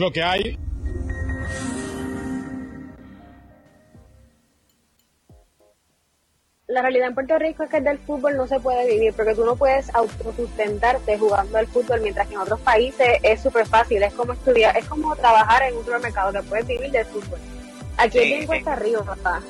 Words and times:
lo 0.00 0.10
que 0.10 0.22
hay. 0.22 0.58
la 6.70 6.82
realidad 6.82 7.08
en 7.08 7.14
Puerto 7.14 7.36
Rico 7.36 7.64
es 7.64 7.70
que 7.70 7.80
del 7.80 7.98
fútbol 7.98 8.36
no 8.36 8.46
se 8.46 8.60
puede 8.60 8.86
vivir, 8.86 9.12
porque 9.12 9.34
tú 9.34 9.44
no 9.44 9.56
puedes 9.56 9.92
autosustentarte 9.92 11.18
jugando 11.18 11.58
al 11.58 11.66
fútbol, 11.66 12.00
mientras 12.00 12.28
que 12.28 12.34
en 12.34 12.40
otros 12.40 12.60
países 12.60 13.18
es 13.22 13.40
súper 13.40 13.66
fácil, 13.66 14.02
es 14.02 14.12
como 14.12 14.34
estudiar, 14.34 14.76
es 14.76 14.86
como 14.86 15.16
trabajar 15.16 15.64
en 15.64 15.76
un 15.76 15.84
supermercado, 15.84 16.32
que 16.32 16.48
puedes 16.48 16.66
vivir 16.66 16.90
del 16.92 17.04
fútbol. 17.06 17.40
Aquí 17.96 18.18
es 18.18 18.24
bien 18.24 18.46
cuesta 18.46 18.74
arriba, 18.74 19.02
papá. 19.02 19.42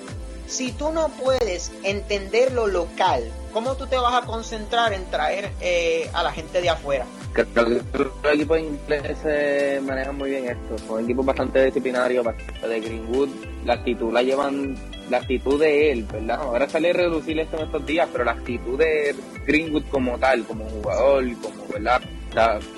Si 0.50 0.72
tú 0.72 0.90
no 0.90 1.08
puedes 1.10 1.70
entender 1.84 2.50
lo 2.50 2.66
local, 2.66 3.22
¿cómo 3.52 3.76
tú 3.76 3.86
te 3.86 3.96
vas 3.96 4.20
a 4.20 4.26
concentrar 4.26 4.92
en 4.92 5.04
traer 5.04 5.52
eh, 5.60 6.10
a 6.12 6.24
la 6.24 6.32
gente 6.32 6.60
de 6.60 6.68
afuera? 6.68 7.06
Que 7.32 7.46
los 7.54 8.34
equipos 8.34 8.58
ingleses 8.58 9.80
manejan 9.80 10.18
muy 10.18 10.30
bien 10.30 10.48
esto. 10.48 10.76
Son 10.88 11.04
equipos 11.04 11.24
bastante 11.24 11.66
disciplinarios, 11.66 12.24
bastante 12.24 12.66
de 12.66 12.80
Greenwood. 12.80 13.28
La 13.64 13.74
actitud 13.74 14.12
la 14.12 14.24
llevan, 14.24 14.76
la 15.08 15.18
actitud 15.18 15.60
de 15.60 15.92
él, 15.92 16.04
¿verdad? 16.12 16.40
Ahora 16.40 16.68
sale 16.68 16.90
a 16.90 16.94
reducir 16.94 17.38
esto 17.38 17.56
en 17.56 17.66
estos 17.66 17.86
días, 17.86 18.08
pero 18.10 18.24
la 18.24 18.32
actitud 18.32 18.76
de 18.76 19.14
Greenwood 19.46 19.84
como 19.88 20.18
tal, 20.18 20.42
como 20.42 20.64
jugador, 20.68 21.24
como, 21.40 21.66
¿verdad? 21.72 22.02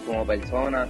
como 0.06 0.26
persona, 0.26 0.86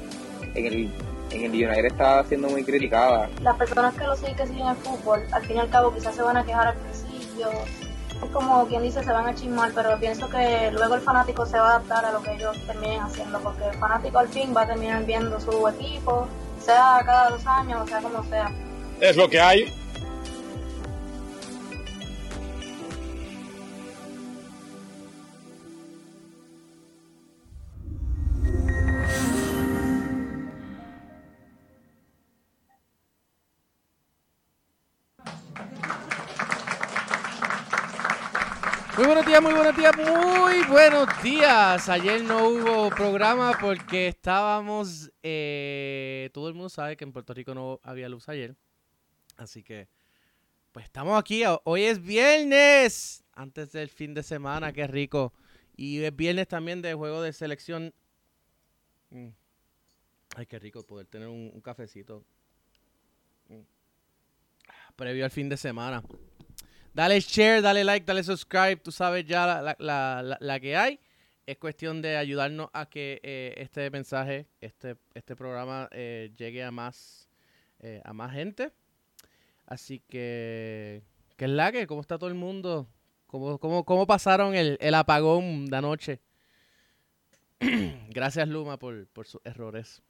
en 0.57 0.67
el 0.67 0.91
en 1.33 1.45
el 1.45 1.51
United 1.51 1.87
está 1.87 2.25
siendo 2.25 2.49
muy 2.49 2.65
criticada. 2.65 3.29
Las 3.43 3.57
personas 3.57 3.95
que 3.95 4.05
lo 4.05 4.17
siguen, 4.17 4.37
que 4.37 4.47
siguen 4.47 4.67
el 4.67 4.77
fútbol, 4.77 5.23
al 5.33 5.43
fin 5.43 5.57
y 5.57 5.61
al 5.61 5.71
cabo 5.71 5.95
quizás 5.95 6.15
se 6.15 6.23
van 6.23 6.37
a 6.37 6.45
quejar 6.45 6.69
al 6.69 6.77
principio, 6.77 7.49
es 8.25 8.31
como 8.31 8.67
quien 8.67 8.83
dice, 8.83 9.03
se 9.03 9.13
van 9.13 9.27
a 9.27 9.35
chismar, 9.35 9.73
pero 9.75 9.99
pienso 9.99 10.29
que 10.29 10.71
luego 10.73 10.95
el 10.95 11.01
fanático 11.01 11.45
se 11.45 11.59
va 11.59 11.73
a 11.73 11.77
adaptar 11.77 12.05
a 12.05 12.13
lo 12.13 12.23
que 12.23 12.33
ellos 12.35 12.57
terminen 12.67 13.01
haciendo, 13.01 13.41
porque 13.41 13.65
el 13.67 13.75
fanático 13.75 14.19
al 14.19 14.29
fin 14.29 14.55
va 14.57 14.63
a 14.63 14.67
terminar 14.67 15.05
viendo 15.05 15.41
su 15.41 15.69
equipo, 15.69 16.29
sea 16.61 17.03
cada 17.05 17.31
dos 17.31 17.47
años, 17.47 17.81
o 17.83 17.87
sea 17.87 18.01
como 18.01 18.23
sea. 18.25 18.51
Es 19.01 19.17
lo 19.17 19.29
que 19.29 19.41
hay. 19.41 19.82
Muy 39.03 39.09
buenos 39.09 39.27
días, 39.27 39.43
muy 39.43 39.53
buenos 39.53 39.77
días, 39.77 39.97
muy 39.97 40.63
buenos 40.71 41.23
días. 41.25 41.89
Ayer 41.89 42.23
no 42.23 42.47
hubo 42.51 42.89
programa 42.91 43.59
porque 43.61 44.07
estábamos, 44.07 45.11
eh, 45.25 46.31
todo 46.33 46.47
el 46.47 46.55
mundo 46.55 46.69
sabe 46.69 46.97
que 46.97 47.03
en 47.03 47.13
Puerto 47.13 47.35
Rico 47.35 47.53
no 47.53 47.81
había 47.83 48.09
luz 48.09 48.29
ayer. 48.29 48.55
Así 49.37 49.65
que, 49.65 49.89
pues 50.71 50.85
estamos 50.85 51.19
aquí. 51.19 51.43
Hoy 51.65 51.83
es 51.83 52.01
viernes, 52.01 53.25
antes 53.33 53.73
del 53.73 53.89
fin 53.89 54.15
de 54.15 54.23
semana, 54.23 54.73
qué 54.73 54.87
rico. 54.87 55.33
Y 55.75 56.01
es 56.05 56.15
viernes 56.15 56.47
también 56.47 56.81
de 56.81 56.95
juego 56.95 57.23
de 57.23 57.33
selección. 57.33 57.93
Mm. 59.11 59.31
Ay, 60.37 60.47
qué 60.47 60.61
rico 60.61 60.87
poder 60.87 61.09
tener 61.09 61.27
un, 61.27 61.61
cafecito 61.61 62.25
mm. 63.49 63.63
previo 64.95 65.25
al 65.25 65.33
fin 65.33 65.49
de 65.49 65.57
semana. 65.57 66.05
Dale 66.95 67.21
share, 67.21 67.63
dale 67.63 67.85
like, 67.85 68.05
dale 68.05 68.23
subscribe. 68.23 68.77
Tú 68.77 68.93
sabes 68.93 69.25
ya 69.25 69.75
la, 69.79 70.61
que 70.61 70.77
hay. 70.77 71.01
Es 71.47 71.57
cuestión 71.57 72.03
de 72.03 72.17
ayudarnos 72.17 72.69
a 72.75 72.87
que 72.87 73.19
eh, 73.23 73.55
este 73.57 73.91
mensaje, 73.91 74.47
este, 74.61 74.97
este 75.15 75.35
programa 75.35 75.89
eh, 75.91 76.31
llegue 76.37 76.63
a 76.63 76.71
más, 76.71 77.29
eh, 77.81 78.03
a 78.05 78.13
más 78.13 78.33
gente. 78.33 78.73
Así 79.67 80.01
que, 80.01 81.03
¿qué 81.37 81.47
es 81.47 81.51
la 81.51 81.73
que? 81.73 81.87
¿Cómo 81.87 82.03
está 82.03 82.19
todo 82.19 82.29
el 82.29 82.35
mundo? 82.35 82.87
¿Cómo, 83.27 83.59
cómo, 83.59 83.85
cómo 83.85 84.07
pasaron 84.07 84.55
el, 84.55 84.77
el 84.81 84.95
apagón 84.95 85.67
de 85.67 85.77
anoche? 85.77 86.21
Gracias 88.11 88.47
Luma 88.49 88.79
por, 88.79 89.07
por 89.09 89.27
sus 89.27 89.41
errores. 89.45 90.03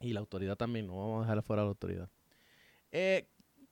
Y 0.00 0.12
la 0.12 0.20
autoridad 0.20 0.56
también, 0.56 0.86
no 0.86 0.98
vamos 0.98 1.24
a 1.24 1.28
dejar 1.28 1.42
fuera 1.42 1.62
a 1.62 1.64
la 1.64 1.70
autoridad. 1.70 2.10
Eh, 2.92 3.26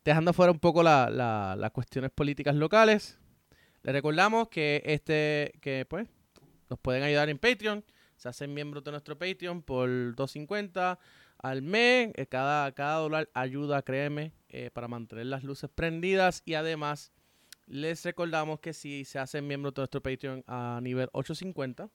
dejando 0.05 0.33
fuera 0.33 0.53
un 0.53 0.59
poco 0.59 0.83
las 0.83 1.71
cuestiones 1.73 2.11
políticas 2.11 2.55
locales, 2.55 3.19
les 3.83 3.93
recordamos 3.93 4.49
que 4.49 4.83
este, 4.85 5.53
que 5.61 5.87
pues, 5.89 6.09
nos 6.71 6.79
pueden 6.79 7.03
ayudar 7.03 7.29
en 7.29 7.39
Patreon. 7.39 7.85
Se 8.17 8.29
hacen 8.29 8.55
miembros 8.55 8.85
de 8.85 8.93
nuestro 8.93 9.19
Patreon 9.19 9.63
por 9.63 9.89
2.50 9.89 10.99
al 11.39 11.63
mes. 11.63 12.13
Eh, 12.15 12.27
cada, 12.27 12.71
dólar 12.71 13.29
ayuda, 13.35 13.83
créeme, 13.83 14.33
eh, 14.49 14.71
para 14.73 14.87
mantener 14.87 15.27
las 15.27 15.43
luces 15.43 15.69
prendidas. 15.69 16.43
Y 16.45 16.55
además, 16.55 17.13
les 17.67 18.05
recordamos 18.05 18.61
que 18.61 18.73
si 18.73 19.05
se 19.05 19.19
hacen 19.19 19.49
miembros 19.49 19.75
de 19.75 19.81
nuestro 19.81 20.01
Patreon 20.01 20.45
a 20.47 20.79
nivel 20.81 21.09
8.50, 21.13 21.91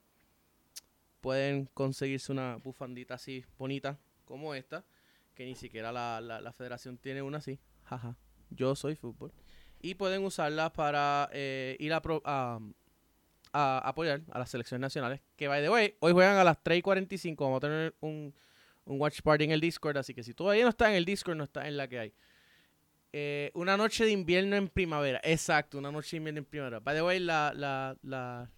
pueden 1.21 1.67
conseguirse 1.73 2.33
una 2.33 2.57
bufandita 2.57 3.13
así 3.13 3.45
bonita 3.57 3.97
como 4.25 4.53
esta, 4.53 4.83
que 5.33 5.45
ni 5.45 5.55
siquiera 5.55 5.93
la, 5.93 6.19
la 6.19 6.51
federación 6.51 6.97
tiene 6.97 7.21
una 7.21 7.37
así 7.37 7.57
jaja, 7.87 8.15
yo 8.49 8.75
soy 8.75 8.95
fútbol. 8.95 9.31
Y 9.81 9.95
pueden 9.95 10.23
usarla 10.23 10.73
para 10.73 11.29
eh, 11.31 11.75
ir 11.79 11.93
a, 11.93 12.01
a, 13.53 13.79
apoyar 13.79 14.21
a 14.31 14.39
las 14.39 14.49
selecciones 14.49 14.81
nacionales. 14.81 15.21
Que, 15.35 15.47
by 15.47 15.61
the 15.61 15.69
way, 15.69 15.95
hoy 15.99 16.13
juegan 16.13 16.37
a 16.37 16.43
las 16.43 16.61
3 16.63 16.79
y 16.79 16.81
45. 16.81 17.43
Vamos 17.43 17.57
a 17.57 17.61
tener 17.61 17.95
un, 18.01 18.33
watch 18.85 19.21
party 19.21 19.45
en 19.45 19.51
el 19.51 19.61
Discord. 19.61 19.97
Así 19.97 20.13
que 20.13 20.23
si 20.23 20.33
todavía 20.33 20.63
no 20.63 20.69
está 20.69 20.89
en 20.89 20.95
el 20.95 21.05
Discord, 21.05 21.37
no 21.37 21.43
está 21.43 21.67
en 21.67 21.77
la 21.77 21.87
que 21.87 21.99
hay. 21.99 22.13
Eh, 23.13 23.51
una 23.53 23.77
noche 23.77 24.05
de 24.05 24.11
invierno 24.11 24.55
en 24.55 24.67
primavera. 24.67 25.21
Exacto, 25.23 25.77
una 25.77 25.91
noche 25.91 26.11
de 26.11 26.17
invierno 26.17 26.39
en 26.39 26.45
primavera. 26.45 26.79
By 26.79 26.95
the 26.95 27.01
way, 27.03 27.19
la, 27.19 27.53
la, 27.55 27.95
la, 28.01 28.49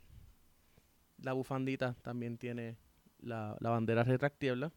la 1.21 1.33
bufandita 1.33 1.95
también 2.01 2.37
tiene 2.37 2.77
la, 3.19 3.55
la 3.59 3.69
bandera 3.69 4.03
retractible. 4.03 4.71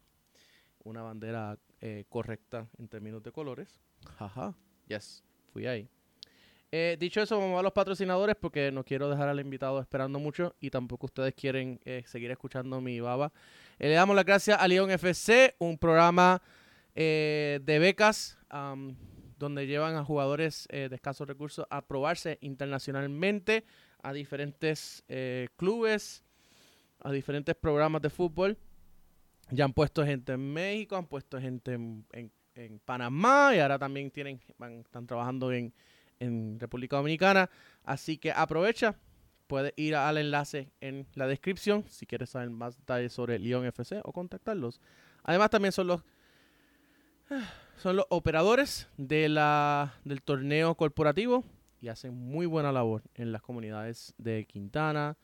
Una 0.83 1.01
bandera 1.01 1.57
eh, 1.79 2.05
correcta 2.09 2.67
en 2.77 2.87
términos 2.87 3.23
de 3.23 3.31
colores. 3.31 3.81
Jaja, 4.17 4.55
yes, 4.87 5.23
fui 5.51 5.65
ahí. 5.67 5.89
Eh, 6.75 6.97
dicho 6.99 7.21
eso, 7.21 7.37
vamos 7.37 7.59
a 7.59 7.61
los 7.61 7.71
patrocinadores 7.71 8.35
porque 8.35 8.71
no 8.71 8.83
quiero 8.83 9.07
dejar 9.07 9.29
al 9.29 9.39
invitado 9.39 9.79
esperando 9.79 10.17
mucho 10.17 10.55
y 10.59 10.71
tampoco 10.71 11.05
ustedes 11.05 11.35
quieren 11.35 11.79
eh, 11.85 12.01
seguir 12.07 12.31
escuchando 12.31 12.81
mi 12.81 12.99
baba. 12.99 13.31
Eh, 13.77 13.89
le 13.89 13.93
damos 13.93 14.15
las 14.15 14.25
gracias 14.25 14.59
a 14.59 14.67
León 14.67 14.89
FC, 14.89 15.55
un 15.59 15.77
programa 15.77 16.41
de 16.95 17.77
becas 17.79 18.39
donde 19.37 19.67
llevan 19.67 19.95
a 19.97 20.03
jugadores 20.03 20.67
de 20.71 20.89
escasos 20.93 21.27
recursos 21.27 21.65
a 21.69 21.85
probarse 21.85 22.39
internacionalmente 22.41 23.65
a 24.01 24.11
diferentes 24.11 25.03
clubes, 25.55 26.23
a 27.01 27.11
diferentes 27.11 27.55
programas 27.55 28.01
de 28.01 28.09
fútbol. 28.09 28.57
Ya 29.51 29.65
han 29.65 29.73
puesto 29.73 30.03
gente 30.03 30.33
en 30.33 30.53
México, 30.53 30.95
han 30.95 31.07
puesto 31.07 31.39
gente 31.39 31.73
en, 31.73 32.05
en 32.13 32.31
en 32.55 32.79
Panamá 32.79 33.51
y 33.55 33.59
ahora 33.59 33.79
también 33.79 34.11
tienen, 34.11 34.39
van, 34.57 34.79
están 34.79 35.07
trabajando 35.07 35.51
en, 35.51 35.73
en 36.19 36.59
República 36.59 36.97
Dominicana. 36.97 37.49
Así 37.83 38.17
que 38.17 38.31
aprovecha, 38.31 38.95
puedes 39.47 39.73
ir 39.75 39.95
al 39.95 40.17
enlace 40.17 40.71
en 40.81 41.07
la 41.15 41.27
descripción 41.27 41.83
si 41.87 42.05
quieres 42.05 42.31
saber 42.31 42.49
más 42.49 42.77
detalles 42.77 43.13
sobre 43.13 43.39
Lyon 43.39 43.65
FC 43.65 44.01
o 44.03 44.11
contactarlos. 44.11 44.81
Además 45.23 45.49
también 45.49 45.71
son 45.71 45.87
los 45.87 46.03
son 47.77 47.95
los 47.95 48.05
operadores 48.09 48.87
de 48.97 49.29
la, 49.29 49.93
del 50.03 50.21
torneo 50.21 50.75
corporativo 50.75 51.43
y 51.81 51.89
hacen 51.89 52.13
muy 52.13 52.45
buena 52.45 52.71
labor 52.71 53.03
en 53.15 53.31
las 53.31 53.41
comunidades 53.41 54.13
de 54.17 54.45
Quintana, 54.45 55.17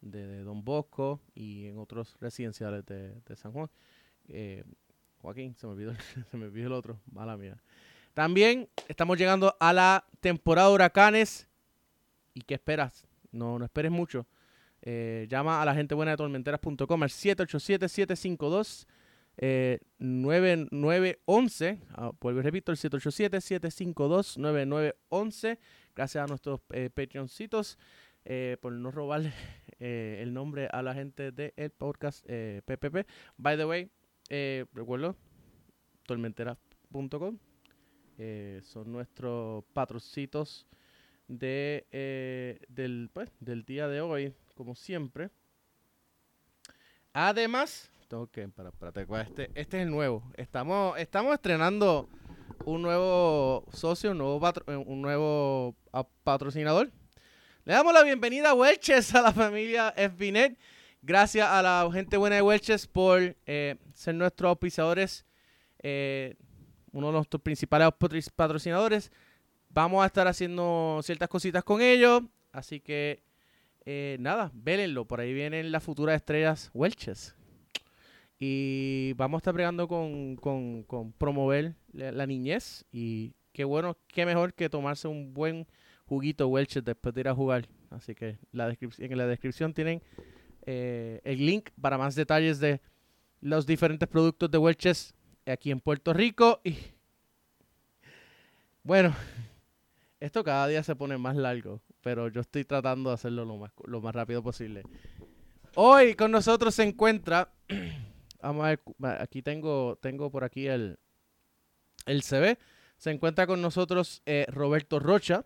de, 0.00 0.42
Don 0.42 0.64
Bosco 0.64 1.20
y 1.34 1.66
en 1.66 1.78
otros 1.78 2.16
residenciales 2.20 2.86
de, 2.86 3.36
San 3.36 3.52
Juan. 3.52 3.68
Eh, 4.28 4.64
Joaquín, 5.26 5.54
se 5.56 5.66
me 5.66 5.72
olvidó, 5.72 5.92
el 6.68 6.72
otro, 6.72 7.00
mala 7.10 7.36
mía. 7.36 7.60
También 8.14 8.68
estamos 8.86 9.18
llegando 9.18 9.56
a 9.58 9.72
la 9.72 10.06
temporada 10.20 10.68
de 10.68 10.74
huracanes. 10.74 11.48
¿Y 12.32 12.42
qué 12.42 12.54
esperas? 12.54 13.08
No, 13.32 13.58
no 13.58 13.64
esperes 13.64 13.90
mucho. 13.90 14.28
Eh, 14.82 15.26
llama 15.28 15.60
a 15.60 15.64
la 15.64 15.74
gente 15.74 15.96
buena 15.96 16.12
de 16.12 16.16
tormenteras.com 16.16 17.02
al 17.02 17.08
787-752. 17.08 18.86
9911, 19.98 21.82
ah, 21.92 22.10
vuelvo 22.20 22.40
repito, 22.40 22.72
el 22.72 22.78
787-752-9911. 22.78 25.58
Gracias 25.94 26.24
a 26.24 26.26
nuestros 26.26 26.60
eh, 26.70 26.88
Patreoncitos 26.88 27.78
eh, 28.24 28.56
por 28.62 28.72
no 28.72 28.90
robarle 28.92 29.34
eh, 29.80 30.20
el 30.22 30.32
nombre 30.32 30.70
a 30.72 30.80
la 30.82 30.94
gente 30.94 31.32
del 31.32 31.70
podcast 31.72 32.24
PPP. 32.24 33.06
By 33.36 33.58
the 33.58 33.66
way, 33.66 33.90
eh, 34.30 34.64
recuerdo, 34.72 35.16
tormentera.com. 36.04 37.38
Eh, 38.18 38.60
son 38.64 38.92
nuestros 38.92 39.64
patrocitos 39.72 40.66
de, 41.28 41.86
eh, 41.90 42.60
del, 42.68 43.10
pues, 43.12 43.30
del 43.40 43.64
día 43.64 43.88
de 43.88 44.00
hoy, 44.00 44.34
como 44.54 44.74
siempre. 44.74 45.30
Además, 47.12 47.90
tengo 48.08 48.26
que, 48.28 48.48
para, 48.48 48.70
¿cuál? 49.06 49.22
este, 49.22 49.50
este 49.54 49.78
es 49.78 49.82
el 49.82 49.90
nuevo. 49.90 50.22
Estamos, 50.36 50.98
estamos 50.98 51.34
estrenando 51.34 52.08
un 52.64 52.82
nuevo 52.82 53.64
socio, 53.72 54.12
un 54.12 54.18
nuevo, 54.18 54.40
un 54.86 55.02
nuevo 55.02 55.76
patrocinador. 56.24 56.90
Le 57.64 57.72
damos 57.72 57.92
la 57.92 58.02
bienvenida 58.02 58.50
a 58.50 58.54
Welches, 58.54 59.14
a 59.14 59.22
la 59.22 59.32
familia 59.32 59.92
FBNet. 59.96 60.56
Gracias 61.06 61.46
a 61.48 61.62
la 61.62 61.88
gente 61.92 62.16
buena 62.16 62.34
de 62.34 62.42
Welches 62.42 62.88
por 62.88 63.36
eh, 63.46 63.76
ser 63.94 64.16
nuestros 64.16 64.48
auspiciadores, 64.48 65.24
eh, 65.78 66.34
uno 66.90 67.06
de 67.06 67.12
nuestros 67.12 67.40
principales 67.40 67.90
patrocinadores. 68.34 69.12
Vamos 69.68 70.02
a 70.02 70.06
estar 70.06 70.26
haciendo 70.26 70.98
ciertas 71.04 71.28
cositas 71.28 71.62
con 71.62 71.80
ellos, 71.80 72.22
así 72.50 72.80
que 72.80 73.22
eh, 73.84 74.16
nada, 74.18 74.50
vélenlo. 74.52 75.04
Por 75.04 75.20
ahí 75.20 75.32
vienen 75.32 75.70
las 75.70 75.84
futuras 75.84 76.16
estrellas 76.16 76.72
Welches. 76.74 77.36
Y 78.40 79.12
vamos 79.12 79.38
a 79.38 79.42
estar 79.42 79.54
bregando 79.54 79.86
con, 79.86 81.14
promover 81.18 81.76
la, 81.92 82.26
niñez. 82.26 82.84
Y 82.90 83.36
qué 83.52 83.62
bueno, 83.62 83.96
qué 84.08 84.26
mejor 84.26 84.54
que 84.54 84.68
tomarse 84.68 85.06
un 85.06 85.32
buen 85.32 85.68
juguito 86.06 86.48
Welches 86.48 86.84
después 86.84 87.14
de 87.14 87.20
ir 87.20 87.28
a 87.28 87.34
jugar. 87.36 87.68
Así 87.90 88.16
que 88.16 88.40
la 88.50 88.76
en 88.80 89.16
la 89.16 89.28
descripción 89.28 89.72
tienen 89.72 90.02
eh, 90.66 91.20
el 91.24 91.46
link 91.46 91.70
para 91.80 91.96
más 91.96 92.14
detalles 92.14 92.58
de 92.60 92.80
los 93.40 93.66
diferentes 93.66 94.08
productos 94.08 94.50
de 94.50 94.58
Welches 94.58 95.14
aquí 95.46 95.70
en 95.70 95.80
Puerto 95.80 96.12
Rico. 96.12 96.60
Y 96.64 96.76
bueno, 98.82 99.14
esto 100.20 100.44
cada 100.44 100.66
día 100.66 100.82
se 100.82 100.96
pone 100.96 101.16
más 101.18 101.36
largo, 101.36 101.80
pero 102.02 102.28
yo 102.28 102.40
estoy 102.40 102.64
tratando 102.64 103.10
de 103.10 103.14
hacerlo 103.14 103.44
lo 103.44 103.56
más, 103.56 103.72
lo 103.84 104.00
más 104.00 104.14
rápido 104.14 104.42
posible. 104.42 104.82
Hoy 105.76 106.14
con 106.14 106.30
nosotros 106.30 106.74
se 106.74 106.82
encuentra, 106.82 107.52
vamos 108.42 108.64
a 108.64 108.68
ver, 108.68 108.80
aquí 109.20 109.42
tengo, 109.42 109.98
tengo 110.00 110.30
por 110.30 110.42
aquí 110.42 110.66
el, 110.66 110.98
el 112.06 112.22
CV, 112.22 112.58
se 112.96 113.10
encuentra 113.10 113.46
con 113.46 113.60
nosotros 113.60 114.22
eh, 114.24 114.46
Roberto 114.48 114.98
Rocha, 114.98 115.44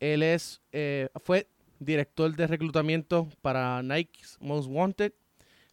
él 0.00 0.24
es, 0.24 0.60
eh, 0.72 1.08
fue 1.22 1.48
director 1.84 2.34
de 2.34 2.46
reclutamiento 2.46 3.28
para 3.40 3.82
Nike's 3.82 4.38
Most 4.40 4.68
Wanted, 4.70 5.12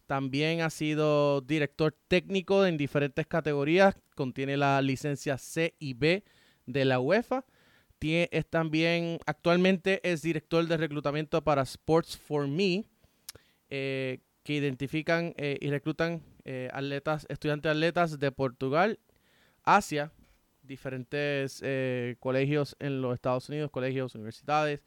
también 0.06 0.60
ha 0.60 0.70
sido 0.70 1.40
director 1.40 1.96
técnico 2.08 2.66
en 2.66 2.76
diferentes 2.76 3.28
categorías, 3.28 3.94
contiene 4.16 4.56
la 4.56 4.82
licencia 4.82 5.38
C 5.38 5.74
y 5.78 5.94
B 5.94 6.24
de 6.66 6.84
la 6.84 6.98
UEFA. 6.98 7.44
Es 8.00 8.46
también, 8.46 9.18
actualmente 9.26 10.00
es 10.02 10.22
director 10.22 10.66
de 10.66 10.78
reclutamiento 10.78 11.44
para 11.44 11.62
Sports 11.62 12.16
for 12.16 12.48
Me, 12.48 12.84
eh, 13.68 14.20
que 14.42 14.54
identifican 14.54 15.34
eh, 15.36 15.58
y 15.60 15.68
reclutan 15.68 16.22
eh, 16.44 16.70
atletas, 16.72 17.26
estudiantes 17.28 17.70
atletas 17.70 18.18
de 18.18 18.32
Portugal, 18.32 18.98
Asia, 19.62 20.12
diferentes 20.62 21.62
colegios 22.20 22.74
en 22.78 23.02
los 23.02 23.14
Estados 23.14 23.48
Unidos, 23.48 23.70
colegios, 23.70 24.14
universidades. 24.14 24.82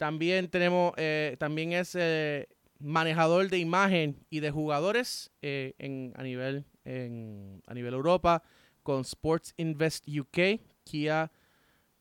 También 0.00 0.48
tenemos, 0.48 0.94
eh, 0.96 1.36
también 1.38 1.74
es 1.74 1.94
eh, 1.94 2.48
manejador 2.78 3.50
de 3.50 3.58
imagen 3.58 4.16
y 4.30 4.40
de 4.40 4.50
jugadores 4.50 5.30
eh, 5.42 5.74
en, 5.76 6.14
a, 6.16 6.22
nivel, 6.22 6.64
en- 6.86 7.60
a 7.66 7.74
nivel 7.74 7.92
Europa 7.92 8.42
con 8.82 9.02
Sports 9.02 9.52
Invest 9.58 10.08
UK, 10.08 10.58
Kia 10.84 11.30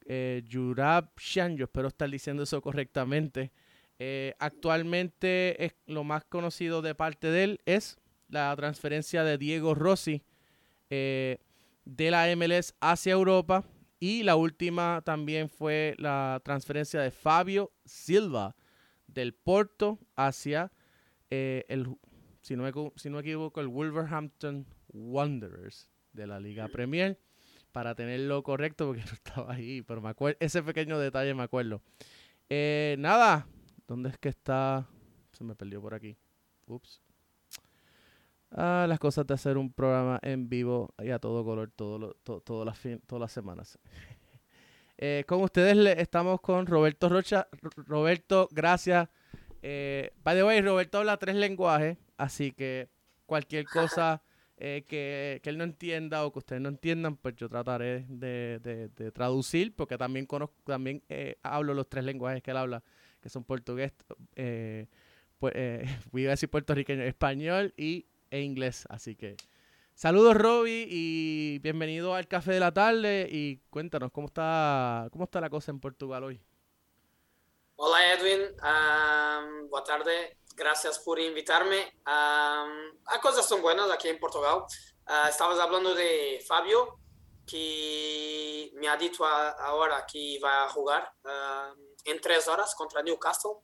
eh, 0.05 0.41
Jurabshan, 0.49 1.57
yo 1.57 1.65
espero 1.65 1.89
estar 1.89 2.09
diciendo 2.09 2.43
eso 2.43 2.61
correctamente. 2.61 3.51
Actualmente 4.39 5.73
lo 5.85 6.05
más 6.05 6.23
conocido 6.23 6.81
de 6.81 6.95
parte 6.95 7.27
de 7.27 7.43
él 7.43 7.59
es 7.65 7.97
la 8.29 8.55
transferencia 8.55 9.25
de 9.25 9.37
Diego 9.37 9.75
Rossi 9.75 10.23
de 10.89 11.37
la 11.85 12.33
MLS 12.37 12.75
hacia 12.79 13.11
Europa 13.11 13.65
y 13.99 14.23
la 14.23 14.35
última 14.35 15.01
también 15.03 15.49
fue 15.49 15.95
la 15.97 16.41
transferencia 16.43 17.01
de 17.01 17.11
Fabio 17.11 17.71
Silva 17.85 18.55
del 19.07 19.33
Porto 19.33 19.99
hacia 20.15 20.71
eh, 21.29 21.65
el, 21.67 21.87
si 22.41 22.55
no, 22.55 22.63
me, 22.63 22.71
si 22.95 23.09
no 23.09 23.15
me 23.15 23.21
equivoco, 23.21 23.59
el 23.61 23.67
Wolverhampton 23.67 24.65
Wanderers 24.87 25.91
de 26.13 26.27
la 26.27 26.39
Liga 26.39 26.67
Premier 26.67 27.19
para 27.71 27.95
tenerlo 27.95 28.41
correcto 28.43 28.87
porque 28.87 29.01
no 29.05 29.13
estaba 29.13 29.53
ahí, 29.53 29.81
pero 29.81 30.01
me 30.01 30.09
acuerdo, 30.09 30.37
ese 30.39 30.63
pequeño 30.63 30.97
detalle 30.97 31.33
me 31.33 31.43
acuerdo. 31.43 31.81
Eh, 32.49 32.95
nada, 32.99 33.47
¿dónde 33.87 34.09
es 34.09 34.17
que 34.17 34.29
está? 34.29 34.87
Se 35.33 35.43
me 35.43 35.55
perdió 35.55 35.81
por 35.81 35.93
aquí. 35.93 36.17
Ups. 36.65 37.01
Ah, 38.51 38.85
las 38.89 38.97
cosas 38.99 39.27
de 39.27 39.33
hacer 39.35 39.57
un 39.57 39.71
programa 39.71 40.19
en 40.23 40.49
vivo 40.49 40.93
y 40.97 41.11
a 41.11 41.19
todo 41.19 41.43
color 41.45 41.71
todo 41.75 41.99
lo- 41.99 42.13
to- 42.23 42.41
todas, 42.41 42.65
las 42.65 42.77
fin- 42.79 43.01
todas 43.05 43.21
las 43.21 43.31
semanas. 43.31 43.77
Eh, 45.01 45.23
con 45.25 45.41
ustedes 45.41 45.77
le- 45.77 46.01
estamos 46.01 46.41
con 46.41 46.65
Roberto 46.67 47.07
Rocha. 47.07 47.47
R- 47.53 47.69
Roberto, 47.87 48.49
gracias. 48.51 49.07
Eh, 49.61 50.11
by 50.25 50.35
the 50.35 50.43
way, 50.43 50.59
Roberto 50.61 50.97
habla 50.97 51.15
tres 51.15 51.35
lenguajes, 51.37 51.97
así 52.17 52.51
que 52.51 52.89
cualquier 53.25 53.63
cosa 53.63 54.21
eh, 54.57 54.83
que, 54.85 55.39
que 55.41 55.49
él 55.51 55.57
no 55.57 55.63
entienda 55.63 56.25
o 56.25 56.33
que 56.33 56.39
ustedes 56.39 56.61
no 56.61 56.67
entiendan, 56.67 57.15
pues 57.15 57.33
yo 57.37 57.47
trataré 57.47 58.05
de, 58.09 58.59
de- 58.61 58.89
de 58.89 59.11
traducir, 59.13 59.73
porque 59.73 59.97
también 59.97 60.25
conozco, 60.25 60.55
también 60.65 61.01
eh, 61.07 61.37
hablo 61.43 61.73
los 61.73 61.87
tres 61.87 62.03
lenguajes 62.03 62.43
que 62.43 62.51
él 62.51 62.57
habla, 62.57 62.83
que 63.21 63.29
son 63.29 63.45
portugués, 63.45 63.93
eh, 64.35 64.87
pues, 65.37 65.53
eh, 65.55 65.85
voy 66.11 66.25
a 66.27 66.31
decir 66.31 66.49
puertorriqueño, 66.49 67.03
español 67.03 67.73
y, 67.77 68.05
e 68.31 68.41
inglés, 68.41 68.85
así 68.89 69.15
que 69.15 69.35
saludos 69.95 70.35
Robbie 70.35 70.87
y 70.89 71.59
bienvenido 71.59 72.13
al 72.15 72.27
Café 72.27 72.53
de 72.53 72.59
la 72.59 72.73
Tarde 72.73 73.27
y 73.31 73.57
cuéntanos 73.69 74.11
cómo 74.11 74.27
está, 74.27 75.07
cómo 75.11 75.25
está 75.25 75.41
la 75.41 75.49
cosa 75.49 75.71
en 75.71 75.79
Portugal 75.79 76.23
hoy. 76.23 76.41
Olá 77.75 78.13
Edwin, 78.13 78.41
Ahm, 78.61 79.69
boa 79.69 79.83
tarde, 79.83 80.37
gracias 80.55 80.99
por 80.99 81.17
invitarme. 81.19 81.93
Ahm, 82.05 82.97
as 83.05 83.19
coisas 83.21 83.45
são 83.45 83.61
buenas 83.61 83.89
aqui 83.89 84.09
em 84.09 84.19
Portugal. 84.19 84.67
Ah, 85.05 85.29
estavas 85.29 85.59
hablando 85.59 85.95
de 85.95 86.39
Fabio, 86.45 86.99
que 87.47 88.71
me 88.75 88.87
ha 88.87 88.95
dicho 88.97 89.23
a- 89.23 89.51
ahora 89.65 90.05
que 90.05 90.37
vai 90.39 90.65
a 90.65 90.67
jugar 90.69 91.09
ah, 91.25 91.73
em 92.05 92.19
três 92.19 92.47
horas 92.47 92.73
contra 92.75 93.01
Newcastle. 93.01 93.63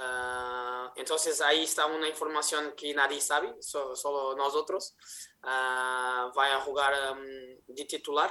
Ah, 0.00 0.92
entonces 0.94 1.40
ahí 1.40 1.64
está 1.64 1.86
una 1.86 2.08
información 2.08 2.72
que 2.76 2.94
nadie 2.94 3.20
sabe, 3.20 3.54
so- 3.60 3.96
solo 3.96 4.36
nosotros. 4.36 4.94
Ah, 5.42 6.30
vai 6.34 6.52
a 6.52 6.60
jugar 6.60 6.92
um, 7.12 7.74
de 7.74 7.84
titular. 7.84 8.30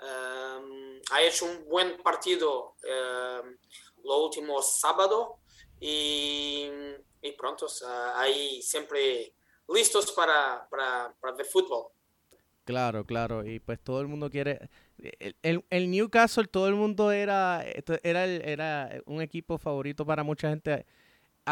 Um, 0.00 1.00
ha 1.10 1.22
hecho 1.22 1.46
un 1.46 1.64
buen 1.68 1.96
partido 2.02 2.76
um, 2.84 3.56
lo 4.04 4.18
último 4.24 4.60
sábado 4.62 5.38
y, 5.80 6.70
y 7.22 7.32
pronto 7.32 7.66
ah, 7.86 8.12
ahí 8.20 8.60
siempre 8.62 9.32
listos 9.68 10.12
para, 10.12 10.68
para, 10.70 11.14
para 11.20 11.34
ver 11.34 11.46
fútbol. 11.46 11.88
Claro, 12.64 13.04
claro, 13.06 13.46
y 13.46 13.60
pues 13.60 13.80
todo 13.82 14.00
el 14.02 14.08
mundo 14.08 14.28
quiere... 14.30 14.68
El, 14.98 15.36
el- 15.42 15.64
el 15.70 15.90
Newcastle, 15.90 16.48
todo 16.48 16.68
el 16.68 16.74
mundo 16.74 17.12
era, 17.12 17.64
era, 18.02 18.24
el- 18.24 18.42
era 18.44 18.90
un 19.06 19.22
equipo 19.22 19.56
favorito 19.58 20.04
para 20.04 20.22
mucha 20.22 20.50
gente 20.50 20.84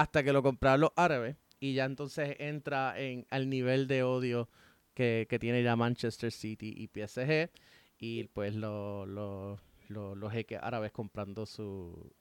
hasta 0.00 0.22
que 0.22 0.32
lo 0.32 0.42
compraron 0.42 0.80
los 0.82 0.90
árabes 0.96 1.36
y 1.58 1.74
ya 1.74 1.84
entonces 1.84 2.36
entra 2.38 2.98
en, 3.00 3.26
al 3.30 3.48
nivel 3.48 3.88
de 3.88 4.02
odio 4.02 4.48
que, 4.94 5.26
que 5.28 5.38
tiene 5.38 5.62
ya 5.62 5.76
Manchester 5.76 6.30
City 6.32 6.72
y 6.76 6.88
PSG 6.88 7.50
y 7.98 8.24
pues 8.24 8.54
lo- 8.54 9.06
lo- 9.06 9.58
lo- 9.88 10.14
los 10.14 10.32
jeques 10.32 10.58
árabes 10.62 10.92
comprando 10.92 11.46
su 11.46 12.12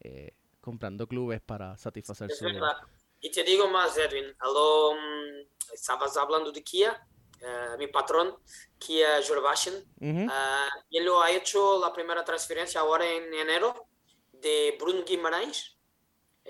eh, 0.00 0.32
comprando 0.60 1.06
clubes 1.06 1.40
para 1.40 1.76
satisfacer 1.76 2.30
Es 2.30 2.38
su... 2.38 2.44
verdad. 2.44 2.76
Y 3.20 3.30
te 3.30 3.42
digo 3.42 3.68
más, 3.68 3.96
Edwin. 3.98 4.26
Aló, 4.38 4.94
mm, 4.94 5.72
estabas 5.74 6.16
hablando 6.16 6.52
de 6.52 6.62
Kia, 6.62 7.04
eh, 7.40 7.76
mi 7.78 7.88
patrón, 7.88 8.36
Kia 8.78 9.20
Jurvashin. 9.26 9.74
Ujú. 10.00 10.26
Ah, 10.30 10.68
y 10.88 10.98
él 10.98 11.04
lo 11.04 11.20
ha 11.20 11.30
hecho 11.32 11.80
la 11.80 11.92
primera 11.92 12.24
transferencia 12.24 12.80
ahora 12.80 13.10
en 13.10 13.32
enero 13.34 13.88
de 14.32 14.76
Bruno 14.78 15.02
Guimarães. 15.04 15.77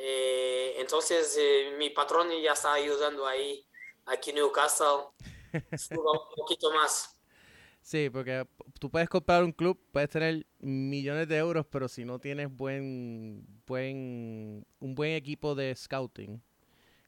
Eh, 0.01 0.75
entonces, 0.79 1.37
eh, 1.41 1.75
mi 1.77 1.91
patrón 1.91 2.29
ya 2.41 2.53
está 2.53 2.75
ayudando 2.75 3.27
ahí, 3.27 3.67
aquí 4.07 4.31
en 4.31 4.37
Newcastle, 4.37 5.09
un 5.91 6.37
poquito 6.37 6.73
más. 6.73 7.17
Sí, 7.83 8.09
porque 8.11 8.47
tú 8.79 8.91
puedes 8.91 9.09
comprar 9.09 9.43
un 9.43 9.51
club, 9.51 9.81
puedes 9.91 10.11
tener 10.11 10.47
millones 10.61 11.27
de 11.27 11.39
euros, 11.39 11.67
pero 11.67 11.89
si 11.89 12.05
no 12.05 12.21
tienes 12.21 12.55
buen, 12.55 13.45
buen, 13.67 14.65
un 14.79 14.95
buen 14.95 15.13
equipo 15.13 15.55
de 15.55 15.75
scouting 15.75 16.41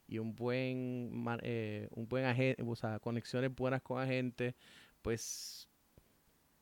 y 0.07 0.17
un 0.17 0.35
buen, 0.35 1.23
eh, 1.43 1.87
un 1.91 2.09
buen 2.09 2.25
agente, 2.25 2.61
o 2.65 2.75
sea, 2.75 2.99
conexiones 2.99 3.55
buenas 3.55 3.81
con 3.81 4.01
agentes, 4.01 4.55
pues 5.01 5.69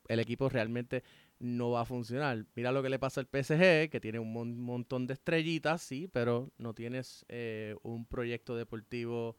el 0.07 0.19
equipo 0.19 0.47
realmente 0.47 1.03
no 1.39 1.71
va 1.71 1.81
a 1.81 1.85
funcionar. 1.85 2.45
Mira 2.55 2.71
lo 2.71 2.83
que 2.83 2.89
le 2.89 2.99
pasa 2.99 3.21
al 3.21 3.27
PSG, 3.27 3.89
que 3.89 3.99
tiene 4.01 4.19
un 4.19 4.33
mon- 4.33 4.59
montón 4.59 5.07
de 5.07 5.13
estrellitas, 5.13 5.81
sí, 5.81 6.07
pero 6.11 6.51
no 6.57 6.73
tienes 6.73 7.25
eh, 7.29 7.75
un 7.83 8.05
proyecto 8.05 8.55
deportivo 8.55 9.37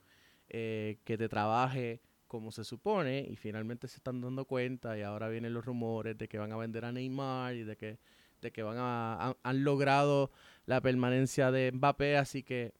eh, 0.48 0.98
que 1.04 1.18
te 1.18 1.28
trabaje 1.28 2.00
como 2.26 2.52
se 2.52 2.64
supone 2.64 3.26
y 3.28 3.36
finalmente 3.36 3.88
se 3.88 3.96
están 3.96 4.20
dando 4.20 4.44
cuenta 4.44 4.96
y 4.96 5.02
ahora 5.02 5.28
vienen 5.28 5.52
los 5.52 5.64
rumores 5.64 6.16
de 6.16 6.28
que 6.28 6.38
van 6.38 6.52
a 6.52 6.56
vender 6.56 6.84
a 6.84 6.92
Neymar 6.92 7.54
y 7.56 7.64
de 7.64 7.76
que, 7.76 7.98
de 8.40 8.52
que 8.52 8.62
van 8.62 8.76
a, 8.78 9.36
han, 9.42 9.64
logrado 9.64 10.30
la 10.66 10.80
permanencia 10.80 11.50
de 11.50 11.72
Mbappé, 11.72 12.16
así 12.16 12.42
que 12.44 12.72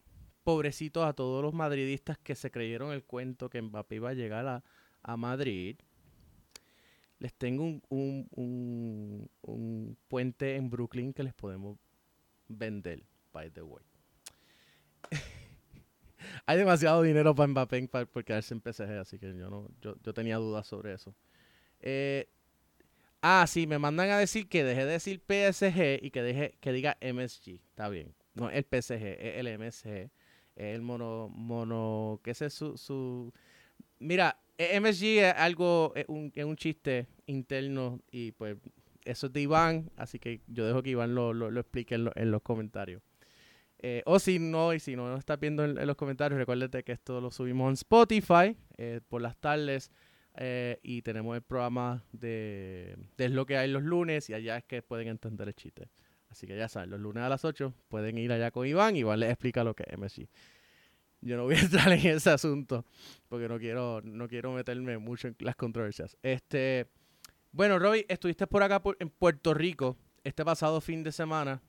pobrecitos 0.45 1.05
a 1.05 1.13
todos 1.15 1.43
los 1.43 1.53
madridistas 1.55 2.17
que 2.19 2.35
se 2.35 2.51
creyeron 2.51 2.93
el 2.93 3.05
cuento 3.05 3.51
que 3.51 3.61
Mbappé 3.63 3.97
iba 3.97 4.11
a 4.11 4.15
llegar 4.15 4.47
a, 4.47 4.65
a 5.03 5.17
Madrid. 5.17 5.77
Les 7.21 7.33
tengo 7.35 7.65
un, 7.65 7.83
un, 7.91 8.29
un, 8.33 9.31
un 9.43 9.97
puente 10.09 10.57
en 10.57 10.71
Brooklyn 10.71 11.13
que 11.13 11.23
les 11.23 11.35
podemos 11.35 11.79
vender, 12.49 13.03
by 13.33 13.51
the 13.51 13.63
way. 13.63 13.85
hay 16.47 16.59
demasiado 16.59 17.03
dinero 17.03 17.35
para 17.35 17.49
Mbappé 17.49 17.89
para, 17.89 18.07
por 18.07 18.25
quedarse 18.25 18.55
en 18.55 18.61
PSG, 18.61 18.99
así 18.99 19.19
que 19.19 19.37
yo 19.37 19.49
no, 19.51 19.69
yo, 19.81 19.97
yo 20.03 20.15
tenía 20.15 20.37
dudas 20.37 20.67
sobre 20.67 20.95
eso. 20.95 21.15
Eh, 21.81 22.29
ah, 23.23 23.45
sí, 23.47 23.67
me 23.67 23.79
mandan 23.79 24.11
a 24.11 24.19
decir 24.19 24.49
que 24.49 24.65
deje 24.65 24.85
de 24.85 24.93
decir 24.93 25.21
PSG 25.21 26.03
y 26.03 26.11
que 26.11 26.23
deje 26.23 26.59
que 26.61 26.73
diga 26.73 26.97
MSG. 27.01 27.61
Está 27.69 27.89
bien. 27.89 28.15
No 28.35 28.51
el 28.51 28.65
PSG, 28.65 28.93
es 28.93 29.37
el 29.37 29.59
MSG. 29.59 30.11
Es 30.57 30.75
el 30.75 30.83
mono, 30.83 31.29
mono, 31.29 32.21
ese 32.25 32.47
es 32.47 32.55
su, 32.55 32.77
su... 32.77 33.33
Mira, 33.99 34.41
MSG 34.81 35.05
es 35.05 35.35
algo, 35.37 35.93
es 35.95 36.05
un, 36.09 36.33
es 36.35 36.45
un 36.45 36.57
chiste 36.57 37.07
interno 37.27 38.01
y 38.11 38.33
pues 38.33 38.57
eso 39.05 39.27
es 39.29 39.33
de 39.33 39.41
Iván, 39.41 39.91
así 39.97 40.19
que 40.19 40.41
yo 40.47 40.67
dejo 40.67 40.83
que 40.83 40.91
Iván 40.91 41.15
lo, 41.15 41.33
lo, 41.33 41.61
explique 41.61 41.95
en 41.95 42.31
los 42.31 42.43
comentarios. 42.43 43.03
Eh, 43.83 44.03
o 44.05 44.19
si 44.19 44.39
no, 44.39 44.75
y 44.75 44.81
si 44.81 44.95
no 44.95 45.09
nos 45.09 45.21
estás 45.21 45.41
viendo 45.41 45.65
en, 45.65 45.87
los 45.87 45.97
comentarios, 45.97 46.39
recuérdate 46.39 46.83
que 46.83 46.93
esto 46.93 47.21
lo 47.21 47.31
subimos 47.31 47.69
en 47.69 47.75
Spotify 47.75 48.57
eh, 48.77 49.01
por 49.09 49.23
las 49.23 49.37
tardes. 49.39 49.91
Eh, 50.37 50.79
y 50.83 51.03
tenemos 51.03 51.35
el 51.35 51.43
programa 51.43 52.05
de, 52.13 52.97
de, 53.17 53.29
lo 53.31 53.47
que 53.47 53.57
hay 53.57 53.69
los 53.69 53.83
lunes 53.83 54.31
y 54.31 54.35
allá 54.35 54.59
es 54.59 54.65
que 54.65 54.81
pueden 54.81 55.09
entender 55.09 55.49
el 55.49 55.55
chiste. 55.55 55.89
Así 56.29 56.47
que 56.47 56.57
ya 56.57 56.69
saben, 56.69 56.91
los 56.91 57.01
lunes 57.01 57.25
a 57.25 57.29
las 57.29 57.45
8 57.45 57.75
pueden 57.89 58.17
ir 58.17 58.31
allá 58.31 58.53
con 58.53 58.67
Iván 58.67 58.95
y 58.95 59.01
Iván 59.01 59.19
les 59.19 59.31
explica 59.31 59.65
lo 59.65 59.75
que 59.75 59.85
es 59.89 59.99
MSG. 59.99 60.29
Yo 61.21 61.37
no 61.37 61.45
voy 61.45 61.57
a 61.57 61.61
entrar 61.61 61.93
en 61.93 62.07
ese 62.07 62.31
asunto 62.31 62.85
porque 63.29 63.49
no 63.49 63.59
quiero, 63.59 64.01
no 64.03 64.29
quiero 64.29 64.53
meterme 64.53 64.99
mucho 64.99 65.29
en 65.29 65.37
las 65.41 65.57
controversias. 65.57 66.17
Este, 66.23 66.87
bueno, 67.53 67.79
Roy, 67.79 68.07
estuviste 68.09 68.47
por 68.47 68.63
acá 68.63 68.83
en 68.99 69.11
Puerto 69.11 69.55
Rico 69.55 69.97
este 70.25 70.45
pasado 70.45 70.81
fin 70.81 71.03
de 71.03 71.13
semana 71.13 71.63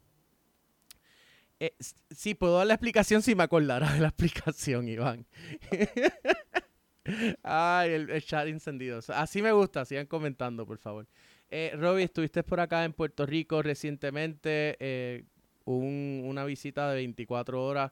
eh, 1.63 1.75
sí, 2.09 2.33
puedo 2.33 2.57
dar 2.57 2.65
la 2.65 2.73
explicación 2.73 3.21
si 3.21 3.35
me 3.35 3.43
acordara 3.43 3.93
de 3.93 3.99
la 3.99 4.07
explicación, 4.07 4.89
Iván. 4.89 5.27
Ay, 7.43 7.91
el, 7.91 8.23
chat 8.23 8.47
encendido. 8.47 8.99
Así 9.09 9.43
me 9.43 9.51
gusta, 9.51 9.85
sigan 9.85 10.07
comentando, 10.07 10.65
por 10.65 10.79
favor. 10.79 11.05
Eh, 11.51 11.73
Robbie, 11.75 12.05
estuviste 12.05 12.41
por 12.41 12.59
acá 12.59 12.83
en 12.83 12.93
Puerto 12.93 13.27
Rico 13.27 13.61
recientemente, 13.61 14.75
eh, 14.79 15.23
una 15.65 16.45
visita 16.45 16.89
de 16.89 16.95
24 16.95 17.63
horas 17.63 17.91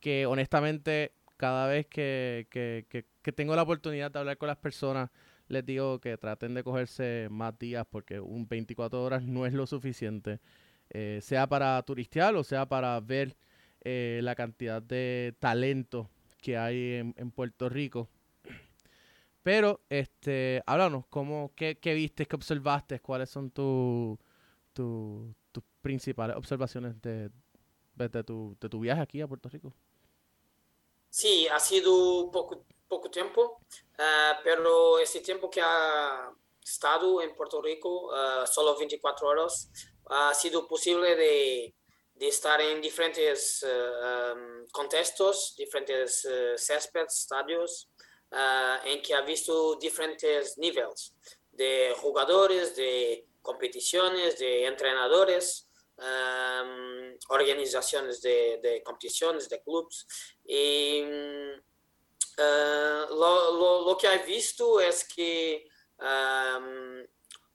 que 0.00 0.26
honestamente 0.26 1.12
cada 1.38 1.68
vez 1.68 1.86
que, 1.86 2.48
que, 2.50 2.86
que, 3.22 3.32
tengo 3.32 3.54
la 3.54 3.62
oportunidad 3.62 4.10
de 4.10 4.18
hablar 4.18 4.38
con 4.38 4.48
las 4.48 4.56
personas, 4.56 5.10
les 5.46 5.64
digo 5.64 6.00
que 6.00 6.18
traten 6.18 6.52
de 6.54 6.64
cogerse 6.64 7.28
más 7.30 7.58
días 7.58 7.86
porque 7.88 8.20
un 8.20 8.48
24 8.48 9.02
horas 9.02 9.22
no 9.22 9.46
es 9.46 9.54
lo 9.54 9.66
suficiente. 9.66 10.40
Eh, 10.90 11.20
sea 11.22 11.46
para 11.46 11.82
turistear 11.82 12.34
o 12.34 12.42
sea 12.42 12.66
para 12.66 12.98
ver 13.00 13.36
eh, 13.82 14.20
la 14.22 14.34
cantidad 14.34 14.80
de 14.80 15.34
talento 15.38 16.08
que 16.40 16.56
hay 16.56 17.12
en, 17.16 17.30
Puerto 17.30 17.68
Rico. 17.68 18.08
Pero, 19.42 19.80
este, 19.88 20.62
háblanos, 20.66 21.06
¿cómo, 21.08 21.52
qué, 21.54 21.78
qué 21.78 21.94
viste, 21.94 22.26
qué 22.26 22.36
observaste, 22.36 23.00
cuáles 23.00 23.30
son 23.30 23.50
tus 23.50 24.18
principales 25.80 26.36
observaciones 26.36 27.00
de, 27.00 27.30
de, 27.94 28.24
tu, 28.24 28.56
de 28.60 28.68
tu 28.68 28.80
viaje 28.80 29.00
aquí 29.00 29.20
a 29.20 29.28
Puerto 29.28 29.48
Rico? 29.48 29.72
Sí, 31.18 31.48
ha 31.48 31.58
sido 31.58 32.30
poco, 32.30 32.64
poco 32.86 33.10
tiempo, 33.10 33.60
ah, 33.98 34.38
pero 34.44 35.00
ese 35.00 35.20
tiempo 35.20 35.50
que 35.50 35.60
ha 35.60 36.30
estado 36.62 37.20
en 37.20 37.34
Puerto 37.34 37.60
Rico, 37.60 38.06
uh, 38.06 38.46
solo 38.46 38.78
24 38.78 39.26
horas, 39.26 39.68
ha 40.10 40.32
sido 40.32 40.68
posible 40.68 41.16
de, 41.16 41.74
de 42.14 42.28
estar 42.28 42.60
en 42.60 42.80
diferentes 42.80 43.64
uh, 43.64 44.64
contextos, 44.70 45.56
diferentes 45.56 46.24
céspedes, 46.56 47.18
estadios, 47.18 47.88
en 48.84 49.02
que 49.02 49.12
ha 49.12 49.22
visto 49.22 49.74
diferentes 49.74 50.56
niveles 50.56 51.14
de 51.50 51.96
jugadores, 52.00 52.76
de 52.76 53.26
competiciones, 53.42 54.38
de 54.38 54.66
entrenadores, 54.66 55.67
um, 55.98 57.18
organizaciones 57.28 58.22
de, 58.22 58.82
competiciones, 58.84 59.48
de 59.48 59.62
clubes. 59.62 60.06
Y 60.44 61.02
lo, 63.10 63.52
lo, 63.58 63.86
lo, 63.86 63.98
que 63.98 64.06
he 64.06 64.18
visto 64.18 64.80
es 64.80 65.06
que 65.08 65.68
um, 65.98 67.04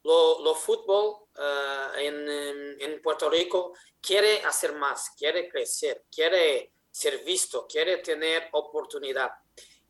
lo, 0.04 0.56
fútbol 0.56 1.28
uh, 1.38 1.98
en, 1.98 2.78
en, 2.80 3.02
Puerto 3.02 3.30
Rico 3.30 3.74
quiere 4.02 4.42
hacer 4.44 4.74
más, 4.74 5.12
quiere 5.18 5.48
crecer, 5.48 6.06
quiere 6.12 6.74
ser 6.92 7.24
visto, 7.24 7.66
quiere 7.68 7.98
tener 7.98 8.50
oportunidad. 8.52 9.32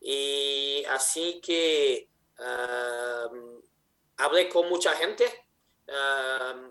Y 0.00 0.84
así 0.90 1.40
que 1.40 2.08
hablé 4.16 4.48
con 4.48 4.68
mucha 4.68 4.92
gente 4.92 5.48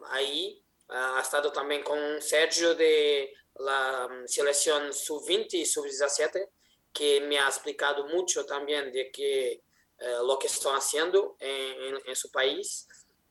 ahí. 0.10 0.63
Ha 0.90 1.20
estado 1.22 1.52
también 1.52 1.84
con 1.84 2.22
Sergio 2.22 2.76
de 2.76 3.34
la 3.56 4.10
selección 4.26 4.94
sub-20 4.94 5.54
y 5.54 5.66
sub-17, 5.66 6.50
que 6.92 7.22
me 7.22 7.40
ha 7.40 7.48
explicado 7.48 8.08
mucho 8.08 8.46
también 8.46 8.92
de 8.92 9.12
que 9.12 9.52
eh, 9.52 10.18
lo 10.26 10.38
que 10.38 10.48
están 10.48 10.76
haciendo 10.76 11.36
en, 11.40 11.98
en, 12.06 12.16
su 12.16 12.32
país. 12.32 12.88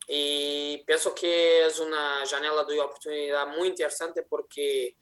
Y 0.08 0.82
pienso 0.84 1.14
que 1.14 1.66
es 1.66 1.78
una 1.78 2.24
janela 2.26 2.64
de 2.64 2.80
oportunidad 2.80 3.46
muy 3.48 3.68
interesante 3.68 4.22
porque 4.22 4.96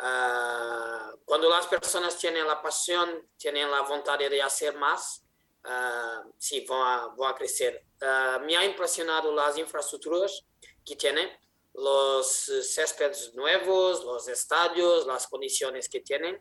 uh, 0.00 1.16
cuando 1.24 1.48
las 1.48 1.66
personas 1.66 2.18
tienen 2.18 2.46
la 2.46 2.60
pasión, 2.60 3.28
tienen 3.36 3.70
la 3.70 3.82
de 4.28 4.42
hacer 4.42 4.76
más, 4.76 5.22
uh, 5.64 6.30
sí, 6.38 6.66
van 6.68 6.80
a, 6.80 7.06
van 7.16 7.32
a 7.32 7.34
crecer. 7.34 7.84
Uh, 8.00 8.44
me 8.44 8.56
ha 8.56 8.64
impresionado 8.64 9.32
las 9.32 9.56
infraestructuras 9.58 10.44
que 10.84 10.96
tienen, 10.96 11.30
los 11.74 12.50
céspedes 12.62 13.34
nuevos, 13.34 14.04
los 14.04 14.28
estadios, 14.28 15.06
las 15.06 15.26
condiciones 15.26 15.88
que 15.88 16.00
tienen. 16.00 16.40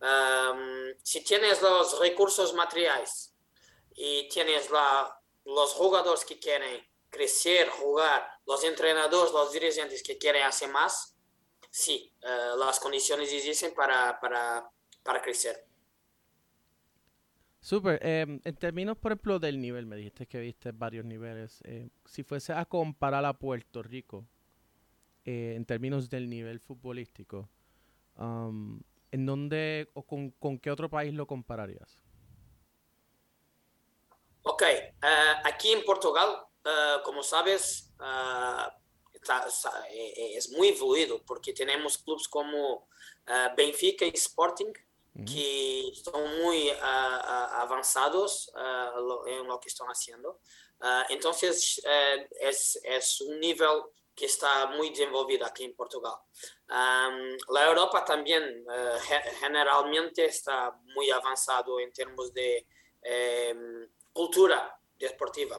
Um, 0.00 0.94
si 1.02 1.24
tienes 1.24 1.60
los 1.60 1.98
recursos 1.98 2.54
materiales 2.54 3.34
y 3.94 4.28
tienes 4.28 4.70
la, 4.70 5.12
los 5.44 5.72
jugadores 5.72 6.24
que 6.24 6.38
quieren 6.38 6.86
crecer, 7.10 7.68
jugar, 7.68 8.28
los 8.46 8.62
entrenadores, 8.64 9.32
los 9.32 9.52
dirigentes 9.52 10.02
que 10.02 10.18
quieren 10.18 10.42
hacer 10.42 10.70
más, 10.70 11.16
sí, 11.70 12.14
eh, 12.22 12.50
las 12.58 12.78
condiciones 12.78 13.32
existen 13.32 13.74
para, 13.74 14.18
para, 14.20 14.70
para 15.02 15.22
crecer. 15.22 15.64
Súper. 17.60 17.98
Em, 18.06 18.40
en 18.44 18.56
términos, 18.56 18.96
por 18.96 19.12
ejemplo, 19.12 19.38
del 19.38 19.60
nivel, 19.60 19.86
me 19.86 19.96
dijiste 19.96 20.26
que 20.26 20.38
viste 20.40 20.72
varios 20.72 21.04
niveles. 21.04 21.60
Eh, 21.64 21.88
si 22.04 22.22
fuese 22.22 22.52
a 22.52 22.64
comparar 22.64 23.24
a 23.24 23.32
Puerto 23.32 23.82
Rico, 23.82 24.26
eh, 25.30 25.56
en 25.56 25.66
términos 25.66 26.08
del 26.08 26.30
nivel 26.30 26.58
futbolístico, 26.58 27.50
um, 28.16 28.80
¿en 29.10 29.26
dónde 29.26 29.90
o 29.92 30.02
con, 30.02 30.30
con 30.30 30.58
qué 30.58 30.70
otro 30.70 30.88
país 30.88 31.12
lo 31.12 31.26
compararías? 31.26 31.98
Ok, 34.42 34.62
uh, 34.62 35.06
aquí 35.44 35.70
en 35.72 35.84
Portugal, 35.84 36.30
uh, 36.64 37.02
como 37.04 37.22
sabes, 37.22 37.92
uh, 38.00 38.72
está, 39.12 39.46
está, 39.46 39.70
es 39.90 40.50
muy 40.52 40.72
fluido 40.72 41.22
porque 41.26 41.52
tenemos 41.52 41.98
clubes 41.98 42.26
como 42.26 42.88
Benfica 43.54 44.06
y 44.06 44.12
Sporting 44.14 44.72
que 45.26 45.88
están 45.88 46.22
muy 46.40 46.70
avanzados 46.80 48.50
en 49.26 49.46
lo 49.46 49.60
que 49.60 49.68
están 49.68 49.88
haciendo. 49.88 50.40
entonces, 51.10 51.82
es, 52.40 52.80
es 52.82 53.20
un 53.20 53.40
nivel 53.40 53.82
que 54.18 54.26
está 54.26 54.66
muy 54.66 54.90
desenvolvido 54.90 55.46
aquí 55.46 55.64
en 55.64 55.74
Portugal. 55.76 56.14
Um, 56.68 57.36
la 57.54 57.66
Europa 57.66 58.04
también 58.04 58.64
generalmente 59.38 60.24
está 60.24 60.76
muy 60.94 61.10
avanzado 61.10 61.78
en 61.78 61.92
términos 61.92 62.32
de 62.34 62.66
um, 63.54 63.86
cultura 64.12 64.76
deportiva 64.98 65.56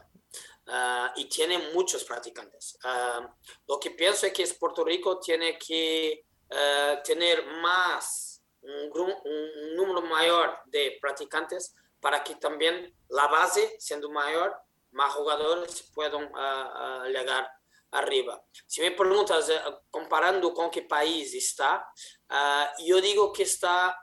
uh, 0.68 1.08
y 1.16 1.26
tiene 1.30 1.58
muchos 1.74 2.04
practicantes. 2.04 2.78
Uh, 2.84 3.28
lo 3.68 3.80
que 3.80 3.92
pienso 3.92 4.26
es 4.26 4.34
que 4.34 4.46
Puerto 4.60 4.84
Rico 4.84 5.20
tiene 5.20 5.58
que 5.58 6.26
uh, 6.50 7.02
tener 7.02 7.46
más, 7.62 8.44
un, 8.62 8.92
un, 8.92 9.76
número 9.76 10.02
mayor 10.02 10.60
de 10.66 10.98
practicantes 11.00 11.74
para 12.02 12.22
que 12.22 12.36
también 12.36 12.94
la 13.08 13.28
base, 13.28 13.78
siendo 13.80 14.10
mayor, 14.10 14.54
más 14.92 15.14
jugadores 15.14 15.84
puedan 15.94 16.30
ah, 16.36 17.02
ah, 17.04 17.08
llegar 17.08 17.50
arriba. 17.92 18.44
Si 18.66 18.82
me 18.82 18.92
preguntas, 18.92 19.50
eh, 19.50 19.60
comparando 19.90 20.54
con 20.54 20.70
qué 20.70 20.84
país 20.84 21.34
está, 21.34 21.92
yo 22.80 23.02
digo 23.02 23.34
que 23.34 23.44
está 23.44 23.98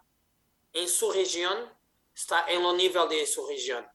en 0.72 0.88
su 0.88 1.12
región, 1.12 1.72
está 2.14 2.46
en 2.48 2.62
lo 2.62 2.72
nivel 2.72 3.08
de 3.08 3.26
su 3.26 3.46
región. 3.46 3.86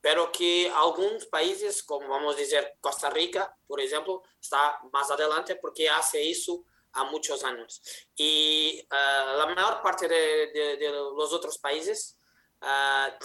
pero 0.00 0.30
que 0.30 0.70
algunos 0.74 1.26
países, 1.26 1.82
como 1.82 2.08
vamos 2.08 2.36
a 2.36 2.78
Costa 2.80 3.08
Rica, 3.10 3.56
por 3.66 3.80
ejemplo, 3.80 4.22
está 4.40 4.78
más 4.92 5.10
adelante 5.10 5.56
porque 5.56 5.88
hace 5.88 6.30
eso 6.30 6.64
a 6.92 7.04
muchos 7.04 7.42
años. 7.44 7.80
Y 8.16 8.86
la 8.90 9.46
mayor 9.46 9.82
parte 9.82 10.08
de, 10.08 10.76
de, 10.76 10.90
los 10.90 11.32
otros 11.32 11.58
países 11.58 12.18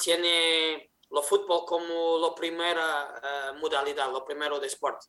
tiene 0.01 0.91
lo 1.11 1.23
fútbol 1.23 1.65
como 1.65 2.17
la 2.19 2.35
primera 2.35 3.53
uh, 3.53 3.59
modalidad, 3.59 4.11
lo 4.11 4.23
primero 4.23 4.59
de 4.59 4.67
deporte. 4.67 5.07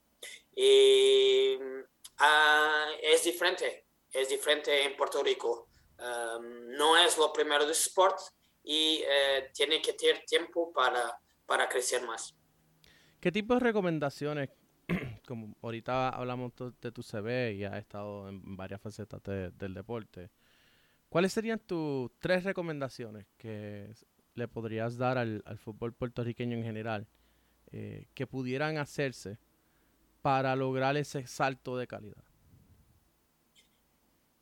Y 0.55 1.57
uh, 1.57 2.91
es 3.03 3.25
diferente, 3.25 3.87
es 4.13 4.29
diferente 4.29 4.85
en 4.85 4.97
Puerto 4.97 5.23
Rico. 5.23 5.69
Um, 5.99 6.71
no 6.71 6.97
es 6.97 7.19
lo 7.19 7.33
primero 7.33 7.67
de 7.67 7.75
deporte 7.75 8.25
y 8.65 9.03
uh, 9.03 9.53
tiene 9.53 9.83
que 9.83 9.93
tener 9.93 10.25
tiempo 10.25 10.73
para, 10.73 11.19
para 11.47 11.69
crecer 11.69 12.03
más. 12.07 12.35
¿Qué 13.21 13.31
tipo 13.31 13.53
de 13.55 13.61
recomendaciones, 13.61 14.49
como 15.27 15.55
ahorita 15.61 16.09
hablamos 16.09 16.53
de 16.81 16.91
tu 16.91 17.03
CV 17.03 17.53
y 17.53 17.65
has 17.65 17.77
estado 17.77 18.31
en 18.31 18.57
varias 18.57 18.81
facetas 18.81 19.23
de, 19.23 19.51
del 19.51 19.75
deporte, 19.75 20.31
¿cuáles 21.11 21.35
serían 21.35 21.59
tus 21.59 22.11
tres 22.19 22.45
recomendaciones 22.45 23.27
que 23.37 23.93
le 24.41 24.49
podrías 24.49 24.97
dar 24.97 25.19
al, 25.19 25.43
fútbol 25.63 25.93
puertorriqueño 25.93 26.57
en 26.57 26.65
general 26.65 27.07
eh, 27.71 28.07
que 28.15 28.27
pudieran 28.27 28.79
hacerse 28.79 29.39
para 30.23 30.57
lograr 30.57 30.97
ese 30.97 31.27
salto 31.27 31.77
de 31.77 31.87
calidad? 31.87 32.25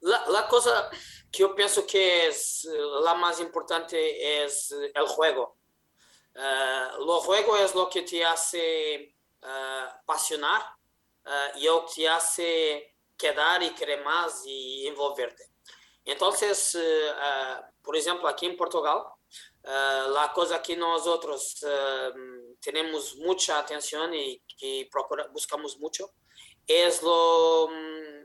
La, 0.00 0.46
cosa 0.48 0.88
que 1.30 1.40
yo 1.40 1.54
pienso 1.54 1.84
que 1.84 2.28
es 2.28 2.64
eh, 2.64 2.78
la 3.02 3.14
más 3.14 3.40
importante 3.40 4.44
es 4.44 4.72
el 4.72 5.06
juego. 5.06 5.56
Uh, 6.34 7.04
lo 7.04 7.20
juego 7.20 7.56
es 7.56 7.74
lo 7.74 7.90
que 7.90 8.02
te 8.02 8.24
hace 8.24 9.16
uh, 9.42 10.00
apasionar 10.02 10.62
y 11.56 11.64
lo 11.64 11.84
que 11.84 11.92
te 11.94 12.08
hace 12.08 12.94
quedar 13.16 13.62
y 13.62 13.70
querer 13.70 14.02
más 14.02 14.44
y 14.46 14.86
envolverte. 14.86 15.44
Entonces, 16.04 16.78
por 17.82 17.94
ejemplo, 17.94 18.26
aquí 18.28 18.46
en 18.46 18.56
Portugal, 18.56 19.02
Uh, 19.68 20.10
la 20.12 20.32
cosa 20.32 20.62
que 20.62 20.74
nosotros 20.74 21.62
uh, 21.62 22.56
tenemos 22.58 23.16
mucha 23.16 23.58
atención 23.58 24.14
y 24.14 24.40
que 24.58 24.88
procura, 24.90 25.26
buscamos 25.26 25.78
mucho 25.78 26.14
es 26.66 27.02
lo, 27.02 27.68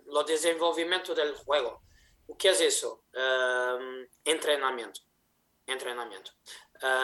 lo 0.05 0.23
desenvolvimiento 0.23 1.13
del 1.13 1.35
juego. 1.35 1.81
O 2.27 2.37
que 2.37 2.51
es 2.51 2.61
eso? 2.61 3.03
Uh, 3.13 4.07
entrenamiento. 4.23 5.01
Entrenamiento. 5.65 6.31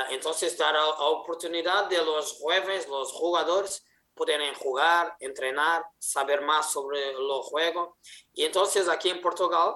entonces, 0.09 0.57
dar 0.57 0.73
la 0.73 0.87
oportunidad 0.87 1.89
de 1.89 1.97
los 1.97 2.39
jóvenes, 2.39 2.87
los 2.87 3.11
jugadores, 3.11 3.85
poderem 4.13 4.53
jugar, 4.55 5.15
entrenar, 5.19 5.83
saber 5.97 6.41
más 6.41 6.71
sobre 6.71 7.09
el 7.09 7.29
juego. 7.41 7.97
Y 8.33 8.43
entonces, 8.43 8.87
aquí 8.89 9.09
en 9.09 9.21
Portugal, 9.21 9.75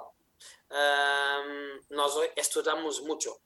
nós 1.90 2.20
estudamos 2.36 3.02
mucho 3.04 3.40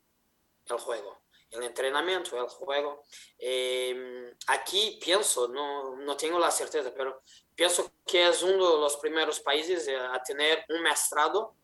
el 0.75 0.81
juego, 0.81 1.21
el 1.51 1.63
entrenamiento, 1.63 2.37
el 2.37 2.47
juego. 2.49 3.03
Eh, 3.37 4.33
aquí 4.47 4.99
pienso, 5.01 5.47
no, 5.47 5.95
no 5.95 6.17
tengo 6.17 6.39
la 6.39 6.51
certeza, 6.51 6.93
pero 6.95 7.21
pienso 7.55 7.91
que 8.05 8.27
es 8.27 8.43
uno 8.43 8.75
de 8.75 8.79
los 8.79 8.97
primeros 8.97 9.39
países 9.39 9.89
a 9.89 10.21
tener 10.23 10.65
un 10.69 10.81
maestrado 10.81 11.55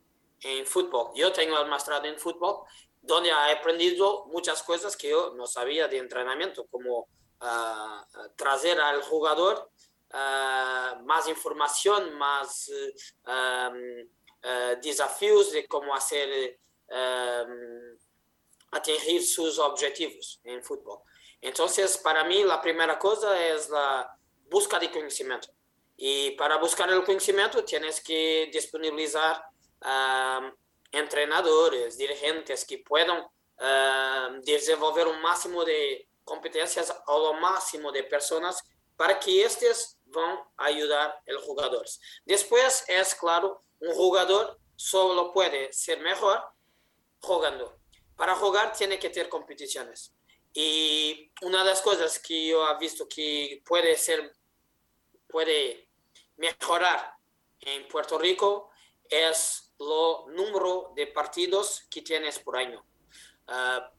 en 0.42 0.66
fútbol. 0.66 1.12
Yo 1.16 1.32
tengo 1.32 1.58
el 1.60 1.70
maestrado 1.70 2.06
en 2.06 2.20
fútbol, 2.20 2.66
donde 3.02 3.30
he 3.30 3.52
aprendido 3.52 4.26
muchas 4.28 4.64
cosas 4.64 4.96
que 4.96 5.10
yo 5.10 5.34
no 5.36 5.46
sabía 5.46 5.88
de 5.88 5.98
entrenamiento, 5.98 6.66
como 6.68 7.00
uh, 7.42 8.30
traer 8.36 8.80
al 8.80 9.02
jugador 9.04 9.70
uh, 10.14 11.04
más 11.04 11.28
información, 11.28 12.14
más 12.14 12.70
uh, 13.26 14.78
desafíos 14.82 15.52
de 15.52 15.68
cómo 15.68 15.94
hacer 15.94 16.60
atingir 18.74 19.26
sus 19.26 19.60
objetivos 19.60 20.40
en 20.44 20.64
fútbol. 20.64 21.00
Entonces, 21.42 21.98
para 21.98 22.24
mí, 22.24 22.44
la 22.44 22.62
primera 22.62 22.98
cosa 22.98 23.40
es 23.48 23.70
la 23.70 24.18
busca 24.50 24.80
de 24.80 24.92
conocimiento. 24.92 25.50
Y 25.96 26.32
para 26.32 26.58
buscar 26.58 26.90
el 26.90 27.04
conocimiento 27.04 27.64
tienes 27.64 28.02
que 28.02 28.50
disponibilizar 28.52 29.44
entrenadores, 30.92 31.98
dirigentes 31.98 32.66
que 32.66 32.80
puedan 32.80 33.26
desenvolver 34.44 35.08
un 35.08 35.22
máximo 35.22 35.64
de 35.64 36.08
competencias 36.24 36.96
o 37.08 37.20
lo 37.20 37.34
máximo 37.34 37.92
de 37.92 38.04
personas 38.04 38.64
para 38.96 39.20
que 39.20 39.44
estos 39.44 39.98
van 40.06 40.40
a 40.58 40.66
ayudar 40.66 41.22
a 41.28 41.32
los 41.32 41.44
jugadores. 41.44 42.00
Después, 42.26 42.86
es 42.88 43.16
claro, 43.16 43.64
un 43.80 43.94
jugador 43.94 44.58
solo 44.76 45.34
puede 45.34 45.74
ser 45.74 46.00
mejor 46.00 46.42
jugando 47.20 47.78
para 48.24 48.36
jugar 48.36 48.72
tiene 48.72 48.98
que 48.98 49.10
tener 49.10 49.28
competiciones. 49.28 50.14
Y 50.54 51.30
una 51.42 51.60
de 51.62 51.72
las 51.72 51.82
cosas 51.82 52.20
que 52.20 52.48
yo 52.48 52.66
he 52.66 52.78
visto 52.78 53.06
que 53.06 53.62
puede 53.66 53.98
ser, 53.98 54.34
puede 55.28 55.90
mejorar 56.38 57.18
en 57.60 57.86
Puerto 57.90 58.18
Rico 58.18 58.70
es 59.10 59.74
lo 59.78 60.26
número 60.30 60.94
de 60.96 61.08
partidos 61.08 61.86
que 61.90 62.02
tienes 62.02 62.40
por 62.40 62.56
año. 62.56 62.86
Ah, 63.48 63.92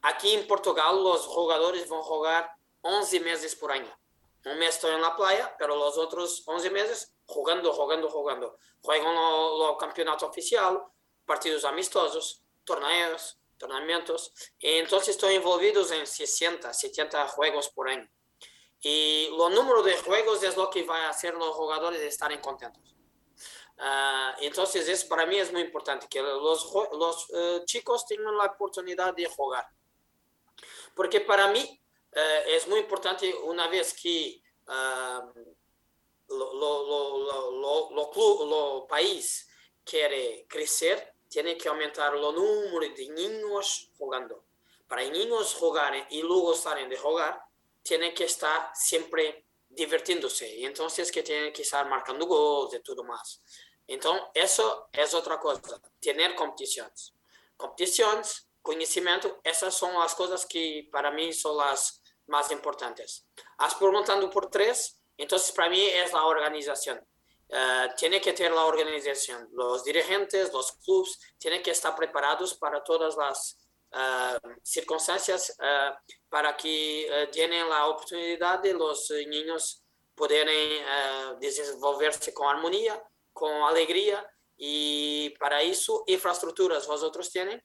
aquí 0.00 0.32
en 0.32 0.46
Portugal 0.46 1.04
los 1.04 1.26
jugadores 1.26 1.86
van 1.90 2.00
a 2.00 2.02
jugar 2.02 2.50
11 2.80 3.20
meses 3.20 3.54
por 3.56 3.72
año. 3.72 3.94
Un 4.46 4.58
mes 4.58 4.76
estoy 4.76 4.94
en 4.94 5.02
la 5.02 5.14
playa, 5.14 5.54
pero 5.58 5.76
los 5.76 5.98
otros 5.98 6.44
11 6.46 6.70
meses 6.70 7.14
jugando, 7.26 7.74
jugando, 7.74 8.08
jugando. 8.08 8.56
Juegan 8.80 9.14
el 9.14 9.76
campeonato 9.78 10.26
oficial, 10.26 10.82
partidos 11.26 11.66
amistosos, 11.66 12.45
torneos, 12.66 13.38
tornamientos, 13.56 14.32
y 14.58 14.72
entonces 14.72 15.10
estoy 15.10 15.36
envolvidos 15.36 15.90
en 15.92 16.06
60, 16.06 16.74
70 16.74 17.28
juegos 17.28 17.70
por 17.70 17.88
año. 17.88 18.08
Y 18.80 19.28
lo 19.30 19.48
número 19.48 19.82
de 19.82 19.96
juegos 19.96 20.42
es 20.42 20.56
lo 20.56 20.68
que 20.68 20.82
va 20.82 21.06
a 21.06 21.10
hacer 21.10 21.34
los 21.34 21.54
jugadores 21.54 22.00
estar 22.02 22.38
contentos. 22.40 22.82
Uh, 23.78 24.32
entonces, 24.40 24.88
es, 24.88 25.04
para 25.04 25.26
mí 25.26 25.36
es 25.36 25.52
muy 25.52 25.60
importante 25.62 26.06
que 26.08 26.20
los, 26.22 26.72
los 26.92 27.30
uh, 27.30 27.64
chicos 27.64 28.06
tengan 28.06 28.36
la 28.36 28.44
oportunidad 28.44 29.14
de 29.14 29.26
jugar. 29.26 29.66
Porque 30.94 31.20
para 31.20 31.48
mí 31.48 31.82
uh, 32.12 32.48
es 32.48 32.66
muy 32.68 32.80
importante 32.80 33.34
una 33.34 33.68
vez 33.68 33.94
que 34.00 34.42
lo, 36.28 36.54
lo, 36.54 36.86
lo, 36.86 37.90
lo, 37.92 38.46
lo 38.46 38.86
país 38.86 39.48
quiere 39.84 40.46
crecer, 40.48 41.15
tiene 41.36 41.58
que 41.58 41.68
aumentar 41.68 42.14
el 42.14 42.22
número 42.22 42.94
de 42.96 43.08
niños 43.10 43.90
jugando. 43.98 44.42
Para 44.88 45.02
niños 45.02 45.52
jugar 45.52 46.06
y 46.08 46.22
luego 46.22 46.54
salen 46.54 46.88
de 46.88 46.96
jugar, 46.96 47.38
tienen 47.82 48.14
que 48.14 48.24
estar 48.24 48.70
siempre 48.74 49.44
divirtiéndose. 49.68 50.48
Y 50.56 50.64
entonces 50.64 51.12
que 51.12 51.22
tienen 51.22 51.52
que 51.52 51.60
estar 51.60 51.86
marcando 51.90 52.24
goles 52.24 52.80
y 52.80 52.82
todo 52.82 53.04
más. 53.04 53.42
Entonces, 53.86 54.22
eso 54.32 54.88
es 54.90 55.12
otra 55.12 55.38
cosa. 55.38 55.78
Tener 56.00 56.34
competiciones. 56.34 57.12
Competiciones, 57.54 58.48
conocimiento, 58.62 59.38
esas 59.44 59.76
son 59.76 59.92
las 59.92 60.14
cosas 60.14 60.46
que 60.46 60.88
para 60.90 61.10
mí 61.10 61.34
son 61.34 61.58
las 61.58 62.00
más 62.28 62.50
importantes. 62.50 63.26
Has 63.58 63.74
preguntado 63.74 64.30
por 64.30 64.48
tres, 64.48 65.02
entonces 65.18 65.52
para 65.52 65.68
mí 65.68 65.84
es 65.84 66.14
la 66.14 66.24
organización. 66.24 67.06
Eh, 67.48 67.88
tiene 67.96 68.20
que 68.20 68.32
tener 68.32 68.52
la 68.52 68.64
organización, 68.64 69.48
los 69.52 69.84
dirigentes, 69.84 70.52
los 70.52 70.72
clubes, 70.84 71.18
tienen 71.38 71.62
que 71.62 71.70
estar 71.70 71.94
preparados 71.94 72.54
para 72.54 72.82
todas 72.82 73.16
las 73.16 73.56
uh, 73.92 74.48
circunstancias 74.64 75.56
uh, 75.60 75.94
para 76.28 76.56
que 76.56 77.28
tienen 77.30 77.68
la 77.68 77.86
oportunidad 77.86 78.58
de 78.58 78.74
los 78.74 79.10
niños 79.28 79.82
poderem 80.16 80.82
desenvolver-se 81.38 82.32
com 82.32 82.48
harmonia, 82.48 83.00
com 83.34 83.66
alegria 83.66 84.26
e 84.58 85.34
para 85.38 85.62
isso 85.62 86.02
infraestruturas 86.08 86.88
tienen, 87.30 87.62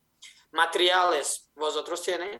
materiales 0.52 1.50
vosotros 1.56 2.02
tienen, 2.02 2.40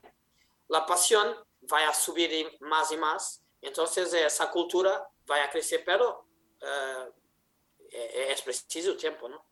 la 0.68 0.86
pasión 0.86 1.36
vai 1.62 1.86
a 1.86 1.94
subir 1.94 2.58
mais 2.60 2.92
e 2.92 2.98
mais, 2.98 3.42
então 3.62 3.86
essa 3.86 4.48
cultura 4.48 5.06
vai 5.26 5.50
crescer, 5.50 5.80
pero 5.80 6.26
uh, 6.62 7.21
es 7.92 8.42
preciso 8.42 8.96
tiempo, 8.96 9.28
¿no? 9.30 9.44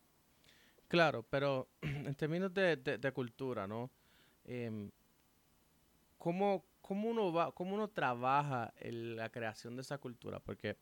Claro, 0.88 1.24
pero 1.28 1.68
en 1.82 2.14
términos 2.14 2.52
de, 2.52 2.76
de, 2.76 3.12
cultura, 3.12 3.66
¿no? 3.66 3.90
em, 4.44 4.90
¿cómo, 6.18 6.64
cómo, 6.80 7.08
uno 7.08 7.32
va, 7.32 7.52
cómo 7.52 7.74
uno 7.74 7.88
trabaja 7.88 8.72
la 8.80 9.30
creación 9.30 9.76
de 9.76 9.82
esa 9.82 9.98
cultura? 9.98 10.40
Porque 10.40 10.76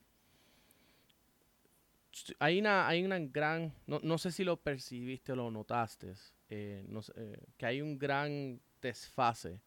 hay 2.39 2.59
una, 2.59 2.89
hay 2.89 3.05
una 3.05 3.19
gran, 3.19 3.75
no, 3.87 4.01
no 4.03 4.19
sé 4.19 4.33
si 4.33 4.45
lo 4.45 4.57
percibiste 4.57 5.33
o 5.33 5.37
lo 5.37 5.51
notaste, 5.51 6.15
eh, 6.49 6.85
eh, 7.17 7.39
que 7.57 7.67
hay 7.67 7.83
un 7.83 7.99
gran 7.99 8.61
desfase 8.81 9.61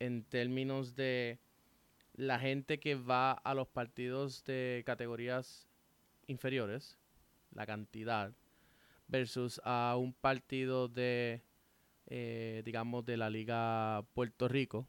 en 0.00 0.24
términos 0.24 0.94
de 0.94 1.38
la 2.14 2.38
gente 2.38 2.80
que 2.80 2.94
va 2.94 3.32
a 3.32 3.54
los 3.54 3.68
partidos 3.68 4.44
de 4.44 4.82
categorías 4.84 5.68
inferiores, 6.26 6.98
la 7.54 7.66
cantidad, 7.66 8.32
versus 9.08 9.60
a 9.64 9.96
un 9.98 10.12
partido 10.12 10.88
de, 10.88 11.42
eh, 12.06 12.62
digamos, 12.64 13.04
de 13.04 13.16
la 13.16 13.30
Liga 13.30 14.04
Puerto 14.14 14.48
Rico. 14.48 14.86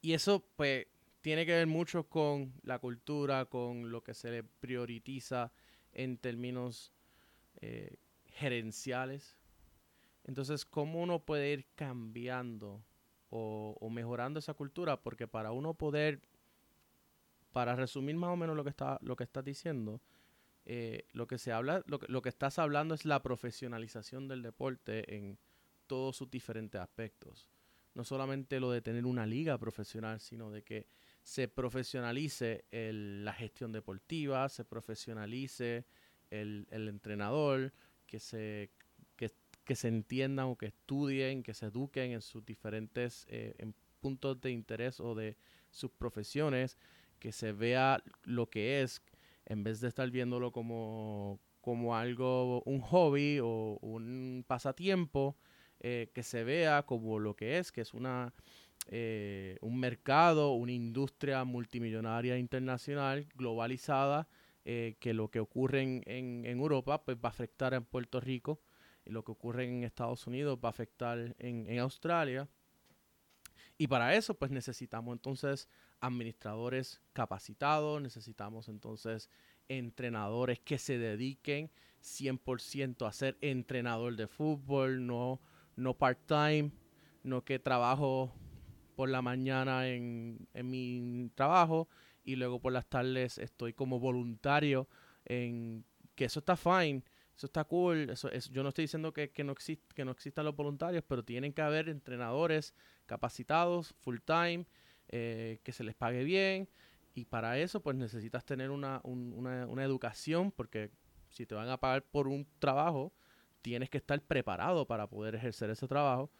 y 0.00 0.12
eso, 0.12 0.44
pues, 0.56 0.86
tiene 1.24 1.46
que 1.46 1.52
ver 1.52 1.66
mucho 1.66 2.06
con 2.06 2.52
la 2.64 2.78
cultura, 2.78 3.46
con 3.46 3.90
lo 3.90 4.02
que 4.02 4.12
se 4.12 4.30
le 4.30 4.42
prioritiza 4.44 5.50
en 5.94 6.18
términos 6.18 6.92
eh, 7.62 7.96
gerenciales. 8.26 9.38
Entonces, 10.24 10.66
¿cómo 10.66 11.00
uno 11.00 11.20
puede 11.20 11.50
ir 11.50 11.66
cambiando 11.76 12.84
o, 13.30 13.88
mejorando 13.90 14.38
esa 14.38 14.52
cultura? 14.52 15.00
Porque 15.00 15.26
para 15.26 15.50
uno 15.52 15.72
poder, 15.72 16.20
para 17.54 17.76
resumir 17.76 18.16
más 18.16 18.30
o 18.30 18.36
menos 18.36 18.56
lo 18.56 18.64
que 18.64 18.70
está, 18.70 18.98
lo 19.00 19.14
que 19.14 19.22
estás 19.22 19.44
diciendo, 19.44 20.00
eh, 20.66 21.06
lo 21.12 21.28
que 21.28 21.38
se 21.38 21.52
habla, 21.52 21.84
lo 21.86 22.00
que, 22.00 22.06
lo 22.08 22.20
que 22.20 22.28
estás 22.28 22.58
hablando 22.58 22.96
es 22.96 23.04
la 23.04 23.22
profesionalización 23.22 24.26
del 24.26 24.42
deporte 24.42 25.14
en 25.14 25.38
todos 25.86 26.16
sus 26.16 26.28
diferentes 26.28 26.80
aspectos. 26.80 27.48
No 27.94 28.02
solamente 28.02 28.58
lo 28.58 28.72
de 28.72 28.82
tener 28.82 29.06
una 29.06 29.24
liga 29.24 29.56
profesional, 29.56 30.18
sino 30.18 30.50
de 30.50 30.64
que 30.64 30.88
se 31.22 31.46
profesionalice 31.46 32.64
la 32.72 33.32
gestión 33.32 33.70
deportiva, 33.70 34.48
se 34.48 34.64
profesionalice 34.64 35.86
el, 36.30 36.66
entrenador, 36.72 37.72
que 38.04 38.18
se, 38.18 38.72
que, 39.16 39.76
se 39.76 39.88
entiendan 39.88 40.46
o 40.46 40.58
que 40.58 40.66
estudien, 40.66 41.44
que 41.44 41.54
se 41.54 41.66
eduquen 41.66 42.10
en 42.10 42.20
sus 42.20 42.44
diferentes 42.44 43.26
eh, 43.28 43.54
puntos 44.00 44.40
de 44.40 44.50
interés 44.50 44.98
o 44.98 45.14
de 45.14 45.36
sus 45.70 45.92
profesiones, 45.92 46.76
que 47.24 47.32
se 47.32 47.52
vea 47.52 48.04
lo 48.24 48.50
que 48.50 48.82
es, 48.82 49.00
en 49.46 49.64
vez 49.64 49.80
de 49.80 49.88
estar 49.88 50.10
viéndolo 50.10 50.52
como, 50.52 51.40
como 51.62 51.96
algo, 51.96 52.62
un 52.64 52.82
hobby 52.82 53.38
o 53.42 53.78
un 53.80 54.44
pasatiempo, 54.46 55.34
eh, 55.80 56.10
que 56.12 56.22
se 56.22 56.44
vea 56.44 56.82
como 56.82 57.18
lo 57.18 57.34
que 57.34 57.56
es, 57.56 57.72
que 57.72 57.80
es 57.80 57.94
una 57.94 58.34
eh, 58.88 59.56
un 59.62 59.80
mercado, 59.80 60.52
una 60.52 60.72
industria 60.72 61.44
multimillonaria 61.44 62.36
internacional, 62.36 63.26
globalizada, 63.36 64.28
eh, 64.66 64.96
que 65.00 65.14
lo 65.14 65.30
que 65.30 65.40
ocurre 65.40 65.80
en, 65.80 66.44
Europa 66.44 67.02
pues 67.06 67.16
va 67.16 67.30
a 67.30 67.32
afectar 67.32 67.72
en 67.72 67.86
Puerto 67.86 68.20
Rico 68.20 68.60
y 69.06 69.12
lo 69.12 69.24
que 69.24 69.32
ocurre 69.32 69.64
en 69.64 69.82
Estados 69.82 70.26
Unidos 70.26 70.58
va 70.62 70.68
a 70.68 70.76
afectar 70.76 71.34
en, 71.38 71.78
Australia. 71.78 72.46
Y 73.78 73.86
para 73.86 74.14
eso 74.14 74.34
pues 74.34 74.50
necesitamos 74.50 75.14
entonces 75.14 75.70
administradores 76.00 77.00
capacitados, 77.12 78.00
necesitamos 78.00 78.68
entonces 78.68 79.30
entrenadores 79.68 80.60
que 80.60 80.78
se 80.78 80.98
dediquen 80.98 81.70
100% 82.02 83.06
a 83.06 83.12
ser 83.12 83.38
entrenador 83.40 84.16
de 84.16 84.26
fútbol, 84.26 85.06
no, 85.06 85.40
no 85.76 85.94
part-time, 85.94 86.70
no 87.22 87.44
que 87.44 87.58
trabajo 87.58 88.34
por 88.94 89.08
la 89.08 89.22
mañana 89.22 89.88
en, 89.88 90.46
en 90.52 90.70
mi 90.70 91.30
trabajo 91.34 91.88
y 92.24 92.36
luego 92.36 92.60
por 92.60 92.72
las 92.72 92.86
tardes 92.86 93.38
estoy 93.38 93.72
como 93.72 93.98
voluntario 93.98 94.88
en 95.24 95.84
que 96.14 96.26
eso 96.26 96.40
está 96.40 96.56
fine, 96.56 97.02
eso 97.36 97.46
está 97.46 97.64
cool, 97.64 98.10
eso 98.10 98.30
es, 98.30 98.48
yo 98.50 98.62
no 98.62 98.68
estoy 98.68 98.84
diciendo 98.84 99.12
que, 99.12 99.30
que 99.30 99.42
no 99.42 99.54
que 99.94 100.04
no 100.04 100.12
existan 100.12 100.44
los 100.44 100.54
voluntarios, 100.54 101.02
pero 101.06 101.24
tienen 101.24 101.52
que 101.52 101.62
haber 101.62 101.88
entrenadores 101.88 102.74
capacitados, 103.06 103.94
full 104.00 104.18
time, 104.24 104.66
eh, 105.08 105.60
que 105.62 105.72
se 105.72 105.84
les 105.84 105.94
pague 105.94 106.24
bien 106.24 106.68
y 107.14 107.24
para 107.26 107.58
eso 107.58 107.80
pues 107.80 107.96
necesitas 107.96 108.44
tener 108.44 108.70
una, 108.70 109.00
una, 109.04 109.66
una 109.66 109.84
educación 109.84 110.50
porque 110.50 110.90
si 111.30 111.46
te 111.46 111.54
van 111.54 111.68
a 111.68 111.78
pagar 111.78 112.02
por 112.02 112.28
un 112.28 112.46
trabajo, 112.58 113.12
tienes 113.60 113.90
que 113.90 113.98
estar 113.98 114.20
preparado 114.22 114.86
para 114.86 115.08
poder 115.08 115.34
ejercer 115.34 115.70
ese 115.70 115.88
trabajo. 115.88 116.30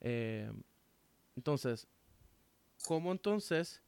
Eh, 0.00 0.50
entonces, 1.36 1.86
cómo 2.86 3.12
entonces 3.12 3.82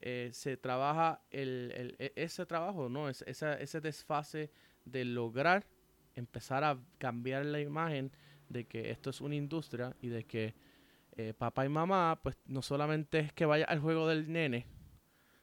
eh, 0.00 0.30
se 0.32 0.56
trabaja 0.56 1.22
el, 1.30 1.96
e, 1.98 2.12
ese 2.16 2.46
trabajo, 2.46 2.88
¿no? 2.88 3.08
Es, 3.08 3.22
ese 3.22 3.80
desfase 3.80 4.50
de 4.84 5.04
lograr 5.04 5.66
empezar 6.14 6.62
a 6.62 6.78
cambiar 6.98 7.44
la 7.46 7.60
imagen 7.60 8.12
de 8.48 8.66
que 8.66 8.90
esto 8.90 9.10
es 9.10 9.20
una 9.20 9.34
industria 9.34 9.96
y 10.00 10.08
de 10.08 10.24
que 10.24 10.54
eh, 11.16 11.34
papá 11.34 11.64
y 11.64 11.68
mamá, 11.68 12.20
pues 12.22 12.36
no 12.46 12.62
solamente 12.62 13.20
es 13.20 13.32
que 13.32 13.46
vaya 13.46 13.64
al 13.66 13.80
juego 13.80 14.08
del 14.08 14.32
nene, 14.32 14.66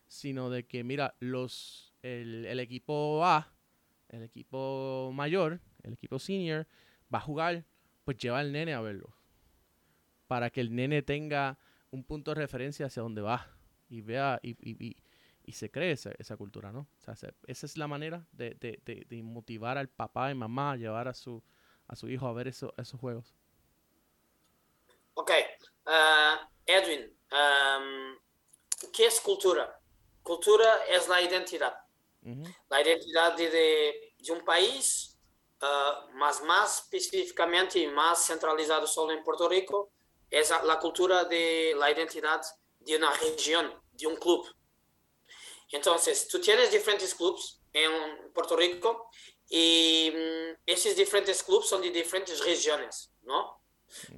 sino 0.07 0.49
de 0.49 0.65
que, 0.65 0.83
mira, 0.83 1.15
los 1.19 1.93
el, 2.01 2.45
el 2.45 2.59
equipo 2.59 3.23
A, 3.25 3.53
el 4.09 4.23
equipo 4.23 5.11
mayor, 5.13 5.61
el 5.83 5.93
equipo 5.93 6.19
senior, 6.19 6.67
va 7.13 7.19
a 7.19 7.21
jugar, 7.21 7.65
pues 8.03 8.17
lleva 8.17 8.39
al 8.39 8.51
nene 8.51 8.73
a 8.73 8.81
verlo. 8.81 9.13
Para 10.27 10.49
que 10.49 10.61
el 10.61 10.75
nene 10.75 11.01
tenga 11.01 11.57
un 11.91 12.03
punto 12.03 12.31
de 12.31 12.35
referencia 12.35 12.85
hacia 12.85 13.03
dónde 13.03 13.21
va 13.21 13.47
y 13.89 14.01
vea 14.01 14.39
y, 14.41 14.51
y, 14.61 14.97
y, 15.43 15.51
se 15.51 15.69
cree 15.69 15.91
esa, 15.91 16.11
esa, 16.17 16.37
cultura, 16.37 16.71
¿no? 16.71 16.87
Esa 17.47 17.65
es 17.65 17.77
la 17.77 17.87
manera 17.87 18.25
de, 18.31 18.55
de, 18.55 19.05
de, 19.07 19.23
motivar 19.23 19.77
al 19.77 19.89
papá 19.89 20.31
y 20.31 20.35
mamá 20.35 20.71
a 20.71 20.77
llevar 20.77 21.09
a 21.09 21.13
su, 21.13 21.43
a 21.87 21.95
su 21.95 22.09
hijo 22.09 22.27
a 22.27 22.33
ver 22.33 22.47
eso, 22.47 22.73
esos 22.77 22.99
juegos. 22.99 23.35
Ok. 25.13 25.31
Uh, 25.91 26.37
Edwin, 26.65 27.01
um, 27.33 28.17
¿qué 28.93 29.07
es 29.07 29.19
cultura? 29.19 29.77
Cultura 30.23 30.85
es 30.85 31.09
la 31.09 31.21
identidad. 31.21 31.75
La 32.69 32.81
identidad 32.81 33.35
de, 33.35 33.49
de, 33.49 34.31
un 34.31 34.45
país, 34.45 35.17
uh, 35.61 36.15
más, 36.15 36.41
más 36.43 36.83
específicamente 36.83 37.79
y 37.79 37.87
más 37.87 38.25
centralizado 38.25 38.87
solo 38.87 39.11
en 39.11 39.21
Puerto 39.21 39.49
Rico, 39.49 39.91
es 40.29 40.53
la 40.63 40.79
cultura 40.79 41.25
de 41.25 41.75
la 41.77 41.91
identidad 41.91 42.41
de 42.79 42.95
una 42.95 43.11
región, 43.11 43.73
de 43.91 44.07
un 44.07 44.15
club. 44.15 44.47
Entonces, 45.71 46.25
tú 46.29 46.39
tienes 46.39 46.71
diferentes 46.71 47.13
clubes 47.15 47.59
en 47.73 48.31
Puerto 48.33 48.55
Rico 48.55 49.09
y 49.49 50.09
mm, 50.15 50.61
esos 50.65 50.95
diferentes 50.95 51.43
clubes 51.43 51.67
son 51.67 51.81
de 51.81 51.89
diferentes 51.89 52.39
regiones, 52.45 53.11
¿no? 53.23 53.60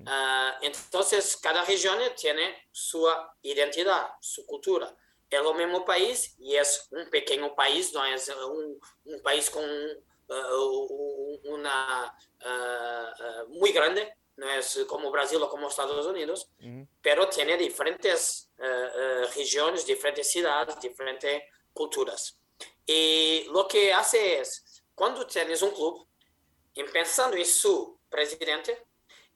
Ah, 0.06 0.58
entonces, 0.62 1.38
cada 1.38 1.64
región 1.64 2.00
tiene 2.16 2.68
su 2.72 3.08
identidad, 3.42 4.10
su 4.22 4.46
cultura. 4.46 4.96
Es 5.30 5.42
lo 5.42 5.54
mismo 5.54 5.84
país 5.84 6.36
y 6.40 6.56
es 6.56 6.88
un 6.92 7.10
pequeño 7.10 7.56
país, 7.56 7.92
no 7.94 8.06
es 8.06 8.30
un, 8.30 8.80
un 9.06 9.22
país 9.22 9.50
con 9.50 9.64
uh, 9.64 11.40
una 11.46 12.16
uh, 12.46 13.48
muy 13.50 13.72
grande, 13.72 14.16
no 14.36 14.50
es 14.52 14.86
como 14.88 15.12
Brasil 15.12 15.42
o 15.42 15.50
como 15.50 15.70
Estados 15.70 16.06
Unidos, 16.06 16.50
pero 17.02 17.28
tiene 17.30 17.58
diferentes 17.58 18.50
uh, 18.60 19.26
regiones, 19.36 19.86
diferentes 19.86 20.30
ciudades, 20.30 20.80
diferentes 20.80 21.44
culturas. 21.74 22.38
Y 22.86 23.46
lo 23.52 23.68
que 23.68 23.94
hace 23.94 24.40
es, 24.40 24.84
cuando 24.94 25.26
tienes 25.26 25.62
un 25.62 25.72
club, 25.72 26.08
pensando 26.92 27.38
en 27.38 27.46
su 27.46 28.00
presidente, 28.10 28.86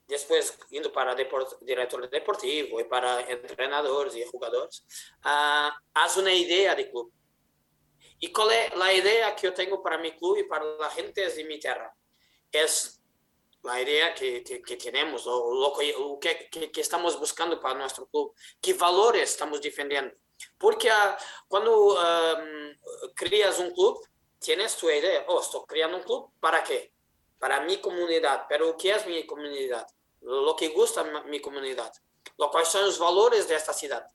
después 0.07 0.57
indo 0.71 0.91
para 0.91 1.13
deport, 1.13 1.59
director 1.61 2.09
deportivo 2.09 2.79
y 2.79 2.85
para 2.85 3.21
entrenadores 3.29 4.15
y 4.15 4.23
jugadores, 4.23 4.85
uh, 5.25 5.69
haz 5.93 6.17
una 6.17 6.33
idea 6.33 6.73
de 6.75 6.89
club. 6.89 7.11
¿Y 8.19 8.31
cuál 8.31 8.51
es 8.51 8.75
la 8.75 8.93
idea 8.93 9.35
que 9.35 9.47
yo 9.47 9.53
tengo 9.53 9.83
para 9.83 9.97
mi 9.97 10.11
club 10.13 10.37
y 10.37 10.43
para 10.43 10.65
la 10.65 10.89
gente 10.89 11.29
de 11.29 11.43
mi 11.43 11.59
tierra? 11.59 11.93
Es 12.51 12.99
la 13.63 13.81
idea 13.81 14.13
que, 14.13 14.43
que, 14.43 14.77
tenemos, 14.77 15.27
o 15.27 15.53
lo, 15.53 16.19
que, 16.19 16.49
que, 16.49 16.81
estamos 16.81 17.19
buscando 17.19 17.59
para 17.59 17.77
nuestro 17.77 18.07
club, 18.07 18.33
qué 18.61 18.73
valores 18.73 19.29
estamos 19.29 19.61
defendiendo. 19.61 20.15
Porque 20.57 20.89
uh, 20.89 21.15
cuando 21.47 21.95
um, 21.95 23.13
creas 23.13 23.59
un 23.59 23.71
club, 23.73 23.99
tienes 24.39 24.75
tu 24.77 24.89
idea, 24.89 25.25
oh, 25.27 25.41
estoy 25.41 25.61
creando 25.67 25.97
un 25.97 26.03
club, 26.03 26.31
¿para 26.39 26.63
qué? 26.63 26.93
Para 27.37 27.61
mi 27.61 27.77
comunidad, 27.77 28.45
pero 28.47 28.75
¿qué 28.77 28.91
es 28.91 29.05
mi 29.05 29.25
comunidad? 29.25 29.85
Lo 30.21 30.55
que 30.55 30.69
gusta 30.69 31.03
mi 31.25 31.39
comunidad, 31.39 31.91
lo 32.37 32.49
cuáles 32.49 32.69
son 32.69 32.85
los 32.85 32.99
valores 32.99 33.47
de 33.47 33.55
esta 33.55 33.73
ciudad. 33.73 34.05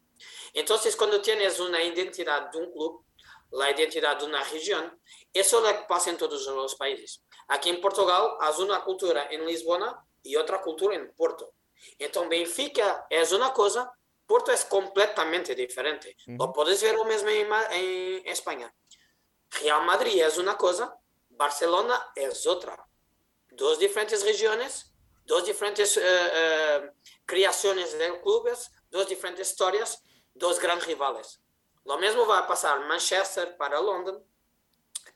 Entonces, 0.53 0.97
cuando 0.97 1.21
tienes 1.21 1.59
una 1.61 1.83
identidad 1.83 2.51
de 2.51 2.59
un 2.59 2.73
club, 2.73 3.05
la 3.53 3.71
identidad 3.71 4.19
de 4.19 4.25
una 4.25 4.43
región, 4.45 5.01
eso 5.33 5.59
es 5.59 5.63
lo 5.63 5.79
que 5.81 5.87
pasa 5.87 6.11
en 6.11 6.17
todos 6.17 6.47
los 6.47 6.75
países. 6.75 7.23
Aquí 7.49 7.71
en 7.71 7.81
Portugal, 7.81 8.37
hay 8.41 8.63
una 8.63 8.83
cultura 8.83 9.29
en 9.31 9.47
Lisboa 9.47 10.05
y 10.23 10.37
otra 10.37 10.61
cultura 10.61 10.95
en 10.95 11.13
Porto. 11.15 11.55
Entonces, 11.99 12.31
Benfica 12.31 13.07
es 13.11 13.33
una 13.33 13.53
cosa, 13.53 13.93
Porto 14.27 14.53
es 14.53 14.65
completamente 14.65 15.55
diferente. 15.55 16.17
Lo 16.27 16.53
puedes 16.53 16.83
ver 16.83 16.95
lo 16.95 17.05
mismo 17.05 17.29
en, 17.29 17.53
en 17.71 18.27
España. 18.27 18.73
Real 19.51 19.85
Madrid 19.85 20.23
es 20.23 20.39
una 20.39 20.57
cosa, 20.57 20.97
Barcelona 21.31 22.13
es 22.15 22.47
otra. 22.47 22.87
Dos 23.51 23.79
diferentes 23.79 24.25
regiones, 24.25 24.92
dos 25.25 25.45
diferentes 25.45 25.97
uh, 25.97 26.01
uh, 26.01 26.91
criaciones 27.25 27.97
de 27.99 28.21
clubes, 28.21 28.71
dos 28.91 29.09
diferentes 29.09 29.51
historias, 29.51 30.03
dos 30.35 30.59
grandes 30.59 30.87
rivales. 30.87 31.41
Lo 31.85 31.99
mismo 31.99 32.27
va 32.27 32.39
a 32.39 32.47
pasar 32.47 32.81
Manchester 32.81 33.57
para 33.57 33.81
London, 33.81 34.25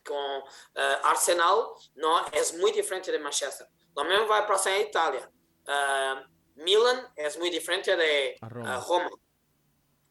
con 0.03 0.41
uh, 0.41 0.45
Arsenal, 1.03 1.67
no 1.95 2.25
es 2.31 2.53
muy 2.55 2.71
diferente 2.71 3.11
de 3.11 3.19
Manchester. 3.19 3.67
Lo 3.95 4.03
mismo 4.03 4.27
va 4.27 4.39
a 4.39 4.47
pasar 4.47 4.73
en 4.73 4.87
Italia. 4.87 5.31
Milan 6.55 7.11
es 7.15 7.37
muy 7.37 7.49
diferente 7.49 7.95
de 7.95 8.37
Roma. 8.41 8.85
Roma. 8.87 9.09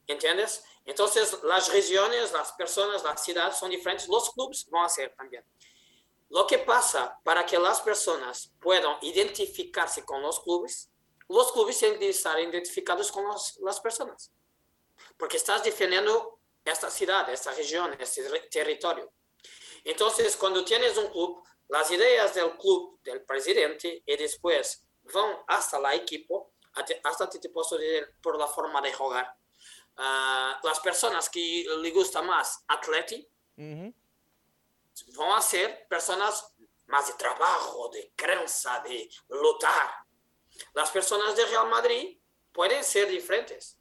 ¿Entiendes? 0.06 0.64
Entonces, 0.85 1.42
las 1.42 1.72
regiones, 1.72 2.32
las 2.32 2.52
personas, 2.52 3.02
las 3.02 3.24
ciudades 3.24 3.56
son 3.56 3.70
diferentes, 3.70 4.06
los 4.09 4.30
clubes 4.32 4.68
van 4.70 4.85
a 4.85 4.88
ser 4.88 5.14
también. 5.16 5.44
Lo 6.29 6.47
que 6.47 6.59
pasa 6.59 7.19
para 7.23 7.47
que 7.47 7.59
las 7.59 7.81
personas 7.81 8.53
puedan 8.61 8.97
identificarse 9.03 10.05
con 10.05 10.23
los 10.23 10.41
clubes, 10.41 10.91
los 11.29 11.53
clubes 11.53 11.79
tienen 11.79 11.99
que 11.99 12.09
estar 12.09 12.39
identificados 12.41 13.12
con 13.12 13.25
los, 13.27 13.59
las 13.61 13.81
personas. 13.81 14.33
Porque 15.17 15.37
estás 15.37 15.62
defendiendo 15.62 16.41
esta 16.65 16.91
ciudad, 16.91 17.29
esta 17.31 17.53
región, 17.53 17.97
este 17.99 18.23
territorio. 18.51 19.12
Entonces, 19.85 20.37
cuando 20.37 20.65
tienes 20.65 20.97
un 20.97 21.09
club, 21.09 21.45
las 21.69 21.91
ideas 21.91 22.35
del 22.35 22.57
club, 22.57 23.01
del 23.03 23.23
presidente, 23.25 24.03
y 24.05 24.17
después 24.17 24.85
van 25.15 25.39
hasta 25.47 25.79
la 25.79 25.95
equipo, 25.95 26.55
hasta 27.05 27.31
te 27.31 27.49
puedo 27.51 27.79
decir 27.79 28.15
por 28.21 28.37
la 28.37 28.49
forma 28.49 28.81
de 28.81 28.93
jugar. 28.93 29.33
Uh, 29.99 30.67
las 30.67 30.81
personas 30.81 31.31
que 31.31 31.65
le 31.81 31.91
gusta 31.91 32.21
más 32.21 32.62
atleti, 32.69 33.27
uh 33.57 33.62
-huh 33.62 33.95
a 35.35 35.40
ser 35.42 35.87
personas 35.88 36.54
más 36.87 37.06
de 37.09 37.14
trabajo, 37.14 37.88
de 37.88 38.12
creencia, 38.14 38.80
de 38.80 39.09
luchar. 39.28 40.06
Las 40.74 40.90
personas 40.90 41.37
de 41.37 41.44
Real 41.46 41.68
Madrid 41.68 42.18
pueden 42.52 42.82
ser 42.82 43.09
diferentes 43.09 43.78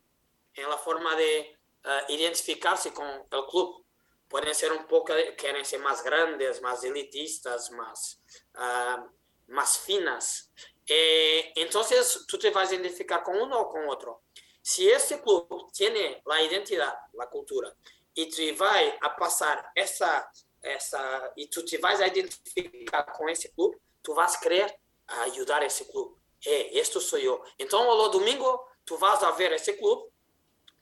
en 0.54 0.70
la 0.70 0.78
forma 0.78 1.16
de 1.16 1.58
uh, 1.86 2.12
identificarse 2.12 2.94
con 2.94 3.08
el 3.08 3.46
club. 3.50 3.86
Pueden 4.28 4.56
ser 4.56 4.72
un 4.72 4.88
poco, 4.88 5.14
quieren 5.38 5.64
ser 5.64 5.80
más 5.80 6.04
grandes, 6.04 6.62
más 6.62 6.84
elitistas, 6.84 7.72
más, 7.72 8.20
uh, 8.56 9.10
más 9.48 9.80
finas. 9.80 10.52
Eh, 10.88 11.54
entonces, 11.56 12.26
tú 12.28 12.38
te 12.38 12.50
vas 12.50 12.70
a 12.70 12.76
identificar 12.76 13.24
con 13.24 13.40
uno 13.40 13.60
o 13.60 13.70
con 13.70 13.88
otro. 13.88 14.24
Si 14.62 14.90
este 14.90 15.22
club 15.22 15.72
tiene 15.72 16.22
la 16.26 16.42
identidad, 16.42 16.94
la 17.14 17.28
cultura, 17.28 17.74
y 18.14 18.30
te 18.30 18.52
va 18.54 18.74
a 19.02 19.16
pasar 19.16 19.70
esa 19.76 20.32
essa 20.66 21.34
e 21.38 21.48
tu 21.48 21.64
te 21.64 21.78
vais 21.78 22.02
a 22.02 22.08
identificar 22.08 23.04
com 23.04 23.30
esse 23.30 23.50
clube, 23.54 23.78
tu 24.04 24.14
vas 24.14 24.36
querer 24.38 24.78
ajudar 25.08 25.64
esse 25.64 25.86
clube. 25.86 26.16
É, 26.46 26.78
este 26.78 27.00
sou 27.00 27.20
eu. 27.20 27.44
Então, 27.58 27.84
no 27.86 28.10
domingo, 28.10 28.68
tu 28.86 28.98
vas 28.98 29.24
a 29.24 29.32
ver 29.32 29.52
esse 29.54 29.74
clube, 29.74 30.12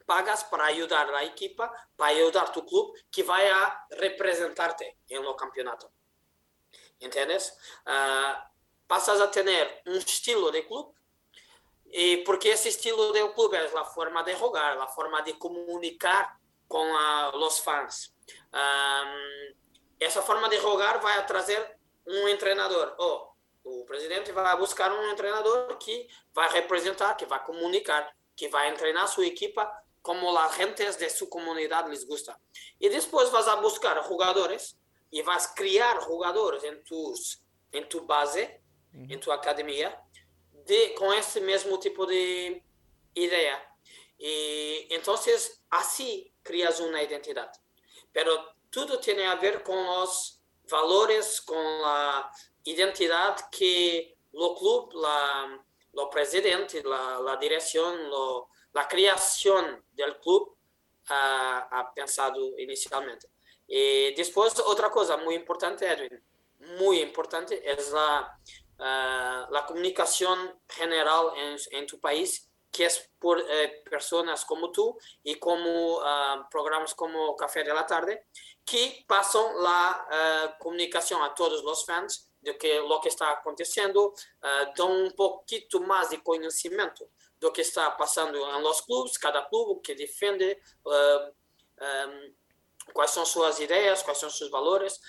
pagas 0.05 0.43
para 0.43 0.65
ajudar 0.65 1.09
a 1.13 1.23
equipa, 1.23 1.71
para 1.95 2.07
ajudar 2.07 2.49
tu 2.49 2.63
clube, 2.63 2.99
que 3.11 3.23
vai 3.23 3.49
a 3.49 3.85
representar-te 3.91 4.97
no 5.11 5.35
campeonato. 5.35 5.89
Entendes? 6.99 7.49
Uh, 7.87 8.41
passas 8.87 9.21
a 9.21 9.27
ter 9.27 9.81
um 9.87 9.97
estilo 9.97 10.51
de 10.51 10.63
clube, 10.63 10.93
e 11.85 12.17
porque 12.25 12.49
esse 12.49 12.69
estilo 12.69 13.13
de 13.13 13.27
clube 13.29 13.55
é 13.55 13.65
a 13.77 13.85
forma 13.85 14.23
de 14.23 14.35
jogar, 14.35 14.77
a 14.77 14.87
forma 14.87 15.21
de 15.21 15.33
comunicar 15.33 16.39
com 16.67 16.91
uh, 16.91 17.37
os 17.37 17.59
fãs. 17.59 18.13
Essa 20.03 20.21
forma 20.21 20.49
de 20.49 20.57
jogar 20.57 20.99
vai 20.99 21.25
trazer 21.25 21.77
um 22.05 22.37
treinador. 22.37 22.95
Oh, 22.99 23.33
o 23.63 23.85
presidente 23.85 24.31
vai 24.31 24.57
buscar 24.57 24.91
um 24.91 25.15
treinador 25.15 25.77
que 25.77 26.07
vai 26.33 26.51
representar, 26.51 27.15
que 27.15 27.25
vai 27.25 27.43
comunicar, 27.43 28.13
que 28.35 28.47
vai 28.49 28.73
treinar 28.73 29.07
sua 29.07 29.25
equipa 29.25 29.71
como 30.01 30.37
a 30.37 30.49
gente 30.49 30.83
de 30.97 31.09
sua 31.09 31.27
comunidade 31.27 31.89
les 31.89 32.03
gusta. 32.03 32.37
E 32.79 32.89
depois 32.89 33.29
vas 33.29 33.47
a 33.47 33.55
buscar 33.55 34.03
jogadores 34.03 34.77
e 35.11 35.21
vas 35.21 35.47
criar 35.47 36.01
jogadores 36.01 36.63
em 36.63 36.75
tus 36.83 37.41
em 37.71 37.83
tu 37.85 38.01
base, 38.01 38.43
uhum. 38.93 39.07
em 39.09 39.17
tua 39.17 39.35
academia, 39.35 39.97
de 40.65 40.89
com 40.89 41.11
esse 41.13 41.39
mesmo 41.39 41.77
tipo 41.79 42.05
de 42.05 42.61
ideia. 43.15 43.59
E 44.19 44.87
então 44.91 45.15
assim 45.71 46.31
crias 46.43 46.79
uma 46.79 47.01
identidade. 47.01 47.57
Pero 48.11 48.31
tudo 48.73 48.97
tem 48.97 49.25
a 49.27 49.35
ver 49.35 49.61
com 49.61 50.01
os 50.01 50.41
valores, 50.67 51.39
com 51.39 51.55
a 51.85 52.31
identidade 52.65 53.43
que 53.51 54.15
o 54.33 54.55
clube, 54.55 54.95
la, 54.95 55.59
o 55.93 56.07
presidente, 56.07 56.81
a 56.83 57.35
direção, 57.35 57.93
a 58.73 58.83
criação 58.85 59.79
do 59.93 60.15
clube 60.15 60.51
ha, 61.07 61.67
ha, 61.69 61.83
pensado 61.83 62.39
inicialmente. 62.59 63.27
E 63.69 64.11
depois, 64.17 64.57
outra 64.59 64.89
coisa 64.89 65.17
muito 65.17 65.43
importante, 65.43 65.85
Edwin, 65.85 66.19
muito 66.79 67.03
importante, 67.03 67.53
é 67.53 67.77
a, 67.95 68.37
a, 68.79 69.49
a 69.53 69.63
comunicação 69.63 70.59
general 70.75 71.35
em 71.71 71.85
tu 71.85 71.99
país 71.99 72.49
que 72.73 72.85
es 72.85 73.07
por 73.19 73.39
eh, 73.39 73.83
personas 73.87 74.43
como 74.43 74.71
tú 74.71 74.97
y 75.23 75.35
como 75.35 75.99
uh, 75.99 76.49
programas 76.49 76.95
como 76.95 77.35
Café 77.35 77.63
de 77.63 77.71
la 77.71 77.85
Tarde, 77.85 78.25
que 78.65 79.05
pasan 79.07 79.45
la 79.61 80.07
uh, 80.09 80.63
comunicación 80.63 81.21
a 81.21 81.35
todos 81.35 81.63
los 81.63 81.85
fans 81.85 82.31
de 82.41 82.57
que 82.57 82.79
lo 82.79 82.99
que 82.99 83.09
está 83.09 83.31
aconteciendo, 83.31 84.07
uh, 84.07 84.73
dan 84.75 84.91
un 84.91 85.11
poquito 85.11 85.81
más 85.81 86.09
de 86.09 86.23
conocimiento 86.23 87.09
de 87.39 87.47
lo 87.47 87.53
que 87.53 87.61
está 87.61 87.95
pasando 87.95 88.39
en 88.57 88.63
los 88.63 88.81
clubes, 88.81 89.19
cada 89.19 89.47
club 89.47 89.79
que 89.83 89.93
defiende 89.93 90.59
um, 90.83 92.33
cuáles 92.91 93.11
son 93.11 93.25
sus 93.27 93.59
ideas, 93.59 94.01
cuáles 94.03 94.19
son 94.19 94.31
sus 94.31 94.49
valores. 94.49 94.99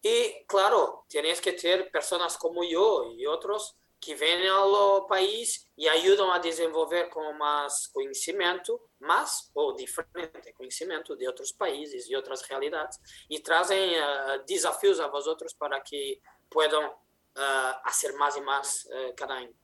Y 0.00 0.44
claro, 0.46 1.04
tienes 1.08 1.40
que 1.40 1.54
tener 1.54 1.90
personas 1.90 2.36
como 2.38 2.62
yo 2.62 3.04
y 3.04 3.26
otros 3.26 3.79
que 4.00 4.14
vêm 4.14 4.48
ao 4.48 5.06
país 5.06 5.68
e 5.76 5.88
ajudam 5.88 6.32
a 6.32 6.38
desenvolver 6.38 7.10
com 7.10 7.32
mais 7.34 7.86
conhecimento, 7.88 8.80
mas 8.98 9.50
ou 9.54 9.74
diferente 9.76 10.52
conhecimento 10.54 11.16
de 11.16 11.26
outros 11.26 11.52
países 11.52 12.08
e 12.08 12.16
outras 12.16 12.42
realidades 12.42 12.98
e 13.28 13.40
trazem 13.40 13.98
uh, 13.98 14.44
desafios 14.46 15.00
a 15.00 15.08
vós 15.08 15.26
outros 15.26 15.52
para 15.52 15.80
que 15.80 16.20
possam 16.48 16.88
uh, 16.90 17.82
fazer 17.84 18.12
mais 18.12 18.36
e 18.36 18.40
mais 18.40 18.84
uh, 18.86 19.14
cada 19.16 19.34
ano. 19.34 19.54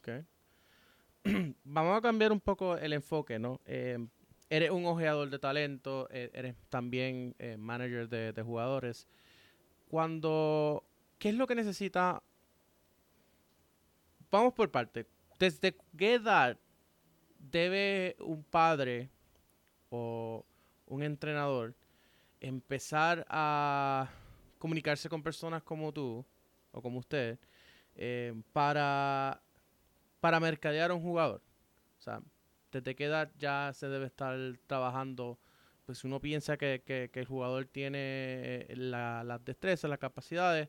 Okay. 0.00 0.24
Vamos 1.64 1.96
a 1.96 2.00
cambiar 2.00 2.32
un 2.32 2.40
poco 2.40 2.76
el 2.76 2.92
enfoque, 2.92 3.38
¿no? 3.38 3.60
Eh, 3.64 3.98
eres 4.50 4.70
un 4.70 4.84
ojeador 4.84 5.30
de 5.30 5.38
talento, 5.38 6.08
e-, 6.10 6.30
eres 6.34 6.56
también 6.68 7.34
eh, 7.38 7.56
manager 7.56 8.08
de, 8.08 8.32
de 8.32 8.42
jugadores. 8.42 9.06
Cuando, 9.88 10.84
¿qué 11.18 11.28
es 11.30 11.34
lo 11.36 11.46
que 11.46 11.54
necesita 11.54 12.22
vamos 14.32 14.54
por 14.54 14.70
parte. 14.70 15.06
¿Desde 15.38 15.76
qué 15.96 16.14
edad 16.14 16.58
debe 17.38 18.16
un 18.18 18.42
padre 18.42 19.10
o 19.90 20.44
un 20.86 21.02
entrenador 21.02 21.74
empezar 22.40 23.24
a 23.28 24.08
comunicarse 24.58 25.08
con 25.08 25.22
personas 25.22 25.62
como 25.62 25.92
tú 25.92 26.24
o 26.72 26.82
como 26.82 26.98
usted 26.98 27.38
eh, 27.94 28.34
para, 28.52 29.42
para 30.20 30.40
mercadear 30.40 30.90
a 30.90 30.94
un 30.94 31.02
jugador? 31.02 31.42
O 31.98 32.02
sea, 32.02 32.20
¿desde 32.72 32.96
qué 32.96 33.04
edad 33.04 33.30
ya 33.38 33.70
se 33.74 33.88
debe 33.88 34.06
estar 34.06 34.36
trabajando? 34.66 35.38
Pues 35.84 36.04
uno 36.04 36.20
piensa 36.20 36.56
que, 36.56 36.82
que, 36.86 37.10
el 37.20 37.26
jugador 37.26 37.66
tiene 37.66 38.66
las 38.70 39.44
destrezas, 39.44 39.90
las 39.90 39.98
capacidades, 39.98 40.68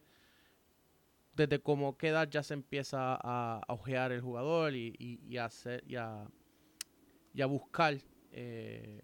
desde 1.33 1.59
cómo 1.59 1.97
qué 1.97 2.09
edad 2.09 2.29
ya 2.29 2.43
se 2.43 2.53
empieza 2.53 3.15
a, 3.15 3.61
a 3.67 3.73
ojear 3.73 4.11
el 4.11 4.21
jugador 4.21 4.73
y, 4.75 4.93
y, 4.99 5.19
y, 5.27 5.37
a, 5.37 5.45
hacer, 5.45 5.83
y, 5.87 5.95
a, 5.95 7.45
buscar 7.47 7.97
eh, 8.31 9.01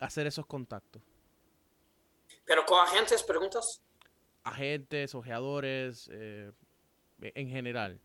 hacer 0.00 0.26
esos 0.26 0.46
contactos. 0.46 1.02
¿Pero 2.44 2.64
con 2.64 2.78
agentes 2.80 3.22
preguntas? 3.22 3.82
Agentes, 4.44 5.14
ojeadores, 5.14 6.08
eh, 6.12 6.52
en 7.20 7.48
general. 7.48 8.00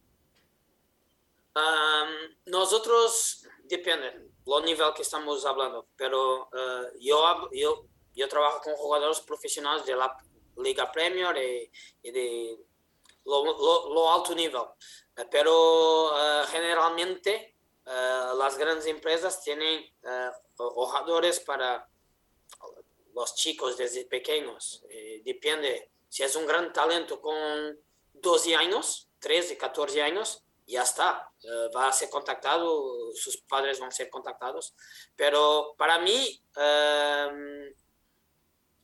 Um, 1.56 2.36
nosotros, 2.48 3.48
depende, 3.66 4.32
lo 4.46 4.60
nivel 4.62 4.92
que 4.96 5.04
estamos 5.04 5.46
hablando, 5.46 5.88
pero 5.96 6.46
uh, 6.46 6.98
yo, 7.00 7.50
yo, 7.54 7.86
yo 8.16 8.28
trabajo 8.28 8.60
con 8.62 8.74
jugadores 8.74 9.20
profesionales 9.22 9.86
de 9.86 9.96
la 9.96 10.18
Liga 10.58 10.92
Premier 10.92 11.38
y, 11.38 11.72
y 12.02 12.12
de 12.12 12.58
lo, 13.26 14.12
alto 14.12 14.36
nivel. 14.36 14.64
pero 15.32 16.12
generalmente 16.48 17.56
las 17.86 18.58
grandes 18.58 18.86
empresas 18.88 19.42
tienen 19.42 19.86
jugadores 20.56 21.40
para 21.40 21.88
los 23.14 23.36
chicos 23.36 23.78
desde 23.78 24.06
pequeños. 24.06 24.84
depende 25.24 25.92
si 26.14 26.22
es 26.22 26.36
un 26.36 26.46
gran 26.46 26.72
talento 26.72 27.20
con 27.20 27.36
12 28.14 28.56
años, 28.56 29.10
13, 29.18 29.58
14 29.58 30.04
años, 30.04 30.44
ya 30.68 30.84
está, 30.84 31.32
eh, 31.42 31.70
va 31.76 31.88
a 31.88 31.92
ser 31.92 32.10
contactado, 32.12 33.12
sus 33.16 33.38
padres 33.38 33.80
van 33.80 33.90
a 33.90 33.92
ser 33.92 34.12
contactados. 34.12 34.76
Pero 35.16 35.74
para 35.76 35.98
mí, 35.98 36.40
em, 36.56 37.74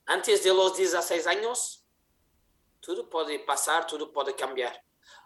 antes 0.07 0.43
de 0.43 0.53
los 0.55 0.75
16 0.75 1.27
años, 1.27 1.78
todo 2.89 3.07
puede 3.07 3.37
pasar, 3.37 3.85
todo 3.85 4.11
puede 4.11 4.33
cambiar. 4.33 4.83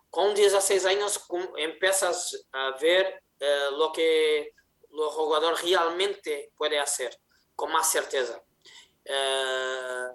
Con 0.09 0.35
16 0.35 0.85
años 0.85 1.25
empiezas 1.55 2.45
a 2.51 2.71
ver 2.71 3.23
eh, 3.39 3.67
lo 3.71 3.89
que 3.93 4.53
el 4.91 4.99
jugador 5.11 5.55
realmente 5.63 6.51
puede 6.57 6.77
hacer 6.77 7.17
con 7.55 7.71
más 7.71 7.89
certeza. 7.89 8.43
Eh, 9.05 10.07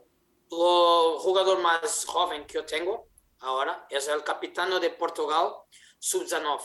el 0.51 1.19
jugador 1.21 1.59
más 1.61 2.05
joven 2.05 2.47
que 2.47 2.55
yo 2.55 2.67
tengo 2.67 3.09
ahora 3.39 3.87
es 3.89 4.09
el 4.09 4.23
capitán 4.23 4.79
de 4.79 4.91
Portugal, 4.91 5.55
Sub-19. 5.99 6.61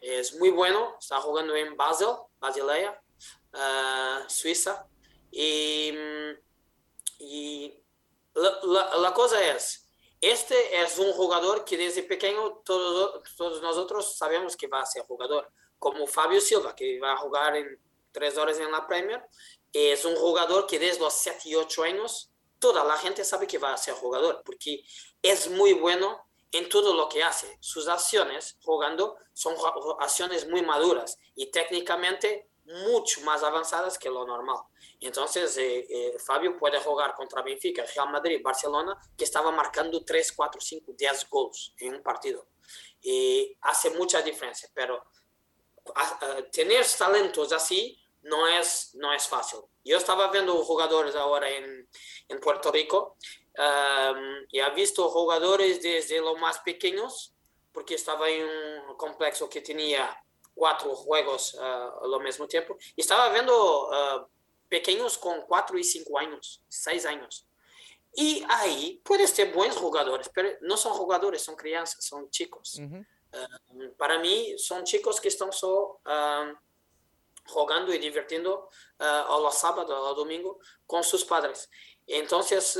Es 0.00 0.32
muy 0.36 0.50
bueno, 0.50 0.96
está 1.00 1.20
jugando 1.20 1.56
en 1.56 1.76
Basel, 1.76 2.14
Basilea, 2.38 3.02
uh, 3.52 4.30
Suiza. 4.30 4.86
Y, 5.32 5.92
y 7.18 7.82
la, 8.34 8.60
la, 8.62 8.96
la, 8.98 9.12
cosa 9.12 9.44
es, 9.44 9.87
este 10.20 10.80
es 10.82 10.98
un 10.98 11.12
jugador 11.12 11.64
que 11.64 11.76
desde 11.76 12.02
pequeño 12.02 12.62
todos, 12.64 13.22
todos 13.36 13.62
nosotros 13.62 14.16
sabemos 14.16 14.56
que 14.56 14.66
va 14.66 14.80
a 14.80 14.86
ser 14.86 15.02
jugador, 15.04 15.50
como 15.78 16.06
Fabio 16.06 16.40
Silva, 16.40 16.74
que 16.74 16.98
va 16.98 17.12
a 17.12 17.16
jugar 17.16 17.56
en 17.56 17.80
tres 18.12 18.36
horas 18.36 18.58
en 18.58 18.72
la 18.72 18.86
Premier. 18.86 19.22
Es 19.72 20.04
un 20.04 20.16
jugador 20.16 20.66
que 20.66 20.78
desde 20.78 21.00
los 21.00 21.12
7 21.14 21.40
y 21.44 21.54
8 21.54 21.82
años 21.84 22.30
toda 22.58 22.84
la 22.84 22.96
gente 22.96 23.24
sabe 23.24 23.46
que 23.46 23.58
va 23.58 23.72
a 23.72 23.76
ser 23.76 23.94
jugador, 23.94 24.42
porque 24.44 24.82
es 25.22 25.48
muy 25.50 25.72
bueno 25.74 26.26
en 26.50 26.68
todo 26.68 26.94
lo 26.94 27.08
que 27.08 27.22
hace. 27.22 27.56
Sus 27.60 27.88
acciones 27.88 28.56
jugando 28.62 29.16
son 29.32 29.54
acciones 30.00 30.48
muy 30.48 30.62
maduras 30.62 31.18
y 31.34 31.50
técnicamente 31.50 32.48
mucho 32.86 33.20
más 33.22 33.42
avanzadas 33.42 33.98
que 33.98 34.08
lo 34.08 34.26
normal. 34.26 34.58
Entonces, 35.00 35.56
eh, 35.58 35.86
eh, 35.88 36.18
Fabio 36.18 36.56
puede 36.56 36.78
jugar 36.80 37.14
contra 37.14 37.42
Benfica, 37.42 37.84
Real 37.84 38.10
Madrid, 38.10 38.40
Barcelona, 38.42 38.98
que 39.16 39.24
estaba 39.24 39.50
marcando 39.50 40.04
3, 40.04 40.32
4, 40.32 40.60
5, 40.60 40.92
10 40.96 41.28
gols 41.28 41.74
en 41.78 41.94
un 41.94 42.02
partido. 42.02 42.46
Y 43.00 43.56
hace 43.62 43.90
mucha 43.90 44.22
diferencia, 44.22 44.68
pero 44.74 45.04
tener 46.52 46.84
talentos 46.98 47.52
así 47.52 47.98
no 48.22 48.46
es, 48.46 48.94
no 48.94 49.12
es 49.14 49.26
fácil. 49.26 49.60
Yo 49.84 49.96
estaba 49.96 50.30
viendo 50.30 50.54
jugadores 50.64 51.14
ahora 51.14 51.48
en, 51.48 51.88
en 52.28 52.40
Puerto 52.40 52.70
Rico 52.70 53.16
Um, 53.58 54.46
y 54.50 54.60
ha 54.60 54.68
visto 54.70 55.08
jugadores 55.08 55.82
desde 55.82 56.20
los 56.20 56.38
más 56.38 56.60
pequeños, 56.60 57.34
porque 57.72 57.96
estaba 57.96 58.30
en 58.30 58.44
un 58.88 58.96
complejo 58.96 59.48
que 59.48 59.60
tenía 59.60 60.16
cuatro 60.58 60.94
juegos 60.96 61.54
uh, 61.54 62.14
al 62.14 62.20
mismo 62.20 62.46
tiempo, 62.46 62.76
y 62.96 63.00
estaba 63.00 63.28
viendo 63.28 63.88
uh, 63.88 64.26
pequeños 64.68 65.16
con 65.16 65.42
cuatro 65.42 65.78
y 65.78 65.84
cinco 65.84 66.18
años, 66.18 66.62
seis 66.68 67.06
años. 67.06 67.46
Y 68.14 68.44
ahí 68.48 69.00
pueden 69.04 69.28
ser 69.28 69.52
buenos 69.54 69.76
jugadores, 69.76 70.28
pero 70.34 70.48
no 70.62 70.76
son 70.76 70.92
jugadores, 70.94 71.42
son 71.42 71.54
crianzas, 71.54 72.04
son 72.04 72.28
chicos. 72.30 72.80
Uh, 72.80 73.96
para 73.96 74.18
mí 74.18 74.58
son 74.58 74.82
chicos 74.84 75.20
que 75.20 75.28
están 75.28 75.52
solo 75.52 76.00
jugando 77.46 77.94
y 77.94 77.98
divirtiendo 77.98 78.68
a 78.98 79.38
los 79.40 79.54
sábados, 79.54 79.94
a 79.96 80.00
los 80.08 80.16
domingos 80.16 80.56
con 80.86 81.02
sus 81.02 81.24
padres. 81.24 81.70
Entonces, 82.06 82.78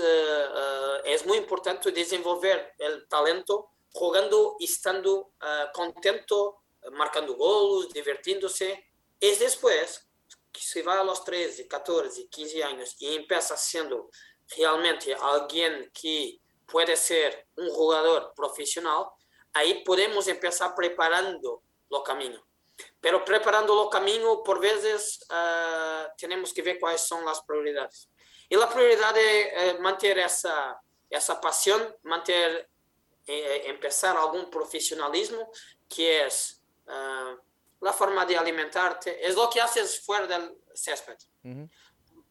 es 1.04 1.26
muy 1.26 1.38
importante 1.38 1.92
desenvolver 1.92 2.74
el 2.78 3.06
talento 3.08 3.70
jugando, 3.92 4.56
estando 4.60 5.32
uh, 5.42 5.72
contento, 5.72 6.62
marcando 6.92 7.34
goles, 7.34 7.92
divirtiéndose. 7.92 8.86
Es 9.20 9.38
después 9.38 10.08
que 10.52 10.60
se 10.60 10.82
va 10.82 11.00
a 11.00 11.04
los 11.04 11.24
13, 11.24 11.66
14, 11.66 12.28
15 12.28 12.64
años 12.64 12.96
y 12.98 13.14
empieza 13.14 13.56
siendo 13.56 14.10
realmente 14.56 15.14
alguien 15.14 15.90
que 15.92 16.40
puede 16.66 16.96
ser 16.96 17.46
un 17.56 17.70
jugador 17.70 18.32
profesional, 18.34 19.06
ahí 19.52 19.82
podemos 19.84 20.28
empezar 20.28 20.74
preparando 20.74 21.62
los 21.90 22.02
caminos. 22.02 22.42
Pero 23.00 23.24
preparando 23.24 23.74
los 23.74 23.88
caminos, 23.88 24.38
por 24.44 24.60
veces, 24.60 25.20
tenemos 26.16 26.52
que 26.52 26.62
ver 26.62 26.78
cuáles 26.78 27.00
son 27.00 27.24
las 27.24 27.42
prioridades. 27.42 28.08
E 28.50 28.56
a 28.56 28.66
prioridade 28.66 29.20
é, 29.20 29.68
é 29.68 29.78
manter 29.78 30.16
essa 30.16 30.80
essa 31.10 31.34
paixão, 31.34 31.94
manter 32.02 32.68
eh, 33.26 33.70
empezar 33.70 34.16
algum 34.16 34.44
profissionalismo 34.46 35.46
que 35.88 36.06
é 36.06 36.28
uh, 36.88 37.86
a 37.86 37.92
forma 37.92 38.24
de 38.26 38.36
alimentarte, 38.36 39.10
é 39.10 39.30
o 39.30 39.48
que 39.48 39.60
haces 39.60 39.98
fora 40.04 40.26
do 40.26 40.60
césped. 40.74 41.18
Uh 41.44 41.48
-huh. 41.48 41.70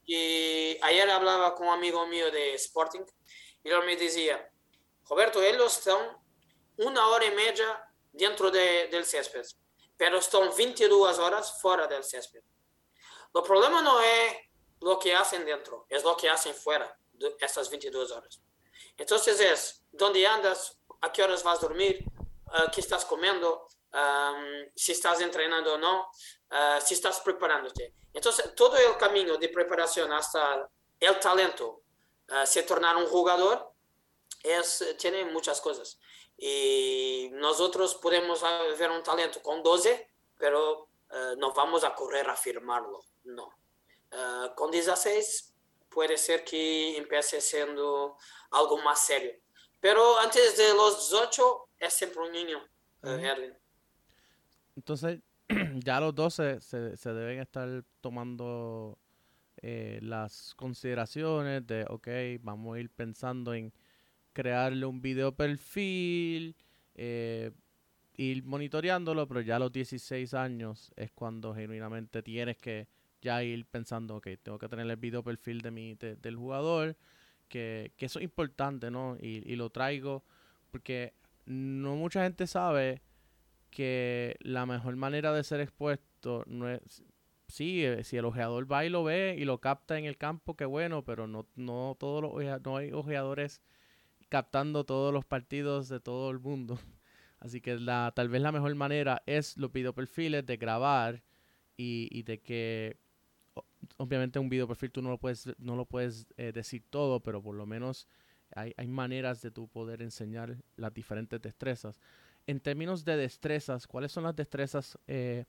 E 0.08 0.78
ayer 0.82 1.10
hablaba 1.10 1.52
com 1.52 1.65
um 1.65 1.72
amigo 1.72 2.06
meu 2.08 2.32
de 2.32 2.56
Sporting 2.56 3.06
e 3.63 3.70
ele 3.70 3.86
me 3.86 3.96
dizia, 3.96 4.50
Roberto, 5.04 5.41
eles 5.41 5.74
estão 5.74 6.22
uma 6.78 7.08
hora 7.10 7.26
e 7.26 7.36
meia 7.36 7.84
dentro 8.13 8.50
de, 8.50 8.88
del 8.88 9.04
césped, 9.04 9.48
pero 9.98 10.17
estão 10.17 10.52
22 10.52 11.20
horas 11.20 11.60
fora 11.62 11.88
do 11.88 12.02
césped. 12.04 12.43
O 13.34 13.41
problema 13.41 13.82
não 13.82 14.00
é 14.00 14.48
lo 14.82 14.98
que 14.98 15.12
hacen 15.12 15.43
dentro, 15.43 15.86
es 15.89 16.04
lo 16.04 16.15
que 16.15 16.30
hacen 16.30 16.54
fuera 16.54 16.98
de 17.13 17.36
estas 17.41 17.70
22 17.70 18.12
horas. 18.12 18.41
Entonces 18.98 19.39
es, 19.39 19.84
¿dónde 19.91 20.26
andas? 20.26 20.80
¿A 21.02 21.12
qué 21.12 21.24
horas 21.24 21.43
vas 21.43 21.60
a 21.60 21.62
dormir? 21.62 22.04
Uh, 22.48 22.72
¿Qué 22.72 22.82
estás 22.82 23.06
comiendo? 23.06 23.67
Um, 23.98 24.70
si 24.76 24.92
estás 24.92 25.22
entrenando 25.22 25.74
o 25.74 25.78
no, 25.80 26.12
uh, 26.52 26.80
si 26.86 26.94
estás 26.94 27.20
preparándote. 27.22 27.96
Entonces, 28.14 28.54
todo 28.54 28.78
el 28.78 28.96
camino 28.96 29.38
de 29.38 29.50
preparación 29.50 30.14
hasta 30.14 30.70
el 31.00 31.20
talento, 31.20 31.82
uh, 32.30 32.46
se 32.46 32.62
tornar 32.62 32.96
un 32.96 33.08
jugador, 33.08 33.72
es, 34.44 34.96
tiene 35.00 35.26
muchas 35.26 35.60
cosas. 35.62 36.00
Y 36.38 37.30
nosotros 37.34 37.96
podemos 37.96 38.44
ver 38.78 38.92
un 38.92 39.02
talento 39.02 39.42
con 39.42 39.64
12, 39.64 40.08
pero 40.38 40.90
no 41.38 41.54
vamos 41.54 41.84
a 41.84 41.96
correr 41.96 42.30
a 42.30 42.36
firmarlo, 42.36 43.04
no. 43.24 43.48
Uh, 44.12 44.54
con 44.56 44.70
16 44.70 45.56
puede 45.90 46.18
ser 46.18 46.44
que 46.44 46.96
empiece 46.98 47.42
siendo 47.42 48.18
algo 48.52 48.78
más 48.78 49.04
serio. 49.04 49.34
Pero 49.80 50.20
antes 50.20 50.56
de 50.58 50.74
los 50.76 51.10
18 51.10 51.70
es 51.80 51.94
siempre 51.94 52.22
un 52.22 52.32
niño, 52.32 52.64
uh, 53.02 53.10
Erwin. 53.10 53.58
Entonces, 54.78 55.20
ya 55.84 56.00
los 56.00 56.16
12 56.16 56.62
se, 56.62 56.96
se 56.96 57.13
deben 57.13 57.40
estar 57.40 57.84
tomando 58.00 58.98
eh, 59.63 60.00
las 60.04 60.54
consideraciones 60.56 61.66
de, 61.66 61.84
ok, 61.90 62.08
vamos 62.42 62.78
a 62.78 62.80
ir 62.80 62.92
pensando 62.92 63.56
en 63.56 63.74
crearle 64.34 64.86
un 64.86 65.02
video 65.02 65.36
perfil, 65.36 66.56
eh, 66.94 67.52
ir 68.18 68.44
monitoreándolo, 68.44 69.28
pero 69.28 69.42
ya 69.42 69.56
a 69.56 69.60
los 69.60 69.72
16 69.72 70.36
años 70.36 70.92
es 70.96 71.12
cuando 71.12 71.56
genuinamente 71.56 72.22
tienes 72.22 72.58
que 72.58 72.88
ya 73.20 73.43
ir 73.43 73.66
pensando, 73.66 74.18
ok, 74.18 74.28
tengo 74.43 74.60
que 74.60 74.70
tener 74.70 74.88
el 74.88 74.95
video 74.95 75.24
perfil 75.24 75.62
de 75.62 75.72
mi, 75.72 75.95
del 75.95 76.36
jugador, 76.36 76.95
que, 77.49 77.93
que, 77.97 78.06
eso 78.06 78.20
es 78.20 78.26
importante, 78.26 78.91
¿no? 78.91 79.18
Y, 79.20 79.41
y, 79.51 79.56
lo 79.56 79.72
traigo 79.72 80.24
porque 80.70 81.14
no 81.45 81.95
mucha 81.95 82.24
gente 82.24 82.45
sabe 82.45 83.01
que 83.78 84.38
la 84.39 84.65
mejor 84.65 84.95
manera 84.95 85.32
de 85.34 85.43
ser 85.43 85.59
expuesto 85.59 86.43
no 86.47 86.67
es... 86.67 87.03
Sí, 87.47 87.86
eh, 87.86 88.03
si 88.03 88.17
el 88.17 88.25
ojeador 88.25 88.69
va 88.69 88.84
y 88.86 88.89
lo 88.89 89.03
ve 89.03 89.36
y 89.38 89.45
lo 89.45 89.59
capta 89.59 89.99
en 89.99 90.05
el 90.05 90.17
campo, 90.17 90.55
qué 90.57 90.65
bueno, 90.65 91.05
pero 91.05 91.28
no, 91.28 91.47
no, 91.55 91.95
todos 91.99 92.23
los, 92.23 92.63
no 92.63 92.78
hay 92.78 92.91
ojeadores 92.91 93.61
captando 94.30 94.84
todos 94.84 95.13
los 95.13 95.25
partidos 95.25 95.89
de 95.89 95.99
todo 95.99 96.32
el 96.32 96.39
mundo. 96.39 96.80
Así 97.39 97.61
que 97.61 97.78
la, 97.78 98.11
tal 98.15 98.30
vez 98.30 98.41
la 98.41 98.51
mejor 98.51 98.73
manera 98.73 99.21
es 99.28 99.57
los 99.57 99.71
video 99.71 99.93
perfiles 99.93 100.43
de 100.43 100.57
grabar 100.57 101.21
y, 101.78 102.09
y 102.09 102.23
de 102.23 102.41
que 102.41 102.97
obviamente 103.97 104.39
un 104.39 104.49
video 104.49 104.67
perfil 104.67 104.91
tú 104.91 105.03
no 105.03 105.11
lo 105.11 105.19
puedes, 105.19 105.53
no 105.59 105.75
lo 105.75 105.86
puedes 105.86 106.25
eh, 106.38 106.51
decir 106.51 106.84
todo, 106.89 107.19
pero 107.19 107.43
por 107.43 107.53
lo 107.53 107.67
menos 107.67 108.07
hay, 108.55 108.73
hay, 108.75 108.88
maneras 108.88 109.43
de 109.43 109.51
tú 109.51 109.67
poder 109.67 110.01
enseñar 110.01 110.57
las 110.78 110.95
diferentes 110.95 111.39
destrezas. 111.39 112.01
En 112.48 112.62
términos 112.62 113.04
de 113.04 113.18
destrezas, 113.18 113.86
¿cuáles 113.88 114.14
son 114.14 114.24
las 114.24 114.36
destrezas 114.36 114.98
eh, 115.06 115.45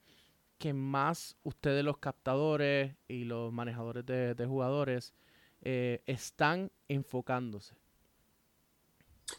que 0.59 0.73
más 0.73 1.37
ustedes 1.45 1.85
los 1.85 1.99
captadores 1.99 2.97
y 3.07 3.23
los 3.23 3.53
manejadores 3.53 4.05
de, 4.05 4.35
de 4.35 4.47
jugadores 4.47 5.15
eh, 5.63 6.03
están 6.07 6.73
enfocándose? 6.89 7.77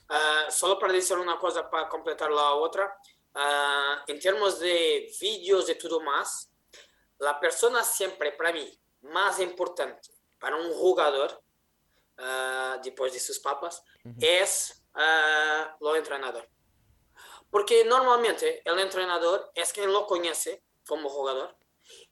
Uh, 0.10 0.50
solo 0.50 0.80
para 0.80 0.94
decir 0.94 1.18
una 1.18 1.38
cosa 1.38 1.70
para 1.70 1.90
completar 1.90 2.32
la 2.32 2.54
otra, 2.54 2.96
ah, 3.34 4.04
en 4.08 4.20
términos 4.20 4.60
de 4.60 5.12
vídeos 5.20 5.70
y 5.70 5.76
todo 5.76 6.00
más, 6.00 6.50
la 7.18 7.38
persona 7.40 7.84
siempre 7.84 8.32
para 8.32 8.54
mí 8.54 8.72
más 9.02 9.40
importante 9.40 10.10
para 10.40 10.56
un 10.56 10.72
jugador, 10.74 11.44
ah, 12.18 12.80
después 12.82 13.12
de 13.12 13.20
sus 13.20 13.40
papas, 13.40 13.84
es 14.22 14.82
lo 15.82 15.96
entrenador. 15.96 16.48
Porque 17.50 17.84
normalmente 17.86 18.62
el 18.66 18.80
entrenador 18.80 19.52
es 19.56 19.74
quien 19.74 19.92
lo 19.92 20.06
conoce 20.06 20.64
como 20.86 21.10
jugador 21.10 21.56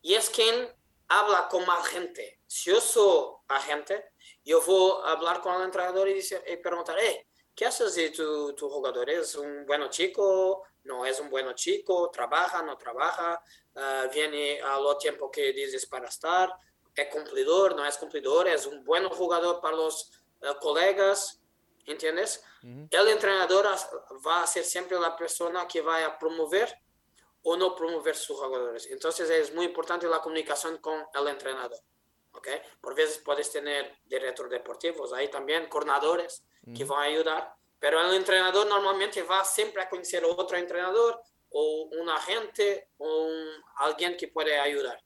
y 0.02 0.16
es 0.16 0.30
quien 0.30 0.76
habla 1.08 1.48
con 1.50 1.66
más 1.66 1.88
gente. 1.88 2.40
Si 2.48 2.72
yo 2.72 2.82
soy 2.82 3.36
agente, 3.48 4.12
yo 4.44 4.62
voy 4.62 5.02
a 5.04 5.12
hablar 5.12 5.42
con 5.42 5.56
el 5.56 5.64
entrenador 5.64 6.08
y, 6.10 6.16
decir, 6.16 6.42
y 6.48 6.58
preguntar, 6.58 6.98
eh, 7.00 7.28
¿qué 7.56 7.66
haces 7.66 7.96
de 7.96 8.10
tu, 8.10 8.54
tu, 8.54 8.70
jugador? 8.70 9.10
¿Es 9.10 9.36
un 9.36 9.66
buen 9.66 9.88
chico? 9.90 10.64
¿No 10.84 11.06
es 11.06 11.20
un 11.20 11.30
buen 11.30 11.54
chico? 11.56 12.10
¿Trabaja? 12.12 12.62
¿No 12.64 12.78
trabaja? 12.78 13.42
Uh, 13.76 14.10
¿Viene 14.12 14.62
a 14.62 14.80
lo 14.80 14.98
tiempo 14.98 15.30
que 15.30 15.54
dices 15.54 15.86
para 15.86 16.08
estar? 16.08 16.54
¿Es 16.96 17.08
cumplidor? 17.08 17.76
¿No 17.76 17.86
es 17.86 17.98
cumplidor? 17.98 18.48
¿Es 18.48 18.66
un 18.66 18.84
buen 18.84 19.08
jugador 19.10 19.62
para 19.62 19.76
los 19.76 20.12
uh, 20.42 20.58
colegas? 20.60 21.42
¿Entiendes? 21.88 22.44
Uh 22.62 22.68
-huh. 22.68 22.88
El 22.92 23.08
entrenador 23.08 23.66
va 24.26 24.44
a 24.44 24.48
ser 24.48 24.64
siempre 24.64 25.00
la 25.00 25.16
persona 25.16 25.68
que 25.68 25.82
va 25.82 26.06
a 26.06 26.20
promover 26.20 26.70
o 27.44 27.56
no 27.56 27.74
promover 27.74 28.16
sus 28.16 28.38
jugadores. 28.38 28.88
Entonces 28.88 29.30
es 29.30 29.54
muy 29.54 29.66
importante 29.66 30.06
la 30.08 30.20
comunicación 30.20 30.78
con 30.80 31.06
el 31.14 31.28
entrenador. 31.30 31.80
¿okay? 32.34 32.62
Por 32.82 32.94
veces 32.94 33.20
puedes 33.20 33.50
tener 33.50 34.00
directores 34.06 34.52
deportivos, 34.52 35.14
ahí 35.14 35.30
también 35.30 35.70
coordinadores 35.70 36.44
uh 36.64 36.72
-huh. 36.72 36.78
que 36.78 36.84
van 36.84 37.00
a 37.00 37.04
ayudar, 37.04 37.56
pero 37.80 38.02
el 38.02 38.14
entrenador 38.16 38.68
normalmente 38.68 39.24
va 39.24 39.46
siempre 39.46 39.82
a 39.82 39.90
conocer 39.90 40.26
otro 40.26 40.58
entrenador 40.58 41.22
o 41.50 41.90
un 42.00 42.10
agente 42.10 42.90
o 42.98 43.08
un, 43.28 43.64
alguien 43.78 44.18
que 44.18 44.28
puede 44.28 44.60
ayudar. 44.60 45.02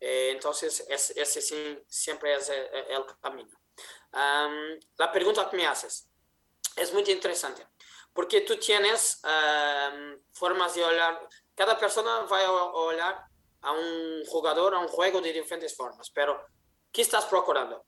Eh, 0.00 0.30
entonces 0.32 0.84
es, 0.88 1.10
ese 1.10 1.40
sí, 1.40 1.78
siempre 1.86 2.34
es 2.34 2.48
el, 2.48 2.66
el 2.88 3.04
camino. 3.20 3.56
Um, 4.12 4.80
la 4.96 5.12
pregunta 5.12 5.48
que 5.48 5.56
me 5.56 5.66
haces 5.66 6.07
es 6.78 6.92
muy 6.92 7.02
interesante 7.10 7.66
porque 8.12 8.40
tú 8.40 8.56
tienes 8.56 9.20
um, 9.24 10.18
formas 10.32 10.74
de 10.74 10.84
hablar 10.84 11.28
cada 11.58 11.76
persona 11.76 12.20
va 12.20 12.38
a 12.38 12.88
hablar 12.88 13.26
a 13.62 13.72
un 13.72 14.24
jugador, 14.26 14.76
a 14.76 14.78
un 14.78 14.86
juego 14.86 15.20
de 15.20 15.32
diferentes 15.32 15.76
formas, 15.76 16.08
pero 16.08 16.40
¿qué 16.92 17.02
estás 17.02 17.24
procurando? 17.24 17.84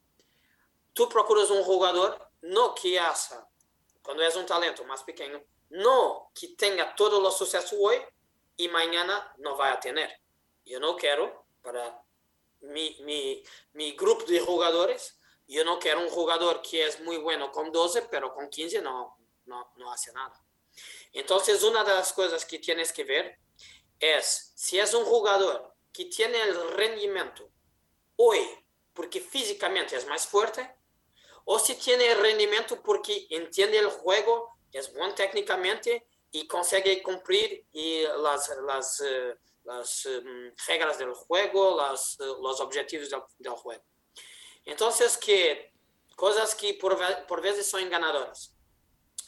Tú 0.93 1.09
procuras 1.09 1.51
un 1.51 1.63
jugador 1.63 2.33
no 2.43 2.75
que 2.75 2.99
hace, 2.99 3.37
cuando 4.03 4.25
es 4.25 4.35
un 4.35 4.45
talento 4.45 4.85
más 4.87 5.05
pequeño, 5.05 5.41
no 5.69 6.33
que 6.35 6.49
tenga 6.57 6.97
todos 6.97 7.23
los 7.23 7.39
sucesos 7.39 7.79
hoy 7.81 7.97
y 8.57 8.67
mañana 8.67 9.33
no 9.39 9.57
vaya 9.57 9.75
a 9.75 9.81
tener. 9.81 10.11
Yo 10.65 10.81
no 10.81 10.97
quiero 10.97 11.47
para 11.63 12.03
mi, 12.63 12.97
mi, 13.03 13.41
mi 13.75 13.93
grupo 13.93 14.25
de 14.25 14.41
jugadores, 14.41 15.17
yo 15.53 15.65
no 15.65 15.79
quiero 15.79 16.01
un 16.01 16.09
jugador 16.09 16.63
que 16.63 16.87
es 16.87 17.01
muy 17.01 17.17
bueno 17.17 17.51
con 17.51 17.73
12, 17.73 18.03
pero 18.03 18.33
con 18.33 18.49
15 18.49 18.83
no, 18.83 19.19
no, 19.47 19.73
no 19.77 19.93
hace 19.93 20.13
nada. 20.13 20.45
Entonces, 21.13 21.63
una 21.63 21.83
de 21.85 21.93
las 21.93 22.13
cosas 22.13 22.45
que 22.45 22.59
tienes 22.59 22.93
que 22.93 23.05
ver 23.05 23.39
es 23.99 24.53
si 24.55 24.79
es 24.79 24.95
un 24.95 25.05
jugador 25.05 25.75
que 25.93 26.07
tiene 26.07 26.41
el 26.43 26.71
rendimiento 26.73 27.51
hoy 28.17 28.41
porque 28.95 29.21
físicamente 29.21 29.97
es 29.97 30.07
más 30.07 30.27
fuerte 30.27 30.75
o 31.45 31.59
si 31.59 31.75
tiene 31.75 32.13
el 32.13 32.19
rendimiento 32.19 32.81
porque 32.83 33.27
entiende 33.31 33.79
el 33.79 33.89
juego, 33.89 34.57
es 34.73 34.93
bueno 34.95 35.15
técnicamente 35.15 36.07
y 36.31 36.47
consigue 36.47 37.03
cumplir 37.03 37.67
y 37.73 38.03
las, 38.23 38.57
las, 38.65 39.01
uh, 39.01 39.35
las 39.65 40.07
um, 40.07 40.53
reglas 40.67 40.99
del 40.99 41.13
juego, 41.13 41.77
las, 41.77 42.17
los 42.21 42.61
objetivos 42.61 43.11
del, 43.11 43.23
del, 43.39 43.53
juego. 43.55 43.83
Entonces, 44.71 45.19
que 45.19 45.73
cosas 46.15 46.55
que 46.55 46.75
por, 46.75 46.97
por 47.27 47.43
veces 47.43 47.69
son 47.69 47.91
ganadoras. 47.91 48.55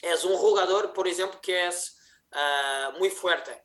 Es 0.00 0.24
un 0.24 0.36
jugador, 0.36 0.92
por 0.92 1.08
ejemplo, 1.08 1.40
que 1.40 1.66
es 1.66 1.98
uh, 2.30 2.96
muy 2.98 3.10
fuerte, 3.10 3.64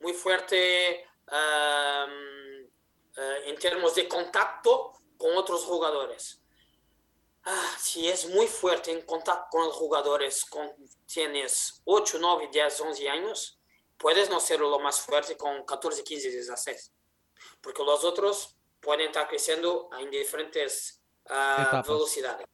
muy 0.00 0.12
fuerte 0.12 1.06
um, 1.30 2.64
uh, 3.16 3.48
en 3.48 3.56
términos 3.58 3.94
de 3.94 4.08
contacto 4.08 4.92
con 5.16 5.36
otros 5.36 5.64
jugadores. 5.64 6.42
Ah, 7.44 7.76
si 7.78 8.08
es 8.08 8.26
muy 8.30 8.48
fuerte 8.48 8.90
en 8.90 9.02
contacto 9.02 9.46
con 9.52 9.66
los 9.66 9.76
jugadores, 9.76 10.44
con, 10.46 10.68
tienes 11.06 11.80
8, 11.84 12.18
9, 12.20 12.48
10, 12.52 12.80
11 12.80 13.08
años, 13.08 13.60
puedes 13.96 14.28
no 14.30 14.40
ser 14.40 14.58
lo 14.58 14.80
más 14.80 14.98
fuerte 15.00 15.36
con 15.36 15.64
14, 15.64 16.02
15, 16.02 16.30
16. 16.30 16.92
Porque 17.60 17.84
los 17.84 18.02
otros 18.02 18.56
pueden 18.80 19.06
estar 19.06 19.28
creciendo 19.28 19.90
en 19.98 20.10
diferentes 20.10 21.03
uh, 21.30 21.82
velocidades. 21.86 22.46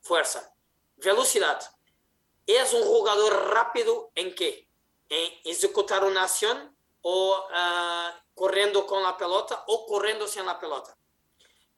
Fuerza. 0.00 0.54
Velocidad. 0.96 1.60
¿Es 2.46 2.72
un 2.72 2.82
jugador 2.82 3.50
rápido 3.52 4.10
en 4.14 4.34
qué? 4.34 4.68
en 5.08 5.32
ejecutar 5.44 6.04
una 6.04 6.24
acción 6.24 6.76
o 7.00 7.38
uh, 7.38 8.34
corriendo 8.34 8.86
con 8.86 9.02
la 9.02 9.16
pelota 9.16 9.64
o 9.66 9.86
corriendo 9.86 10.26
sin 10.26 10.44
la 10.44 10.58
pelota. 10.58 10.96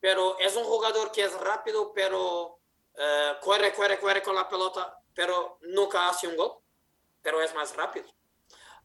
Pero 0.01 0.39
es 0.39 0.57
un 0.57 0.65
jugador 0.65 1.13
que 1.13 1.25
es 1.25 1.33
rápido, 1.35 1.93
pero 1.93 2.59
uh, 2.95 3.41
corre, 3.41 3.73
corre, 3.75 4.01
corre 4.01 4.23
con 4.23 4.35
la 4.35 4.49
pelota, 4.49 4.99
pero 5.15 5.59
nunca 5.63 6.09
hace 6.09 6.27
un 6.27 6.37
gol, 6.37 6.59
pero 7.23 7.41
es 7.41 7.55
más 7.55 7.77
rápido. 7.77 8.09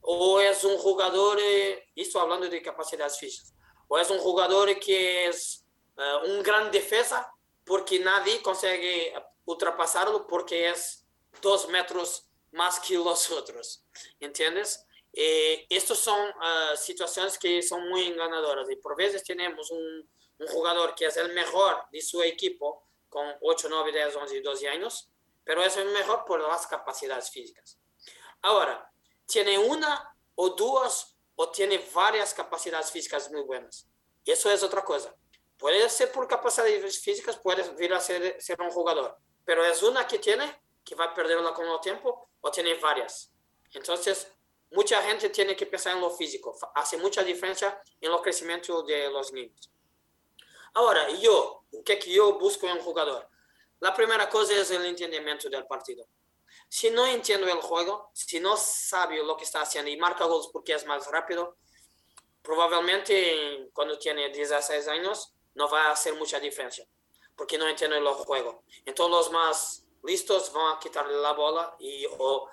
O 0.01 0.39
es 0.39 0.63
un 0.63 0.77
jugador, 0.77 1.39
eh, 1.41 1.89
esto 1.95 2.19
hablando 2.19 2.47
de 2.47 2.61
capacidades 2.61 3.17
físicas, 3.17 3.55
o 3.87 3.97
es 3.97 4.09
un 4.11 4.19
jugador 4.19 4.77
que 4.79 5.27
es 5.27 5.64
uh, 5.97 6.29
un 6.29 6.43
gran 6.43 6.71
defensa 6.71 7.31
porque 7.63 7.99
nadie 7.99 8.41
consigue 8.41 9.13
ultrapasarlo 9.45 10.27
porque 10.27 10.69
es 10.69 11.05
dos 11.41 11.67
metros 11.69 12.29
más 12.51 12.79
que 12.79 12.95
los 12.95 13.29
otros, 13.31 13.85
¿entiendes? 14.19 14.85
Eh, 15.13 15.65
estas 15.69 15.97
son 15.97 16.29
uh, 16.29 16.75
situaciones 16.75 17.37
que 17.37 17.61
son 17.61 17.87
muy 17.87 18.07
enganadoras 18.07 18.69
y 18.69 18.75
por 18.75 18.97
veces 18.97 19.23
tenemos 19.23 19.71
un, 19.71 20.09
un, 20.39 20.47
jugador 20.47 20.93
que 20.93 21.05
es 21.05 21.15
el 21.15 21.33
mejor 21.33 21.85
de 21.89 22.01
su 22.01 22.21
equipo 22.21 22.83
con 23.07 23.33
8, 23.41 23.67
9, 23.69 23.93
10, 23.93 24.15
11, 24.15 24.41
12 24.41 24.67
años, 24.67 25.09
pero 25.45 25.63
es 25.63 25.77
el 25.77 25.87
mejor 25.89 26.25
por 26.25 26.41
las 26.41 26.67
capacidades 26.67 27.29
físicas. 27.29 27.79
Ahora, 28.41 28.91
tiene 29.25 29.57
una 29.57 30.13
o 30.35 30.49
dos 30.49 31.15
o 31.35 31.49
tiene 31.49 31.77
varias 31.93 32.33
capacidades 32.33 32.91
físicas 32.91 33.31
muy 33.31 33.41
buenas. 33.41 33.87
Eso 34.25 34.51
es 34.51 34.63
otra 34.63 34.83
cosa. 34.83 35.15
Puede 35.57 35.89
ser 35.89 36.11
por 36.11 36.27
capacidades 36.27 36.99
físicas, 36.99 37.37
puede 37.37 37.63
vir 37.75 37.93
a 37.93 37.99
ser, 37.99 38.41
ser 38.41 38.61
un 38.61 38.69
jugador, 38.69 39.17
pero 39.45 39.63
es 39.63 39.81
una 39.83 40.05
que 40.05 40.19
tiene 40.19 40.61
que 40.83 40.95
va 40.95 41.05
a 41.05 41.13
perderla 41.13 41.53
con 41.53 41.67
el 41.67 41.79
tiempo 41.79 42.29
o 42.41 42.51
tiene 42.51 42.75
varias. 42.75 43.31
Entonces, 43.73 44.31
mucha 44.71 45.01
gente 45.01 45.29
tiene 45.29 45.55
que 45.55 45.65
pensar 45.65 45.95
en 45.95 46.01
lo 46.01 46.11
físico. 46.11 46.55
Hace 46.75 46.97
mucha 46.97 47.23
diferencia 47.23 47.81
en 47.99 48.11
el 48.11 48.21
crecimiento 48.21 48.83
de 48.83 49.09
los 49.09 49.33
niños. 49.33 49.71
Ahora, 50.73 51.09
yo, 51.09 51.63
¿qué 51.85 51.97
que 51.97 52.11
yo 52.11 52.37
busco 52.37 52.67
en 52.67 52.73
un 52.73 52.83
jugador? 52.83 53.29
La 53.79 53.93
primera 53.93 54.29
cosa 54.29 54.53
es 54.53 54.71
el 54.71 54.85
entendimiento 54.85 55.49
del 55.49 55.65
partido. 55.65 56.05
Si 56.67 56.89
no 56.89 57.05
entiendo 57.05 57.47
el 57.47 57.61
juego, 57.61 58.11
si 58.13 58.39
no 58.39 58.57
sabe 58.57 59.23
lo 59.23 59.37
que 59.37 59.43
está 59.43 59.61
haciendo 59.61 59.89
y 59.89 59.97
marca 59.97 60.25
gols 60.25 60.49
porque 60.51 60.73
es 60.73 60.85
más 60.85 61.09
rápido, 61.09 61.57
probablemente 62.41 63.69
cuando 63.73 63.97
tiene 63.97 64.29
16 64.29 64.87
años 64.87 65.34
no 65.55 65.67
va 65.69 65.87
a 65.87 65.91
hacer 65.91 66.13
mucha 66.15 66.39
diferencia 66.39 66.85
porque 67.35 67.57
no 67.57 67.67
entiende 67.67 67.97
el 67.97 68.07
juego. 68.07 68.63
Entonces 68.85 69.11
los 69.11 69.31
más 69.31 69.85
listos 70.03 70.51
van 70.53 70.75
a 70.75 70.79
quitarle 70.79 71.17
la 71.17 71.33
bola 71.33 71.75
y 71.79 72.05
o, 72.17 72.47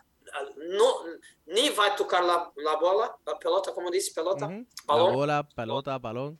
no, 0.57 1.05
ni 1.46 1.68
va 1.70 1.86
a 1.86 1.96
tocar 1.96 2.24
la, 2.24 2.50
la 2.57 2.76
bola, 2.76 3.14
la 3.24 3.38
pelota, 3.38 3.72
como 3.72 3.90
dice 3.90 4.12
pelota, 4.14 4.46
Uh 4.46 4.50
-huh. 4.50 4.66
balón. 4.86 5.11
La 5.11 5.16
bola, 5.16 5.48
pelota, 5.55 5.98
balón. 5.98 6.38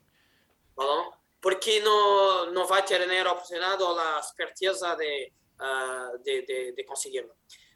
balón, 0.75 1.07
porque 1.41 1.81
no, 1.81 2.47
no 2.47 2.67
va 2.67 2.79
a 2.79 2.85
tener 2.85 3.27
opcionado 3.27 3.95
la 3.97 4.19
expertiza 4.19 4.97
de, 4.97 5.33
uh, 5.61 6.19
de, 6.23 6.43
de, 6.43 6.73
de, 6.73 6.85
conseguirlo. 6.85 7.35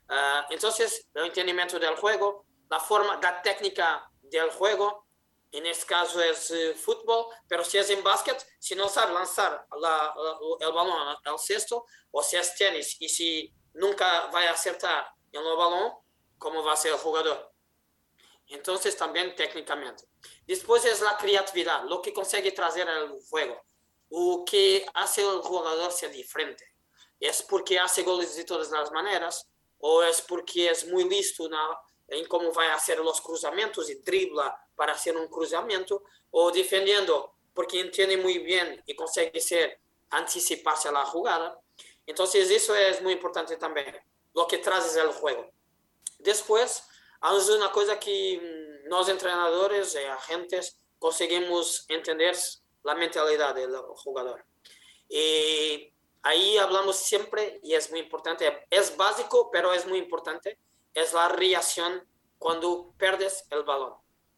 Uh, 0.09 0.45
entonces, 0.51 1.09
el 1.14 1.26
entendimiento 1.26 1.78
del 1.78 1.97
juego, 1.97 2.45
la 2.70 2.80
forma, 2.80 3.18
la 3.20 3.43
técnica 3.43 4.09
del 4.22 4.51
juego, 4.51 5.05
en 5.59 5.66
este 5.66 5.86
caso 5.86 6.18
uh, 6.18 6.74
fútbol, 6.74 7.26
pero 7.48 7.64
si 7.64 7.78
es 7.78 7.88
en 7.90 8.02
básquet, 8.02 8.44
si 8.59 8.74
no 8.74 8.88
sabe 8.88 9.14
lanzar 9.14 9.66
la, 9.80 10.14
la, 10.16 10.38
el 10.61 10.72
balón 10.72 11.16
al 11.24 11.38
cesto, 11.38 11.84
o 12.11 12.22
si 12.22 12.36
es 12.36 12.54
tenis 12.54 12.96
y 13.00 13.09
si 13.09 13.54
nunca 13.74 14.26
va 14.26 14.40
a 14.42 14.50
acertar 14.50 15.09
en 15.32 15.44
el 15.44 15.57
balón, 15.57 15.92
¿cómo 16.38 16.62
va 16.62 16.72
a 16.72 16.76
ser 16.76 16.92
el 16.92 16.98
jugador? 16.98 17.52
Entonces 18.48 18.96
también 18.96 19.34
técnicamente. 19.34 20.04
Después 20.46 20.84
es 20.84 21.00
la 21.00 21.16
creatividad, 21.16 21.84
lo 21.84 22.00
que 22.00 22.12
consigue 22.12 22.52
traer 22.52 22.88
al 22.88 23.18
juego, 23.28 23.61
o 24.11 24.44
que 24.44 24.86
hace 24.94 25.22
el 25.22 25.40
jugador 25.40 25.92
ser 25.92 26.11
diferente. 26.11 26.74
Es 27.18 27.42
porque 27.42 27.78
hace 27.78 28.02
goles 28.02 28.36
de 28.36 28.44
todas 28.44 28.70
las 28.70 28.92
maneras, 28.92 29.48
o 29.78 30.02
es 30.02 30.20
porque 30.22 30.70
es 30.70 30.86
muy 30.86 31.09
listo 31.09 31.48
en 32.09 32.26
cómo 32.26 32.52
va 32.52 32.66
a 32.66 32.74
hacer 32.74 32.98
los 32.98 33.20
cruzamientos 33.20 33.88
dribla 34.04 34.57
para 34.77 34.93
hacer 34.93 35.16
un 35.16 35.29
cruzamiento, 35.29 36.05
o 36.31 36.53
defendiendo 36.53 37.33
porque 37.55 37.81
entiende 37.81 38.18
muy 38.18 38.39
bien 38.39 38.83
y 38.87 38.95
consigue 38.95 39.41
ser, 39.41 39.81
anticiparse 40.11 40.89
a 40.89 40.93
la 40.93 41.05
jugada. 41.05 41.59
Entonces 42.07 42.51
eso 42.51 42.74
es 42.77 43.01
muy 43.03 43.14
importante 43.14 43.57
también, 43.57 43.97
lo 44.35 44.47
que 44.47 44.59
traes 44.59 44.85
es 44.87 44.97
el 44.97 45.09
juego. 45.09 45.51
Después, 46.18 46.85
hay 47.20 47.37
una 47.57 47.72
cosa 47.72 47.99
que 47.99 48.81
los 48.85 49.07
mm, 49.07 49.11
entrenadores 49.11 49.95
y 49.95 50.05
agentes 50.05 50.79
conseguimos 50.99 51.85
entender 51.89 52.37
la 52.83 52.95
mentalidad 52.95 53.55
del 53.55 53.74
jugador. 53.97 54.45
Y 55.09 55.93
ahí 56.22 56.59
hablamos 56.59 56.97
siempre, 56.97 57.61
y 57.62 57.74
es 57.74 57.91
muy 57.91 58.01
importante, 58.01 58.66
es 58.70 58.97
básico, 58.97 59.51
pero 59.51 59.72
es 59.72 59.87
muy 59.87 59.99
importante, 59.99 60.59
es 60.95 61.12
la 61.12 61.29
reacción 61.29 62.07
cuando 62.39 62.93
perdes 62.99 63.47
el 63.51 63.64
balón. 63.64 63.95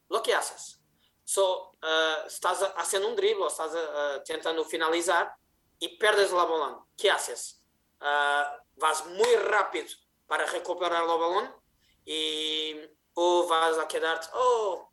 Lo 0.08 0.22
que 0.22 0.34
haces. 0.34 0.80
So, 1.24 1.72
uh, 1.82 2.26
estás 2.26 2.62
haciendo 2.76 3.08
un 3.08 3.16
drible, 3.16 3.46
estás 3.46 3.72
uh, 3.74 4.22
tentando 4.24 4.64
finalizar 4.64 5.34
y 5.78 5.98
perdes 5.98 6.30
el 6.30 6.36
balón. 6.36 6.86
¿Qué 6.96 7.10
haces? 7.10 7.62
Uh, 8.00 8.44
vas 8.76 9.04
muy 9.06 9.34
rápido 9.36 9.88
para 10.26 10.46
recuperar 10.46 11.02
el 11.02 11.08
balón 11.08 11.54
y 12.04 12.76
o 13.14 13.46
vas 13.46 13.76
a 13.78 13.88
quedar, 13.88 14.20
oh, 14.34 14.90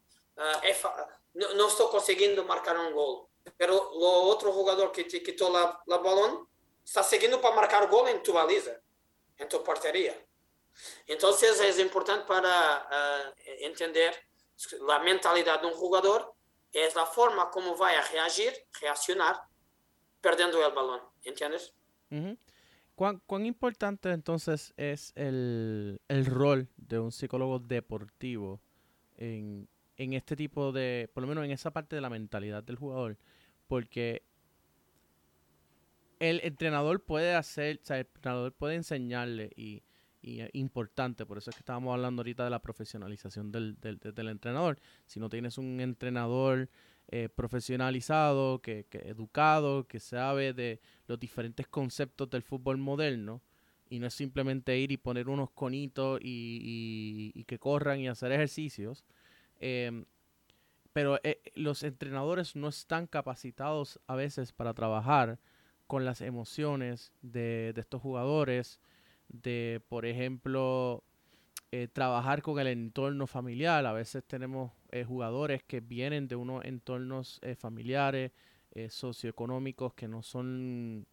no, 1.33 1.53
no, 1.53 1.67
estoy 1.67 1.87
consiguiendo 1.91 2.43
marcar 2.43 2.77
un 2.77 2.91
gol. 2.91 3.27
Pero 3.55 3.91
el 3.93 4.29
otro 4.29 4.51
jugador 4.51 4.91
que 4.91 5.03
te 5.03 5.21
quitó 5.21 5.49
la, 5.51 5.79
la 5.85 5.97
balón 5.99 6.49
está 6.83 7.03
siguiendo 7.03 7.39
para 7.39 7.55
marcar 7.55 7.87
gol 7.87 8.09
en 8.09 8.23
tu 8.23 8.33
baliza, 8.33 8.71
en 9.37 9.47
tu 9.47 9.63
portería. 9.63 10.19
Entonces 11.05 11.59
es 11.61 11.79
importante 11.79 12.25
para 12.25 12.89
uh, 12.89 13.39
entender 13.59 14.24
la 14.87 14.99
mentalidad 14.99 15.61
de 15.61 15.67
un 15.67 15.73
jugador, 15.73 16.33
es 16.71 16.95
la 16.95 17.05
forma 17.05 17.49
como 17.49 17.77
va 17.77 17.89
a 17.89 18.01
reagir, 18.11 18.53
reaccionar, 18.81 19.37
perdiendo 20.21 20.65
el 20.65 20.73
balón. 20.73 21.01
¿Entiendes? 21.23 21.73
Uh 22.11 22.15
-huh. 22.15 22.37
¿Cuán, 22.95 23.21
¿Cuán, 23.25 23.45
importante 23.45 24.09
entonces 24.11 24.73
es 24.77 25.11
el, 25.15 25.99
el, 26.07 26.25
rol 26.25 26.69
de 26.77 26.99
un 26.99 27.11
psicólogo 27.11 27.59
deportivo 27.59 28.61
en, 29.17 29.67
en 29.97 30.13
este 30.13 30.37
tipo 30.37 30.71
de, 30.71 31.09
por 31.13 31.21
lo 31.21 31.27
menos 31.27 31.43
en 31.43 31.51
esa 31.51 31.71
parte 31.71 31.95
de 31.95 32.01
la 32.01 32.09
mentalidad 32.09 32.63
del 32.63 32.77
jugador? 32.77 33.17
Porque 33.67 34.23
el 36.19 36.39
entrenador 36.43 37.03
puede 37.03 37.35
hacer, 37.35 37.79
o 37.81 37.85
sea, 37.85 37.97
el 37.97 38.05
entrenador 38.05 38.53
puede 38.53 38.75
enseñarle 38.75 39.51
y, 39.55 39.83
importante, 40.53 41.25
por 41.25 41.37
eso 41.37 41.49
es 41.49 41.55
que 41.55 41.61
estábamos 41.61 41.93
hablando 41.93 42.21
ahorita 42.21 42.43
de 42.43 42.49
la 42.49 42.61
profesionalización 42.61 43.51
del, 43.51 43.77
del, 43.79 44.27
entrenador. 44.27 44.79
Si 45.05 45.19
no 45.19 45.29
tienes 45.29 45.57
un 45.57 45.79
entrenador 45.79 46.69
eh, 47.09 47.29
profesionalizado, 47.29 48.59
que, 48.61 48.87
educado, 48.91 49.87
que 49.87 49.99
sabe 49.99 50.53
de 50.53 50.81
los 51.07 51.19
diferentes 51.19 51.67
conceptos 51.67 52.29
del 52.29 52.41
fútbol 52.41 52.77
moderno, 52.77 53.41
y 53.87 53.99
no 53.99 54.07
es 54.07 54.15
simplemente 54.15 54.79
ir 54.79 54.91
y 54.91 54.97
poner 54.97 55.29
unos 55.29 55.51
conitos 55.51 56.19
y, 56.23 57.43
que 57.45 57.59
corran 57.59 57.99
y 57.99 58.07
hacer 58.07 58.31
ejercicios, 58.31 59.05
eh, 59.59 60.05
pero 60.91 61.19
eh, 61.23 61.41
los 61.53 61.83
entrenadores 61.83 62.55
no 62.55 62.69
están 62.69 63.05
capacitados 63.05 63.99
a 64.07 64.15
veces 64.15 64.53
para 64.53 64.73
trabajar 64.73 65.37
con 65.85 66.03
las 66.03 66.21
emociones 66.21 67.11
de 67.21 67.73
estos 67.77 68.01
jugadores, 68.01 68.81
de, 69.29 69.81
por 69.89 70.05
ejemplo, 70.05 71.03
eh, 71.71 71.89
trabajar 71.91 72.41
con 72.41 72.57
el 72.59 72.67
entorno 72.67 73.27
familiar. 73.27 73.85
A 73.85 73.91
veces 73.91 74.23
tenemos 74.23 74.71
eh, 74.91 75.03
jugadores 75.03 75.61
que 75.63 75.81
vienen 75.81 76.27
de 76.27 76.35
unos 76.37 76.63
entornos 76.63 77.39
eh, 77.41 77.55
familiares, 77.55 78.31
socioeconómicos 78.89 79.93
que 79.93 80.05
no 80.05 80.21
son, 80.21 81.07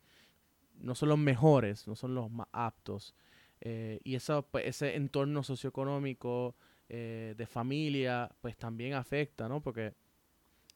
no 0.81 0.97
son 0.97 1.09
los 1.11 1.19
mejores, 1.19 1.87
no 1.87 1.95
son 1.95 2.13
los 2.13 2.29
más 2.29 2.49
aptos. 2.51 3.15
Y 3.61 4.17
eso, 4.17 4.43
pues, 4.51 4.67
ese 4.67 4.97
entorno 4.97 5.45
socioeconómico 5.45 6.57
de 6.89 7.47
familia, 7.49 8.29
pues 8.41 8.57
también 8.57 8.95
afecta, 8.95 9.49
¿no? 9.49 9.63
Porque 9.63 9.95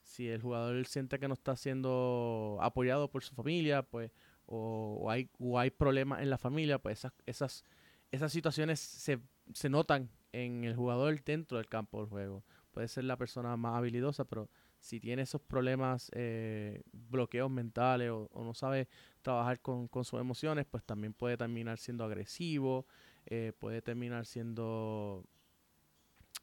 si 0.01 0.29
el 0.29 0.41
jugador 0.41 0.85
siente 0.87 1.19
que 1.19 1.27
no 1.27 1.33
está 1.33 1.57
siendo 1.57 2.57
apoyado 2.61 3.11
por 3.11 3.21
su 3.21 3.35
familia, 3.35 3.83
pues, 3.83 4.11
o, 4.47 5.09
hay, 5.11 5.29
o 5.39 5.59
hay 5.59 5.69
problemas 5.69 6.21
en 6.21 6.29
la 6.29 6.37
familia, 6.37 6.79
pues 6.79 6.99
esas, 6.99 7.13
esas, 7.25 7.63
esas 8.11 8.31
situaciones 8.31 8.79
se, 8.79 9.19
se 9.53 9.69
notan 9.69 10.09
en 10.31 10.63
el 10.63 10.75
jugador 10.75 11.23
dentro 11.23 11.57
del 11.57 11.67
campo 11.67 11.99
del 11.99 12.09
juego. 12.09 12.43
Puede 12.71 12.87
ser 12.87 13.03
la 13.03 13.17
persona 13.17 13.55
más 13.57 13.75
habilidosa, 13.75 14.25
pero 14.25 14.49
si 14.79 14.99
tiene 14.99 15.23
esos 15.23 15.41
problemas, 15.41 16.09
eh, 16.13 16.81
bloqueos 16.91 17.49
mentales 17.49 18.09
o, 18.09 18.29
o, 18.31 18.43
no 18.43 18.53
sabe 18.53 18.87
trabajar 19.21 19.59
con, 19.59 19.87
con, 19.87 20.05
sus 20.05 20.19
emociones, 20.19 20.65
pues 20.69 20.83
también 20.83 21.13
puede 21.13 21.37
terminar 21.37 21.77
siendo 21.79 22.03
agresivo, 22.03 22.85
eh, 23.25 23.51
puede 23.59 23.81
terminar 23.81 24.25
siendo 24.25 25.25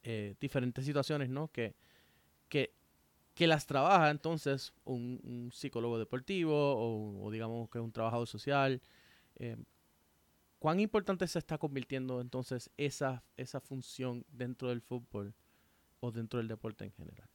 eh, 0.02 0.34
diferentes 0.40 0.84
situaciones, 0.84 1.30
¿no? 1.30 1.48
Que, 1.48 1.74
que 2.48 2.74
que 3.34 3.46
las 3.46 3.66
trabaja 3.66 4.10
entonces 4.10 4.72
un, 4.84 5.20
un 5.24 5.52
psicólogo 5.52 5.98
deportivo 5.98 6.54
o, 6.54 7.24
o, 7.24 7.30
digamos 7.30 7.68
que 7.68 7.80
un 7.80 7.92
trabajador 7.92 8.28
social. 8.28 8.80
Eh, 9.36 9.56
¿Cuán 10.60 10.80
importante 10.80 11.26
se 11.26 11.40
está 11.40 11.58
convirtiendo 11.58 12.20
entonces 12.20 12.70
esa, 12.76 13.24
esa 13.36 13.60
función 13.60 14.24
dentro 14.28 14.68
del 14.68 14.80
fútbol 14.80 15.34
o 16.00 16.10
dentro 16.10 16.38
del 16.38 16.48
deporte 16.48 16.84
en 16.84 16.92
general? 16.92 17.28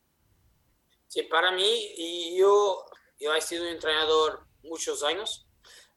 Sí, 1.08 1.24
para 1.24 1.52
mí, 1.52 2.36
yo, 2.38 2.86
yo 3.20 3.36
he 3.36 3.41
sido 3.41 3.68
entrenador 3.68 4.47
muchos 4.64 5.04
años 5.04 5.47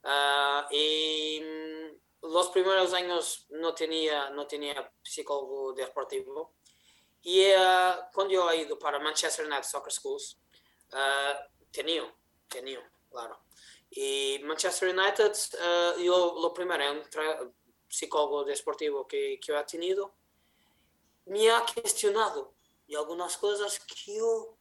uh, 0.04 0.74
y 0.74 1.40
los 2.22 2.48
primeros 2.50 2.92
años 2.92 3.46
no 3.50 3.74
tenía, 3.74 4.30
no 4.30 4.46
tenía 4.46 4.92
psicólogo 5.02 5.72
deportivo 5.74 6.54
y 7.22 7.54
uh, 7.54 8.10
quando 8.12 8.34
eu 8.34 8.52
ido 8.54 8.78
para 8.78 8.98
Manchester 8.98 9.46
United 9.46 9.64
Soccer 9.64 9.92
Schools, 9.92 10.38
uh, 10.92 11.38
tenía, 11.70 12.12
tenía, 12.48 12.80
claro. 13.10 13.38
Y 13.90 14.40
Manchester 14.44 14.88
United, 14.88 15.32
uh, 15.54 16.00
yo 16.00 16.36
lo 16.40 16.52
primero, 16.52 16.90
un 16.92 17.54
psicólogo 17.88 18.44
deportivo 18.44 19.06
que, 19.06 19.38
que 19.40 19.52
he 19.52 19.64
tenido, 19.64 20.14
me 21.26 21.50
ha 21.50 21.64
cuestionado 21.64 22.54
y 22.86 22.96
algunas 22.96 23.36
cosas 23.36 23.78
que 23.78 24.16
yo 24.16 24.56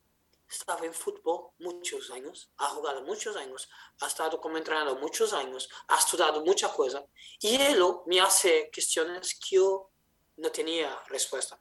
estaba 0.48 0.86
en 0.86 0.94
fútbol 0.94 1.52
muchos 1.60 2.12
años, 2.12 2.52
ha 2.58 2.68
jugado 2.68 3.02
muchos 3.04 3.36
años, 3.38 3.70
ha 4.02 4.08
estado 4.08 4.40
como 4.40 4.58
entrenador 4.58 5.00
muchos 5.00 5.34
años, 5.34 5.70
ha 5.88 5.98
estudiado 5.98 6.44
muchas 6.44 6.72
cosas 6.74 7.04
y 7.40 7.56
él 7.56 7.82
me 8.06 8.20
hace 8.20 8.70
cuestiones 8.72 9.34
que 9.36 9.56
yo 9.56 9.90
no 10.38 10.52
tenía 10.52 11.02
respuesta. 11.08 11.60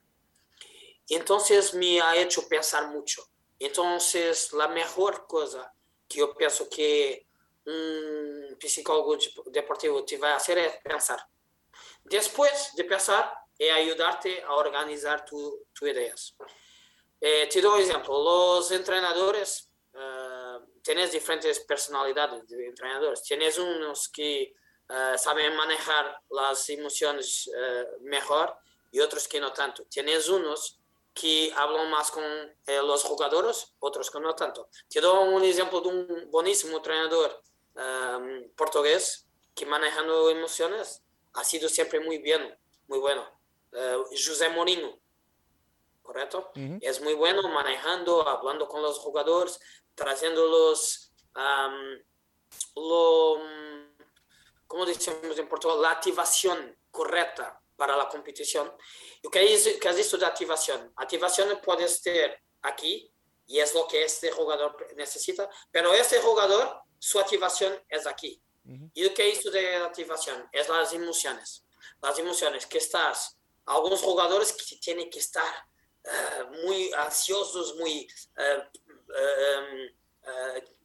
Entonces 1.11 1.75
me 1.75 2.01
ha 2.01 2.17
hecho 2.17 2.49
pensar 2.49 2.89
mucho. 2.89 3.23
Entonces 3.59 4.53
la 4.53 4.69
mejor 4.69 5.27
cosa 5.27 5.73
que 6.09 6.21
yo 6.21 6.35
pienso 6.35 6.69
que 6.69 7.27
un 7.67 8.57
psicólogo 8.61 9.17
deportivo 9.47 10.05
te 10.05 10.17
va 10.19 10.33
a 10.33 10.37
hacer 10.37 10.59
es 10.59 10.77
pensar. 10.83 11.25
Después 12.05 12.73
de 12.77 12.85
pensar, 12.85 13.33
es 13.59 13.73
ayudarte 13.73 14.43
a 14.43 14.55
organizar 14.55 15.25
tus 15.25 15.55
tu 15.73 15.87
ideas. 15.87 16.35
Eh, 17.21 17.49
te 17.51 17.61
doy 17.61 17.83
un 17.83 17.91
ejemplo. 17.91 18.23
Los 18.23 18.71
entrenadores, 18.71 19.71
uh, 19.93 20.81
tienes 20.83 21.13
diferentes 21.13 21.61
personalidades 21.61 22.47
de 22.49 22.67
entrenadores. 22.67 23.23
Tienes 23.23 23.59
unos 23.59 24.09
que 24.09 24.55
uh, 24.89 25.55
manejar 25.55 26.19
las 26.31 26.69
emociones 26.71 27.49
uh, 27.49 28.03
mejor 28.03 28.57
y 28.91 29.01
otros 29.01 29.29
que 29.29 29.41
no 29.41 29.53
tanto. 29.53 29.85
Tienes 29.85 30.29
unos 30.29 30.80
que 31.15 31.53
hablan 31.57 31.91
más 31.91 32.11
con 32.11 32.25
eh, 32.25 32.83
los 32.83 33.03
jugadores, 33.03 33.75
otros 33.81 34.11
que 34.11 34.21
no 34.21 34.35
tanto. 34.35 34.69
Te 34.89 35.01
doy 35.01 35.29
un 35.35 35.45
ejemplo 35.45 35.81
de 35.81 35.89
un 35.89 36.31
buenísimo 36.31 36.77
entrenador 36.77 37.43
um, 37.75 38.49
portugués 38.55 39.27
que 39.55 39.67
manejando 39.67 40.31
emociones 40.31 41.03
ha 41.35 41.45
sido 41.45 41.69
siempre 41.69 42.01
muy 42.01 42.19
bien, 42.19 42.57
muy 42.87 42.99
bueno. 42.99 43.27
Uh, 43.73 44.05
José 44.11 44.49
Mourinho, 44.49 44.99
¿correcto? 46.03 46.51
Uh 46.57 46.59
-huh. 46.59 46.79
Es 46.83 47.01
muy 47.01 47.15
bueno 47.15 47.47
manejando, 47.49 48.27
hablando 48.27 48.67
con 48.67 48.83
los 48.83 48.99
jugadores, 48.99 49.61
trayéndolos 49.95 51.13
um, 51.37 52.03
lo, 52.77 53.41
¿cómo 54.67 54.87
decimos 54.87 55.39
en 55.39 55.49
Portugal? 55.49 55.83
La 55.83 55.91
activación 55.91 56.77
correcta 56.91 57.60
para 57.81 57.97
la 57.97 58.07
competición. 58.11 58.71
¿Qué 59.33 59.55
es, 59.55 59.79
¿Qué 59.81 59.89
es 59.89 59.97
esto 59.97 60.19
de 60.19 60.27
activación? 60.27 60.93
Activación 60.97 61.59
puede 61.63 61.85
estar 61.85 62.39
aquí 62.61 63.11
y 63.47 63.59
es 63.59 63.73
lo 63.73 63.89
que 63.89 64.05
este 64.05 64.31
jugador 64.31 64.77
necesita, 64.97 65.49
pero 65.71 65.95
este 65.95 66.21
jugador, 66.21 66.83
su 66.99 67.19
activación 67.19 67.73
es 67.89 68.07
aquí. 68.07 68.39
Uh 68.67 68.73
-huh. 68.73 68.91
¿Y 68.93 69.09
qué 69.15 69.31
es 69.31 69.39
esto 69.39 69.51
de 69.51 69.77
activación? 69.77 70.47
Es 70.53 70.69
las 70.69 70.93
emociones. 70.93 71.65
las 72.03 72.19
emociones 72.19 72.67
que 72.67 72.79
estás, 72.79 73.39
algunos 73.65 74.01
jugadores 74.03 74.53
que 74.53 74.77
tienen 74.77 75.09
que 75.09 75.19
estar 75.19 75.53
eh, 76.05 76.45
muy 76.63 76.93
ansiosos, 76.93 77.75
muy 77.77 78.07
eh, 78.37 78.63
em, 79.23 79.97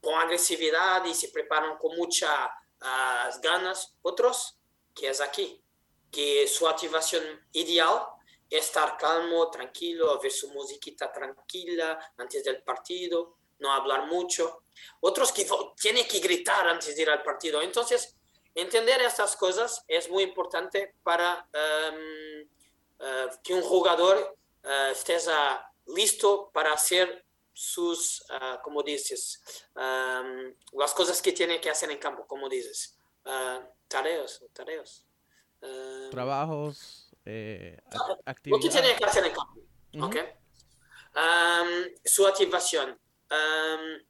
con 0.01 0.13
agresividad 0.13 1.03
y 1.05 1.13
se 1.13 1.27
preparan 1.27 1.77
con 1.77 1.95
muchas 1.97 2.49
ganas, 3.41 3.95
otros 4.01 4.57
que 4.93 5.09
es 5.09 5.19
aquí, 5.19 5.64
que 6.15 6.47
su 6.47 6.65
activación 6.65 7.23
ideal 7.51 8.07
es 8.49 8.67
estar 8.67 8.97
calmo, 8.97 9.51
tranquilo, 9.51 10.17
ver 10.21 10.31
su 10.31 10.49
musiquita 10.51 11.11
tranquila 11.11 12.13
antes 12.15 12.41
del 12.41 12.63
partido, 12.63 13.35
no 13.59 13.73
hablar 13.73 14.07
mucho. 14.07 14.63
Otros 15.01 15.33
que 15.33 15.45
tienen 15.77 16.07
que 16.07 16.19
gritar 16.19 16.69
antes 16.69 16.95
de 16.95 17.01
ir 17.01 17.09
al 17.09 17.21
partido. 17.21 17.61
Entonces, 17.61 18.15
entender 18.53 19.01
estas 19.01 19.35
cosas 19.35 19.83
es 19.89 20.09
muy 20.09 20.23
importante 20.23 20.95
para 21.03 21.49
em, 21.51 22.47
eh, 22.99 23.29
que 23.43 23.53
un 23.53 23.61
jugador 23.61 24.37
uh, 24.63 24.91
esté 24.91 25.17
listo 25.87 26.49
para 26.53 26.71
hacer 26.71 27.25
sus, 27.51 28.21
uh, 28.29 28.61
como 28.63 28.83
dices, 28.83 29.43
um, 29.75 30.53
las 30.79 30.93
cosas 30.93 31.21
que 31.21 31.33
tiene 31.33 31.59
que 31.59 31.69
hacer 31.69 31.91
en 31.91 31.97
campo, 31.97 32.25
como 32.25 32.47
dices, 32.47 32.97
tareas, 33.87 34.41
tareas. 34.53 35.04
Trabajos, 36.11 37.09
eh, 37.25 37.79
actividades. 38.25 38.65
Lo 38.65 38.71
que 38.71 38.79
tiene 38.81 38.95
que 38.95 39.05
hacer 39.05 39.25
en 39.25 39.33
campo, 39.33 39.61
okay? 40.07 40.23
um, 41.15 41.95
su 42.03 42.25
activación. 42.27 42.99
Um, 43.31 44.05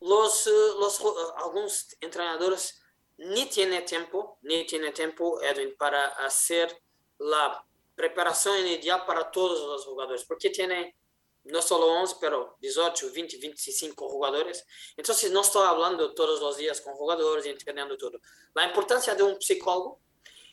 los, 0.00 0.46
los, 0.46 1.00
algunos 1.36 1.96
entrenadores 2.00 2.80
ni 3.18 3.46
tienen 3.46 3.84
tiempo, 3.84 4.38
ni 4.42 4.64
tienen 4.64 4.94
tiempo, 4.94 5.40
Edwin, 5.42 5.74
para 5.76 6.06
hacer 6.24 6.82
la 7.18 7.64
preparación 7.94 8.64
ideal 8.66 9.04
para 9.04 9.30
todos 9.30 9.66
los 9.66 9.84
jugadores, 9.84 10.24
porque 10.24 10.50
tiene 10.50 10.96
no 11.44 11.62
solo 11.62 11.86
11, 11.86 12.16
pero 12.20 12.56
18, 12.60 13.10
20, 13.12 13.38
25 13.38 14.08
jugadores. 14.08 14.66
Entonces 14.96 15.30
no 15.32 15.40
estoy 15.40 15.66
hablando 15.66 16.14
todos 16.14 16.40
los 16.40 16.56
días 16.56 16.80
con 16.80 16.94
jugadores 16.94 17.46
entendiendo 17.46 17.96
todo. 17.96 18.20
La 18.54 18.64
importancia 18.64 19.14
de 19.14 19.22
un 19.22 19.40
psicólogo 19.40 20.00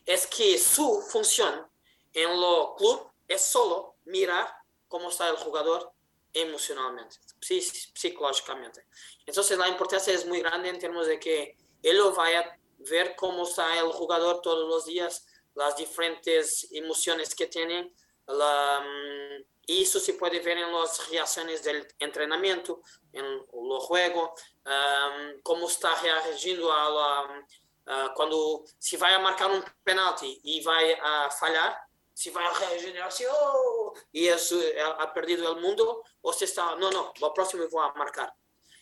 es 0.06 0.28
que 0.28 0.58
su 0.58 1.02
función 1.10 1.68
en 2.14 2.40
lo 2.40 2.76
club 2.76 3.12
es 3.28 3.42
solo 3.42 3.96
mirar 4.06 4.48
cómo 4.88 5.10
está 5.10 5.28
el 5.30 5.36
jugador 5.36 5.92
emocionalmente, 6.34 7.18
psicológicamente. 7.40 8.86
Entonces 9.26 9.58
la 9.58 9.68
importancia 9.68 10.14
es 10.14 10.26
muy 10.26 10.40
grande 10.40 10.70
en 10.70 10.80
términos 10.80 11.08
de 11.08 11.20
que 11.20 11.58
lo 11.84 12.14
vaya 12.14 12.42
a 12.42 12.58
ver 12.78 13.16
cómo 13.16 13.44
está 13.44 13.80
el 13.80 13.92
jugador 13.92 14.42
todos 14.42 14.68
los 14.68 14.86
días, 14.86 15.26
las 15.56 15.78
diferentes 15.78 16.68
emociones 16.72 17.34
que 17.34 17.48
tienen, 17.48 17.94
la, 18.28 18.82
mm, 18.82 19.44
y 19.68 19.84
eso 19.84 20.00
se 20.00 20.14
puede 20.14 20.40
ver 20.40 20.58
en 20.58 20.72
las 20.74 21.10
reacciones 21.10 21.64
del 21.64 21.88
entrenamiento, 22.00 22.82
en 23.14 23.26
los 23.54 23.84
juegos, 23.84 24.32
um, 24.66 25.42
cómo 25.42 25.68
está 25.68 26.00
reagiendo 26.02 26.72
a 26.72 26.90
la, 26.90 27.48
uh, 27.88 28.14
cuando 28.16 28.64
se 28.78 28.98
va 28.98 29.16
a 29.16 29.20
marcar 29.20 29.52
un 29.52 29.64
penalti 29.84 30.40
y 30.44 30.62
va 30.62 30.78
a 31.04 31.30
fallar, 31.30 31.78
si 32.14 32.30
va 32.30 32.48
a 32.48 32.54
reagir 32.54 33.02
así, 33.02 33.26
oh, 33.30 33.94
y 34.12 34.28
eso 34.28 34.58
ha 35.00 35.14
perdido 35.14 35.52
el 35.54 35.62
mundo, 35.62 36.04
o 36.22 36.32
se 36.32 36.46
está, 36.46 36.76
no, 36.76 36.90
no, 36.90 37.14
lo 37.20 37.34
próximo 37.34 37.68
voy 37.70 37.86
a 37.86 37.94
marcar. 37.94 38.34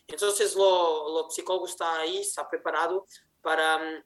Entonces, 0.07 0.55
lo, 0.55 1.09
lo 1.09 1.29
psicólogo 1.29 1.65
está 1.65 1.99
ahí, 1.99 2.19
está 2.19 2.47
preparado 2.47 3.07
para 3.41 3.77
um, 3.77 4.03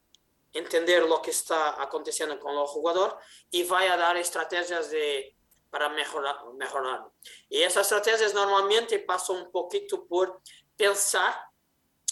entender 0.54 1.04
lo 1.04 1.22
que 1.22 1.32
está 1.32 1.82
aconteciendo 1.82 2.40
con 2.40 2.58
el 2.58 2.66
jugador 2.66 3.18
y 3.52 3.64
vaya 3.64 3.94
a 3.94 3.98
dar 3.98 4.18
estrategias 4.18 4.90
de, 4.90 5.36
para 5.70 5.90
mejorar, 5.90 6.38
mejorar. 6.54 7.06
Y 7.50 7.62
esas 7.62 7.84
estrategias 7.84 8.34
normalmente 8.34 9.00
pasan 9.00 9.38
un 9.38 9.52
poquito 9.52 10.06
por 10.06 10.42
pensar 10.76 11.36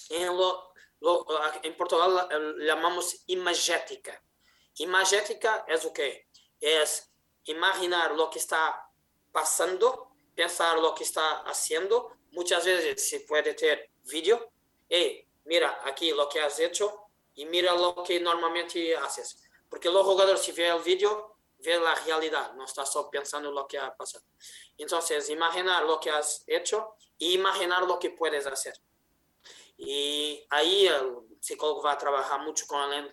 en 0.10 0.36
lo, 0.36 0.74
lo 1.02 1.26
en 1.64 1.76
Portugal 1.76 2.28
llamamos 2.60 3.24
imagética. 3.28 4.22
Imagética 4.78 5.66
es 5.68 5.86
o 5.86 5.94
que 5.94 6.28
es 6.60 7.12
imaginar 7.46 8.16
lo 8.16 8.30
que 8.30 8.40
está 8.40 8.90
pasando, 9.32 10.12
pensar 10.36 10.80
lo 10.80 10.94
que 10.96 11.04
está 11.04 11.42
haciendo. 11.42 12.18
Muchas 12.32 12.66
veces 12.66 13.08
se 13.08 13.22
puede 13.22 13.54
tener 13.54 13.90
vídeo. 14.04 14.52
Hey, 14.90 15.28
mira 15.46 15.82
aquí 15.84 16.12
lo 16.12 16.28
que 16.28 16.42
has 16.42 16.60
hecho, 16.60 17.06
y 17.36 17.46
mira 17.46 17.74
lo 17.76 18.04
que 18.04 18.20
normalmente 18.20 18.96
haces. 18.96 19.44
Porque 19.70 19.90
los 19.90 20.06
jugadores, 20.06 20.42
si 20.42 20.52
ven 20.54 20.74
el 20.74 20.82
vídeo, 20.82 21.38
ven 21.60 21.84
la 21.84 21.96
realidad, 21.96 22.54
no 22.54 22.66
está 22.66 22.86
solo 22.86 23.10
pensando 23.10 23.52
lo 23.52 23.68
que 23.68 23.78
ha 23.78 23.96
pasado. 23.96 24.26
Entonces, 24.78 25.30
imaginar 25.30 25.84
lo 25.84 26.00
que 26.00 26.10
has 26.10 26.44
hecho 26.48 26.96
y 27.18 27.34
imaginar 27.34 27.84
lo 27.84 28.00
que 28.00 28.12
puedes 28.12 28.46
hacer. 28.48 28.74
Y 29.78 30.46
ahí 30.50 30.88
el 30.88 31.38
psicólogo 31.40 31.84
va 31.84 31.94
a 31.94 31.98
trabajar 31.98 32.42
mucho 32.42 32.66
con 32.68 32.82
el 32.94 33.12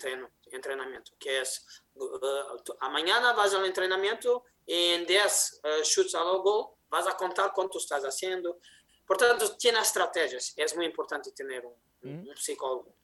entrenamiento, 0.51 1.13
que 1.19 1.41
es, 1.41 1.67
uh, 1.95 2.89
mañana 2.91 3.33
vas 3.33 3.53
al 3.55 3.65
entrenamiento 3.67 4.45
y 4.65 4.91
en 4.95 5.07
10 5.07 5.61
uh, 5.65 5.83
shoots 5.83 6.15
al 6.15 6.39
gol 6.39 6.69
vas 6.89 7.07
a 7.07 7.17
contar 7.17 7.53
cuánto 7.55 7.79
estás 7.79 8.05
haciendo. 8.05 8.59
Por 9.07 9.17
tanto, 9.17 9.57
tiene 9.57 9.81
estrategias. 9.81 10.55
Es 10.57 10.77
muy 10.77 10.87
importante 10.87 11.33
tener 11.33 11.67
un, 11.67 12.29
un 12.29 12.37
psicólogo 12.37 12.95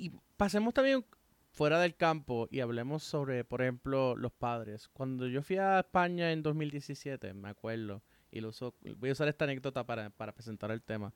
y 0.00 0.10
pasemos 0.36 0.72
también 0.72 1.04
fuera 1.52 1.78
del 1.80 1.94
campo 1.94 2.48
y 2.50 2.60
hablemos 2.60 3.02
sobre, 3.02 3.44
por 3.44 3.60
ejemplo, 3.60 4.16
los 4.16 4.32
padres. 4.32 4.88
Cuando 4.88 5.26
yo 5.26 5.42
fui 5.42 5.58
a 5.58 5.80
España 5.80 6.32
en 6.32 6.42
2017, 6.42 7.34
me 7.34 7.50
acuerdo, 7.50 8.02
y 8.30 8.40
lo 8.40 8.48
uso, 8.48 8.74
voy 8.96 9.10
a 9.10 9.12
usar 9.12 9.28
esta 9.28 9.44
anécdota 9.44 9.84
para, 9.84 10.10
presentar 10.32 10.70
el 10.70 10.82
tema. 10.82 11.12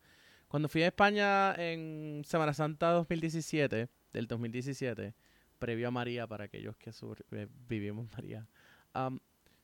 Cuando 0.48 0.68
fui 0.68 0.82
a 0.82 0.88
España 0.88 1.54
en 1.54 2.22
Semana 2.24 2.54
Santa 2.54 2.90
2017, 2.90 3.88
del 4.12 4.26
2017, 4.26 5.14
previo 5.58 5.88
a 5.88 5.90
María, 5.90 6.26
para 6.26 6.44
aquellos 6.44 6.76
que 6.76 6.90
eh, 7.32 7.48
vivimos 7.68 8.08
María, 8.12 8.46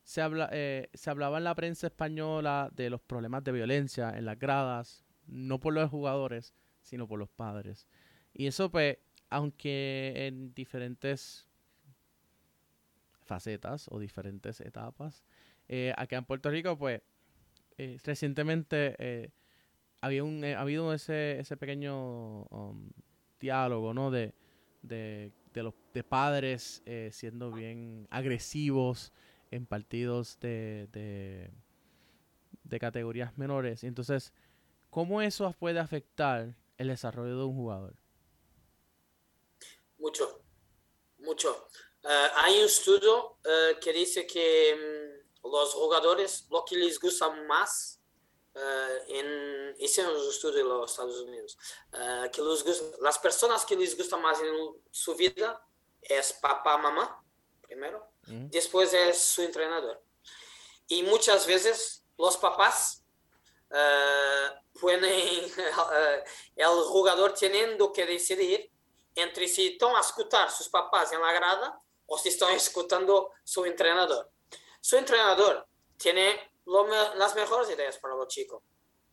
se, 0.02 0.20
habla, 0.20 0.48
eh, 0.52 0.88
se 0.94 1.10
hablaba 1.10 1.38
en 1.38 1.44
la 1.44 1.54
prensa 1.54 1.86
española 1.86 2.70
de 2.74 2.90
los 2.90 3.00
problemas 3.00 3.44
de 3.44 3.52
violencia 3.52 4.10
en 4.16 4.24
las 4.24 4.38
gradas, 4.38 5.04
no 5.26 5.60
por 5.60 5.74
los 5.74 5.88
jugadores, 5.90 6.54
sino 6.82 7.06
por 7.06 7.18
los 7.18 7.28
padres. 7.28 7.86
Y 8.32 8.46
eso, 8.46 8.70
pues, 8.70 8.98
aunque 9.28 10.12
en 10.16 10.52
diferentes 10.54 11.46
facetas 13.22 13.86
o 13.90 14.00
diferentes 14.00 14.60
etapas, 14.60 15.24
eh, 15.68 15.94
acá 15.96 16.16
en 16.16 16.24
Puerto 16.24 16.50
Rico, 16.50 16.76
pues, 16.76 17.00
eh, 17.78 17.98
recientemente 18.04 18.96
eh, 18.98 19.30
había 20.01 20.24
un, 20.24 20.44
ha 20.44 20.61
habido 20.61 20.92
ese, 20.92 21.40
ese 21.40 21.57
pequeño 21.57 22.42
um, 22.44 22.90
diálogo, 23.38 23.94
¿no? 23.94 24.11
De, 24.11 24.34
de, 24.82 25.32
de, 25.53 25.62
los 25.62 25.74
de 25.92 26.05
padres 26.05 26.82
siendo 27.12 27.53
bien 27.53 28.07
agresivos 28.11 29.12
en 29.51 29.66
partidos 29.66 30.38
de, 30.40 30.88
de, 30.92 31.51
de 32.64 32.78
categorías 32.78 33.36
menores. 33.36 33.84
Entonces, 33.84 34.32
¿cómo 34.90 35.20
eso 35.20 35.53
puede 35.59 35.80
afectar 35.80 36.55
el 36.78 36.88
desarrollo 36.88 37.36
de 37.36 37.44
un 37.44 37.55
jugador? 37.55 37.94
Mucho, 39.98 40.42
mucho. 41.18 41.66
Eh, 42.03 42.28
hay 42.36 42.59
un 42.59 42.64
estudio 42.64 43.36
eh, 43.44 43.76
que 43.80 43.92
dice 43.92 44.26
que 44.26 44.74
mm, 45.42 45.48
los 45.48 45.74
jugadores, 45.74 46.46
lo 46.51 46.64
que 46.64 46.76
les 46.76 46.98
gusta 46.98 47.28
más, 47.46 47.99
uh, 48.55 49.05
en, 49.09 49.74
hicieron 49.78 50.16
un 50.16 50.28
estudio 50.28 50.61
en 50.61 50.68
los 50.68 50.90
Estados 50.90 51.20
Unidos, 51.20 51.59
que 52.32 52.42
las 53.01 53.18
personas 53.18 53.64
que 53.64 53.76
les 53.76 53.96
gusta 53.96 54.16
más 54.16 54.40
en 54.40 54.55
su 54.90 55.14
vida 55.14 55.64
es 56.01 56.32
papá, 56.34 56.76
mamá, 56.78 57.22
primero, 57.62 58.12
después 58.26 58.92
es 58.92 59.18
su 59.18 59.42
entrenador. 59.42 60.03
Y 60.88 61.03
muchas 61.03 61.46
veces 61.46 62.05
los 62.18 62.36
papás 62.36 63.05
pueden, 64.80 65.05
el 66.57 66.66
jugador 66.66 67.34
teniendo 67.34 67.92
que 67.92 68.07
decidir 68.07 68.70
entre 69.14 69.48
si 69.48 69.68
están 69.68 69.94
a 69.96 70.01
escuchar 70.01 70.51
sus 70.51 70.68
papás 70.68 71.12
en 71.12 71.20
la 71.20 71.32
grada 71.32 71.80
o 72.07 72.18
si 72.18 72.28
están 72.28 72.55
escuchando 72.55 73.32
su 73.44 73.64
entrenador. 73.64 74.30
Su 74.80 74.96
entrenador 74.96 75.66
tiene 75.96 76.49
las 76.64 77.34
mejores 77.34 77.70
ideas 77.70 77.98
para 77.98 78.14
los 78.14 78.28
chicos. 78.28 78.62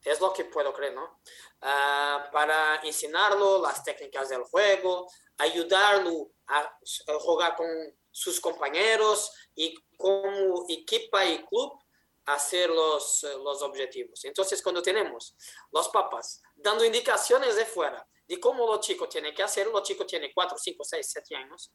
Es 0.04 0.22
lo 0.22 0.32
que 0.32 0.46
puedo 0.46 0.74
creer, 0.74 0.94
¿no? 0.94 1.22
Ah, 1.62 2.30
para 2.32 2.78
enseñarlo 2.84 3.62
las 3.62 3.84
técnicas 3.84 4.30
del 4.30 4.44
juego, 4.44 5.10
ayudarlo 5.38 6.32
a, 6.48 6.78
jugar 7.20 7.56
con 7.56 7.68
sus 8.12 8.40
compañeros 8.40 9.32
y 9.56 9.76
como 9.98 10.66
equipa 10.70 11.26
y 11.26 11.44
club 11.46 11.80
hacer 12.26 12.70
los, 12.70 13.24
los 13.44 13.62
objetivos. 13.62 14.24
Entonces, 14.26 14.62
cuando 14.62 14.82
tenemos 14.82 15.36
los 15.72 15.90
papás 15.90 16.42
dando 16.56 16.86
indicaciones 16.86 17.56
de 17.56 17.66
fuera, 17.66 18.08
de 18.28 18.40
cómo 18.40 18.68
los 18.68 18.82
chicos 18.82 19.10
tienen 19.10 19.34
que 19.34 19.44
hacer, 19.44 19.68
los 19.68 19.84
chicos 19.84 20.06
tienen 20.06 20.32
4, 20.34 20.58
5, 20.58 20.84
6, 20.84 21.10
7 21.10 21.36
años, 21.36 21.72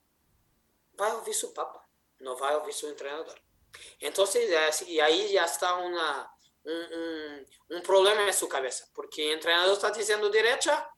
va 1.00 1.10
a 1.10 1.16
oír 1.16 1.34
su 1.34 1.52
papá, 1.52 1.88
no 2.18 2.36
va 2.36 2.50
a 2.50 2.58
oír 2.58 2.74
su 2.74 2.88
entrenador. 2.88 3.40
Entonces, 4.00 4.82
y 4.88 5.00
ahí 5.00 5.32
ya 5.32 5.44
está 5.44 5.74
una, 5.74 6.30
un, 6.64 7.46
un, 7.68 7.82
problema 7.82 8.26
en 8.26 8.34
su 8.34 8.48
cabeza, 8.48 8.86
porque 8.94 9.26
el 9.28 9.34
entrenador 9.34 9.72
está 9.72 9.90
diciendo 9.90 10.28
derecha, 10.28 10.88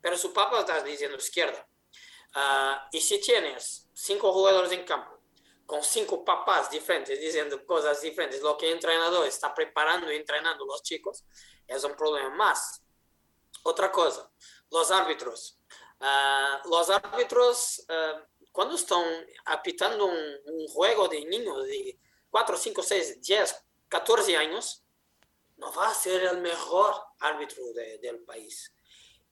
pero 0.00 0.16
su 0.18 0.32
papá 0.32 0.60
está 0.60 0.82
diciendo 0.82 1.16
izquierda. 1.16 1.66
Uh, 2.34 2.88
y 2.92 3.00
si 3.00 3.20
tienes 3.20 3.88
cinco 3.94 4.32
jugadores 4.32 4.72
en 4.72 4.84
campo, 4.84 5.20
con 5.64 5.82
cinco 5.82 6.24
papás 6.24 6.70
diferentes 6.70 7.18
diciendo 7.20 7.64
cosas 7.64 8.00
diferentes, 8.02 8.42
lo 8.42 8.56
que 8.56 8.66
el 8.66 8.74
entrenador 8.74 9.26
está 9.26 9.54
preparando 9.54 10.12
y 10.12 10.16
entrenando 10.16 10.66
los 10.66 10.82
chicos, 10.82 11.24
es 11.66 11.84
un 11.84 11.94
problema 11.94 12.30
más. 12.30 12.82
Otra 13.62 13.90
cosa, 13.90 14.30
los 14.70 14.90
árbitros. 14.90 15.58
Uh, 16.00 16.68
los 16.68 16.90
árbitros, 16.90 17.86
uh, 17.88 18.48
cuando 18.52 18.74
están 18.74 19.04
apitando 19.46 20.06
un, 20.06 20.36
un, 20.46 20.68
juego 20.68 21.08
de 21.08 21.24
niños 21.24 21.64
de 21.64 21.98
4, 22.34 22.56
5, 22.56 22.82
6, 22.82 23.20
10, 23.22 23.64
14 23.88 24.36
años, 24.36 24.84
no 25.56 25.72
va 25.72 25.86
a 25.86 25.94
ser 25.94 26.20
el 26.24 26.40
mejor 26.40 26.92
árbitro 27.20 27.62
de, 27.72 27.98
del 27.98 28.24
país. 28.24 28.74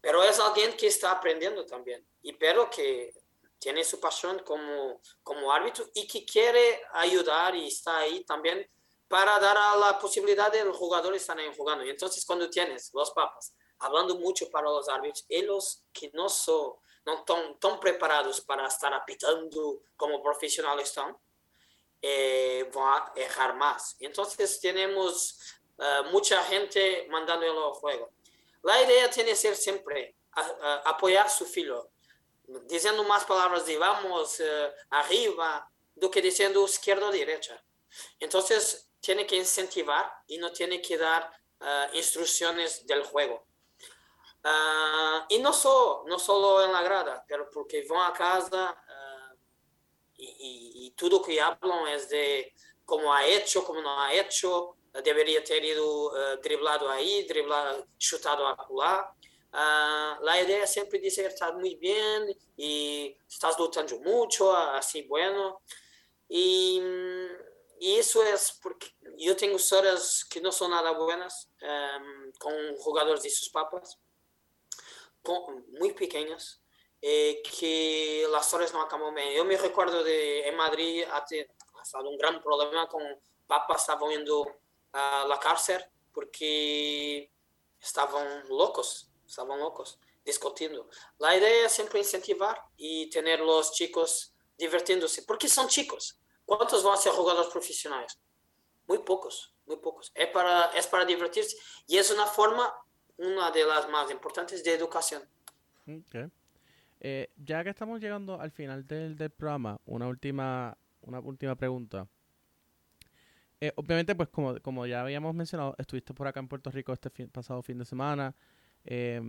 Pero 0.01 0.23
es 0.23 0.39
alguien 0.39 0.77
que 0.77 0.87
está 0.87 1.11
aprendiendo 1.11 1.67
también. 1.67 2.07
Y 2.23 2.35
pero 2.35 2.71
que 2.71 3.13
tiene 3.59 3.83
su 3.83 3.99
pasión 3.99 4.39
como, 4.45 5.03
como 5.25 5.51
árbitro 5.51 5.85
y 5.95 6.07
que 6.07 6.25
quiere 6.25 6.81
ayudar 6.93 7.57
y 7.57 7.67
está 7.67 7.99
ahí 7.99 8.23
también 8.23 8.71
para 9.09 9.37
dar 9.41 9.57
a 9.59 9.75
la 9.75 9.99
posibilidad 9.99 10.53
de 10.53 10.65
los 10.65 10.77
jugadores 10.77 11.23
estar 11.23 11.37
ahí 11.37 11.53
jugando. 11.57 11.85
Y 11.85 11.91
entonces 11.91 12.25
cuando 12.25 12.49
tienes 12.49 12.95
los 12.95 13.11
papas 13.11 13.57
hablando 13.81 14.17
mucho 14.17 14.49
para 14.49 14.71
los 14.71 14.89
árbitros, 14.89 15.27
ellos 15.29 15.83
que 15.93 16.09
no 16.15 16.29
son 16.29 16.75
no 17.05 17.25
tan 17.59 17.81
preparados 17.81 18.43
para 18.43 18.69
estar 18.69 18.95
apitando 18.95 19.83
como 19.97 20.23
profesionales 20.23 20.91
están, 20.91 21.19
eh, 22.03 22.69
van 22.75 23.03
a 23.03 23.13
dejar 23.15 23.55
más. 23.55 23.97
Entonces 24.01 24.61
tenemos 24.61 25.39
uh, 25.79 26.11
mucha 26.11 26.43
gente 26.45 27.07
mandando 27.09 27.47
en 27.47 27.57
el 27.57 27.73
juego. 27.75 28.11
La 28.63 28.83
idea 28.83 29.09
tiene 29.09 29.31
que 29.31 29.37
ser 29.37 29.57
siempre 29.57 30.17
a, 30.33 30.41
a, 30.41 30.75
apoyar 30.91 31.31
su 31.31 31.47
filo, 31.47 31.91
diciendo 32.67 33.05
más 33.05 33.25
palabras 33.25 33.65
de 33.67 33.79
vamos 33.79 34.41
uh, 34.41 34.45
arriba, 34.91 35.69
do 35.95 36.11
que 36.11 36.21
diciendo 36.21 36.65
izquierda 36.65 37.09
o 37.09 37.13
derecha. 37.13 37.63
Entonces, 38.19 38.89
tiene 39.01 39.27
que 39.27 39.37
incentivar 39.37 40.11
y 40.27 40.39
no 40.39 40.51
tiene 40.53 40.81
que 40.81 40.97
dar 40.97 41.31
uh, 41.61 41.97
instrucciones 41.97 42.87
del 42.87 43.05
juego. 43.05 43.47
Uh, 44.45 45.23
y 45.29 45.39
no 45.39 45.53
solo, 45.53 46.05
no 46.09 46.19
solo 46.19 46.65
en 46.65 46.73
la 46.73 46.83
grada, 46.83 47.25
pero 47.29 47.49
porque 47.51 47.87
van 47.89 48.11
a 48.11 48.13
casa 48.13 48.77
y, 50.23 50.87
y, 50.87 50.91
todo 50.93 51.23
que 51.23 51.41
hablan 51.41 51.89
es 51.89 52.09
de 52.09 52.55
cómo 52.85 53.13
ha 53.13 53.27
hecho, 53.27 53.65
cómo 53.65 53.81
no 53.81 54.01
ha 54.01 54.15
hecho, 54.15 54.77
debería 55.03 55.43
ter 55.43 55.65
ido 55.65 56.13
uh, 56.13 56.41
driblado 56.43 56.89
ahí, 56.91 57.25
driblado, 57.25 57.87
chutado 57.99 58.47
a 58.47 58.57
pular. 58.57 59.13
Uh, 59.53 60.23
la 60.25 60.41
idea 60.41 60.67
siempre 60.67 60.99
dice 60.99 61.27
estás 61.27 61.55
muy 61.55 61.75
bien 61.75 62.35
y 62.57 63.17
estás 63.29 63.59
luchando 63.59 63.99
mucho, 64.01 64.55
así 64.57 65.03
bueno. 65.03 65.63
Y, 66.29 66.81
y 67.81 67.97
eso 67.97 68.23
es 68.23 68.59
porque 68.63 68.89
yo 69.19 69.37
tengo 69.37 69.57
historias 69.57 70.25
que 70.25 70.41
no 70.41 70.53
son 70.53 70.71
nada 70.71 70.93
buenas 70.93 71.51
um, 71.63 72.33
con 72.39 72.77
jugadores 72.77 73.23
de 73.23 73.31
sus 73.31 73.51
papas 73.51 73.99
muy 75.79 75.93
pequeñas 75.93 76.62
eh, 77.05 77.43
que 77.43 78.27
las 78.31 78.47
historias 78.47 78.73
no 78.73 78.81
acaban 78.81 79.13
bien. 79.13 79.35
Yo 79.35 79.45
me 79.45 79.57
recuerdo 79.57 80.05
de 80.05 80.47
en 80.49 80.57
Madrid 80.57 81.05
ha 81.11 81.25
estado 81.83 82.09
un 82.09 82.17
gran 82.17 82.41
problema 82.41 82.87
con 82.87 83.03
papas 83.47 83.81
estaban 83.81 84.09
yendo 84.11 84.47
a 84.93 85.27
la 85.29 85.39
cárcel 85.41 85.85
porque 86.13 87.31
estaban 87.81 88.49
locos, 88.49 89.11
estaban 89.27 89.59
locos, 89.59 89.99
discutiendo. 90.25 90.89
La 91.19 91.37
idea 91.37 91.67
es 91.67 91.73
siempre 91.73 91.99
incentivar 91.99 92.63
y 92.77 93.11
tener 93.11 93.41
los 93.41 93.73
chicos 93.73 94.33
divirtiéndose, 94.57 95.25
porque 95.25 95.49
son 95.49 95.67
chicos. 95.67 96.21
¿Cuántos 96.45 96.85
van 96.85 96.95
a 96.95 96.97
ser 96.97 97.13
jugadores 97.13 97.51
profesionales? 97.51 98.17
Muy 98.87 98.99
pocos, 98.99 99.55
muy 99.67 99.77
pocos. 99.79 100.13
Es 100.15 100.29
para, 100.29 100.67
es 100.67 100.87
para 100.87 101.05
divertirse 101.05 101.57
y 101.87 101.99
es 101.99 102.11
una 102.11 102.27
forma 102.27 102.73
una 103.17 103.51
de 103.51 103.65
las 103.65 103.89
más 103.89 104.11
importantes 104.11 104.63
de 104.63 104.75
educación. 104.75 105.29
Okay. 105.83 106.31
Eh, 107.05 107.33
ya 107.37 107.65
que 107.65 107.71
estamos 107.71 108.01
llegando 108.01 108.41
al 108.41 108.53
final 108.53 108.87
del, 108.87 109.17
del, 109.17 109.31
programa, 109.31 109.81
una 109.87 110.07
última, 110.07 110.79
una 111.01 111.19
última 111.19 111.57
pregunta. 111.57 112.07
Eh, 113.61 113.73
obviamente, 113.75 114.15
pues 114.15 114.29
como, 114.29 114.61
como 114.61 114.87
ya 114.87 115.03
habíamos 115.03 115.35
mencionado, 115.35 115.75
estuviste 115.79 116.15
por 116.15 116.29
acá 116.29 116.39
en 116.39 116.47
Puerto 116.47 116.71
Rico 116.71 116.93
este 116.93 117.11
fin, 117.11 117.29
pasado 117.29 117.61
fin 117.63 117.79
de 117.79 117.85
semana. 117.85 118.37
Eh, 118.85 119.21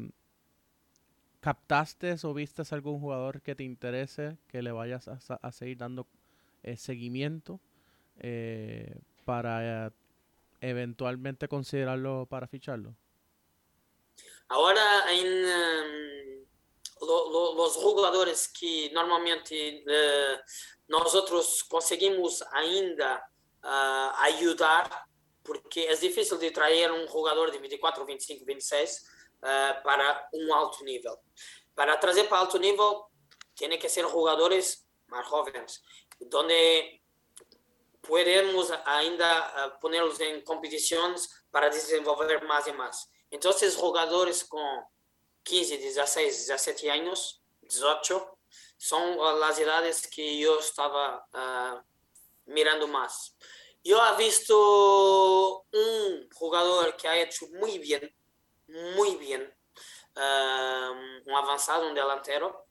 ¿Captaste 1.39 2.15
o 2.24 2.34
viste 2.34 2.61
algún 2.69 2.99
jugador 2.99 3.41
que 3.41 3.55
te 3.55 3.63
interese, 3.63 4.38
que 4.47 4.61
le 4.61 4.71
vayas 4.71 5.07
a, 5.07 5.17
a 5.41 5.51
seguir 5.51 5.78
dando 5.78 6.07
eh, 6.61 6.78
seguimiento 6.78 7.59
eh, 8.19 9.01
para 9.26 9.91
eventualmente 10.61 11.47
considerarlo 11.47 12.28
para 12.30 12.47
ficharlo? 12.47 12.95
Ahora, 14.47 14.82
en 15.11 15.28
um, 15.28 16.22
los 17.06 17.76
jugadores 17.76 18.51
que 18.58 18.89
normalmente 18.93 19.84
uh, 19.86 20.38
nosotros 20.88 21.64
conseguimos 21.66 22.43
ainda 22.51 23.30
uh, 23.64 24.10
ayudar, 24.20 24.89
porque 25.43 25.89
es 25.89 26.01
difícil 26.01 26.39
de 26.39 26.51
traer 26.51 26.91
un 26.91 27.08
jugador 27.08 27.51
de 27.51 27.60
24, 27.60 28.06
25, 28.06 28.45
26 28.45 29.10
uh, 29.41 29.84
para 29.84 30.28
un 30.32 30.51
alto 30.51 30.84
nivel. 30.84 31.16
Para 31.74 31.99
trazer 31.99 32.30
para 32.30 32.41
alto 32.41 32.60
nível, 32.60 33.04
tiene 33.54 33.78
que 33.78 33.89
ser 33.89 34.06
jugadores 34.06 34.88
más 35.08 35.26
jóvenes, 35.28 35.84
donde 36.20 37.01
podemos 38.01 38.72
ainda 38.86 39.78
ponerlos 39.80 40.20
en 40.20 40.41
competiciones 40.43 41.45
para 41.49 41.70
desenvolver 41.70 42.43
más 42.43 42.68
y 42.68 42.74
más. 42.74 43.10
Entonces, 43.30 43.76
jugadores 43.76 44.43
con 44.43 44.84
15, 45.43 45.77
16, 45.77 46.47
17 46.47 46.91
años, 46.91 47.41
18, 47.61 48.37
son 48.77 49.17
las 49.39 49.57
edades 49.59 50.07
que 50.07 50.37
yo 50.37 50.59
estaba 50.59 51.25
uh, 51.33 52.51
mirando 52.51 52.87
más. 52.87 53.35
Yo 53.83 53.99
he 54.05 54.17
visto 54.17 55.65
un 55.71 56.29
jugador 56.33 56.95
que 56.95 57.07
ha 57.07 57.21
hecho 57.21 57.47
muy 57.59 57.79
bien, 57.79 58.13
muy 58.67 59.15
bien, 59.15 59.53
uh, 60.15 61.29
un 61.29 61.35
avanzado, 61.35 61.87
un 61.87 61.93
delantero 61.93 62.65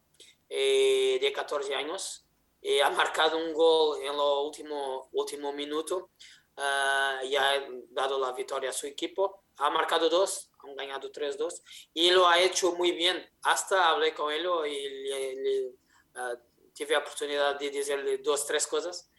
eh, 0.49 1.19
de 1.21 1.33
14 1.33 1.75
años, 1.75 2.27
y 2.61 2.79
ha 2.81 2.91
marcado 2.91 3.39
un 3.39 3.53
gol 3.53 4.03
en 4.03 4.17
lo 4.17 4.43
último, 4.43 5.09
último 5.13 5.53
minuto 5.53 6.11
uh, 6.57 7.25
y 7.25 7.35
ha 7.37 7.67
dado 7.91 8.19
la 8.19 8.33
victoria 8.33 8.71
a 8.71 8.73
su 8.73 8.87
equipo. 8.87 9.45
Ha 9.57 9.71
marcado 9.71 10.09
dos, 10.09 10.52
han 10.63 10.77
ganado 10.77 11.11
3-2 11.11 11.63
y 11.95 12.11
lo 12.11 12.29
ha 12.29 12.41
hecho 12.41 12.73
muy 12.73 12.93
bien. 12.93 13.29
Hasta 13.43 13.89
hablé 13.89 14.15
con 14.15 14.33
él 14.33 14.47
y 14.67 14.89
le, 15.09 15.35
le, 15.37 15.67
uh, 15.67 16.39
tive 16.73 16.93
la 16.93 17.01
oportunidad 17.01 17.59
de 17.59 17.71
decirle 17.71 18.19
dos, 18.19 18.47
tres 18.47 18.67
cosas 18.67 19.11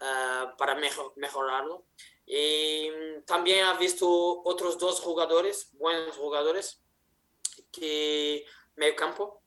uh, 0.00 0.56
para 0.56 0.74
mejor, 0.74 1.12
mejorarlo. 1.16 1.84
Y 2.24 2.90
también 3.26 3.64
ha 3.66 3.74
visto 3.74 4.08
otros 4.44 4.78
dos 4.78 5.00
jugadores, 5.00 5.70
buenos 5.72 6.16
jugadores, 6.16 6.80
que 7.70 8.44
medio 8.76 8.96
campo, 8.96 9.42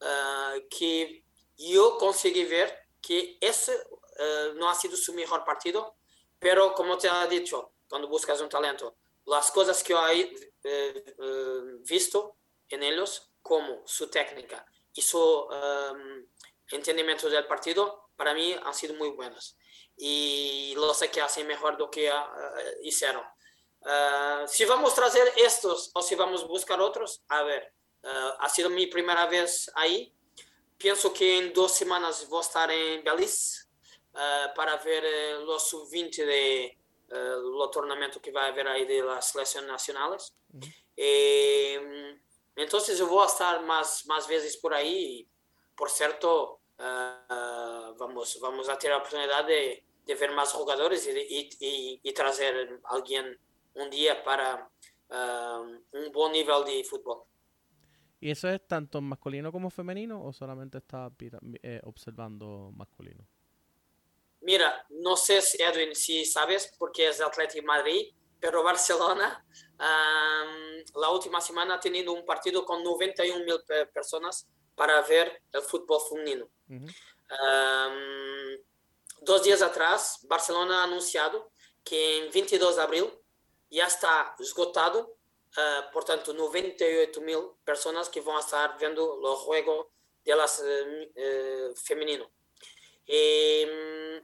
uh, 0.00 0.60
que 0.68 1.24
yo 1.56 1.96
conseguí 1.96 2.44
ver 2.44 2.76
que 3.00 3.38
ese 3.40 3.76
no 4.56 4.68
ha 4.68 4.74
sido 4.74 4.96
su 4.96 5.14
mejor 5.14 5.44
partido, 5.44 5.94
pero 6.40 6.74
como 6.74 6.98
te 6.98 7.08
ha 7.08 7.24
dicho, 7.28 7.72
cuando 7.88 8.08
buscas 8.08 8.40
un 8.40 8.48
talento, 8.48 8.96
las 9.26 9.50
cosas 9.50 9.82
que 9.82 9.92
he 9.92 10.47
eh, 10.64 11.14
eh, 11.18 11.60
visto 11.88 12.36
en 12.68 12.82
ellos, 12.82 13.30
como 13.40 13.86
su 13.86 14.10
técnica 14.10 14.66
y 14.92 15.00
su 15.00 15.18
um, 15.20 16.26
entendimiento 16.70 17.30
del 17.30 17.46
partido, 17.46 18.10
para 18.16 18.34
mí 18.34 18.54
han 18.62 18.74
sido 18.74 18.94
muy 18.94 19.10
buenas. 19.10 19.56
Y 19.96 20.74
lo 20.76 20.92
sé 20.92 21.10
que 21.10 21.20
hacen 21.20 21.46
mejor 21.46 21.74
de 21.74 21.78
lo 21.78 21.90
que 21.90 22.10
uh, 22.10 22.14
hicieron. 22.82 23.24
Uh, 23.80 24.46
si 24.46 24.64
vamos 24.64 24.92
a 24.92 25.08
traer 25.08 25.32
estos 25.36 25.90
o 25.94 26.02
si 26.02 26.14
vamos 26.14 26.42
a 26.42 26.46
buscar 26.46 26.80
otros, 26.80 27.22
a 27.28 27.42
ver, 27.42 27.72
uh, 28.02 28.34
ha 28.40 28.48
sido 28.48 28.70
mi 28.70 28.86
primera 28.86 29.26
vez 29.26 29.70
ahí. 29.74 30.12
Pienso 30.76 31.12
que 31.12 31.38
en 31.38 31.52
dos 31.52 31.72
semanas 31.72 32.28
voy 32.28 32.38
a 32.38 32.46
estar 32.46 32.70
en 32.70 33.02
Belice 33.02 33.66
para 34.54 34.76
ver 34.78 35.40
los 35.42 35.68
sub-20 35.68 36.24
de, 36.24 36.77
uh, 37.10 37.62
o 37.62 37.68
torneio 37.68 38.20
que 38.20 38.30
vai 38.30 38.50
haver 38.50 38.66
aí 38.66 38.86
de 38.86 39.02
las 39.02 39.26
selecciones 39.26 39.68
nacionales. 39.68 40.32
Uh 40.52 40.60
-huh. 40.60 40.72
eh, 40.96 42.18
entonces 42.56 42.98
eu 42.98 43.06
vou 43.06 43.24
estar 43.24 43.62
mais, 43.62 44.04
mais 44.04 44.26
vezes 44.26 44.56
por 44.56 44.72
aí. 44.74 45.28
Por 45.76 45.88
certo, 45.90 46.58
ah, 46.78 47.94
vamos, 47.96 48.36
vamos 48.40 48.68
a 48.68 48.76
tener 48.76 48.96
la 48.96 48.98
oportunidad 48.98 49.44
de, 49.46 49.84
de 50.04 50.14
ver 50.16 50.32
más 50.32 50.52
jugadores 50.52 51.06
y, 51.06 51.10
y, 51.10 51.48
y, 51.60 52.00
y 52.02 52.12
traer 52.12 52.80
a 52.84 52.94
alguien 52.94 53.38
un 53.74 53.88
día 53.90 54.24
para 54.24 54.68
ah, 55.10 55.62
un 55.92 56.12
buen 56.12 56.32
nivel 56.32 56.64
de 56.64 56.82
fútbol. 56.82 57.22
¿Y 58.20 58.30
eso 58.32 58.48
es 58.48 58.66
tanto 58.66 59.00
masculino 59.00 59.52
como 59.52 59.70
femenino 59.70 60.24
o 60.24 60.32
solamente 60.32 60.78
está 60.78 61.12
eh, 61.62 61.80
observando 61.84 62.72
masculino? 62.74 63.17
Mira, 64.40 64.86
no 64.90 65.16
sé, 65.16 65.40
Edwin, 65.58 65.94
si 65.94 66.24
sabes, 66.24 66.72
porque 66.78 67.08
es 67.08 67.18
de 67.18 67.24
Atlético 67.24 67.66
Madrid, 67.66 68.14
pero 68.40 68.62
Barcelona 68.62 69.44
um, 69.78 71.00
la 71.00 71.10
última 71.10 71.40
semana 71.40 71.74
ha 71.74 71.80
tenido 71.80 72.12
un 72.12 72.24
partido 72.24 72.64
con 72.64 72.82
91 72.82 73.44
mil 73.44 73.60
personas 73.92 74.48
para 74.74 75.00
ver 75.02 75.42
el 75.52 75.62
fútbol 75.62 76.00
femenino. 76.08 76.48
Uh 76.68 76.74
-huh. 76.74 76.94
um, 77.88 78.64
dos 79.22 79.42
días 79.42 79.62
atrás, 79.62 80.20
Barcelona 80.22 80.80
ha 80.80 80.84
anunciado 80.84 81.50
que 81.84 82.18
en 82.18 82.30
22 82.30 82.76
de 82.76 82.82
abril 82.82 83.10
ya 83.70 83.86
está 83.86 84.34
esgotado, 84.38 85.16
uh, 85.56 85.92
portanto, 85.92 86.32
98 86.32 87.20
mil 87.20 87.40
personas 87.64 88.08
que 88.08 88.20
van 88.20 88.36
a 88.36 88.40
estar 88.40 88.78
viendo 88.78 89.18
los 89.20 89.38
juegos 89.40 89.88
de 90.24 90.36
las 90.36 90.60
uh, 90.60 91.74
femenino. 91.76 92.30
Y, 93.08 93.62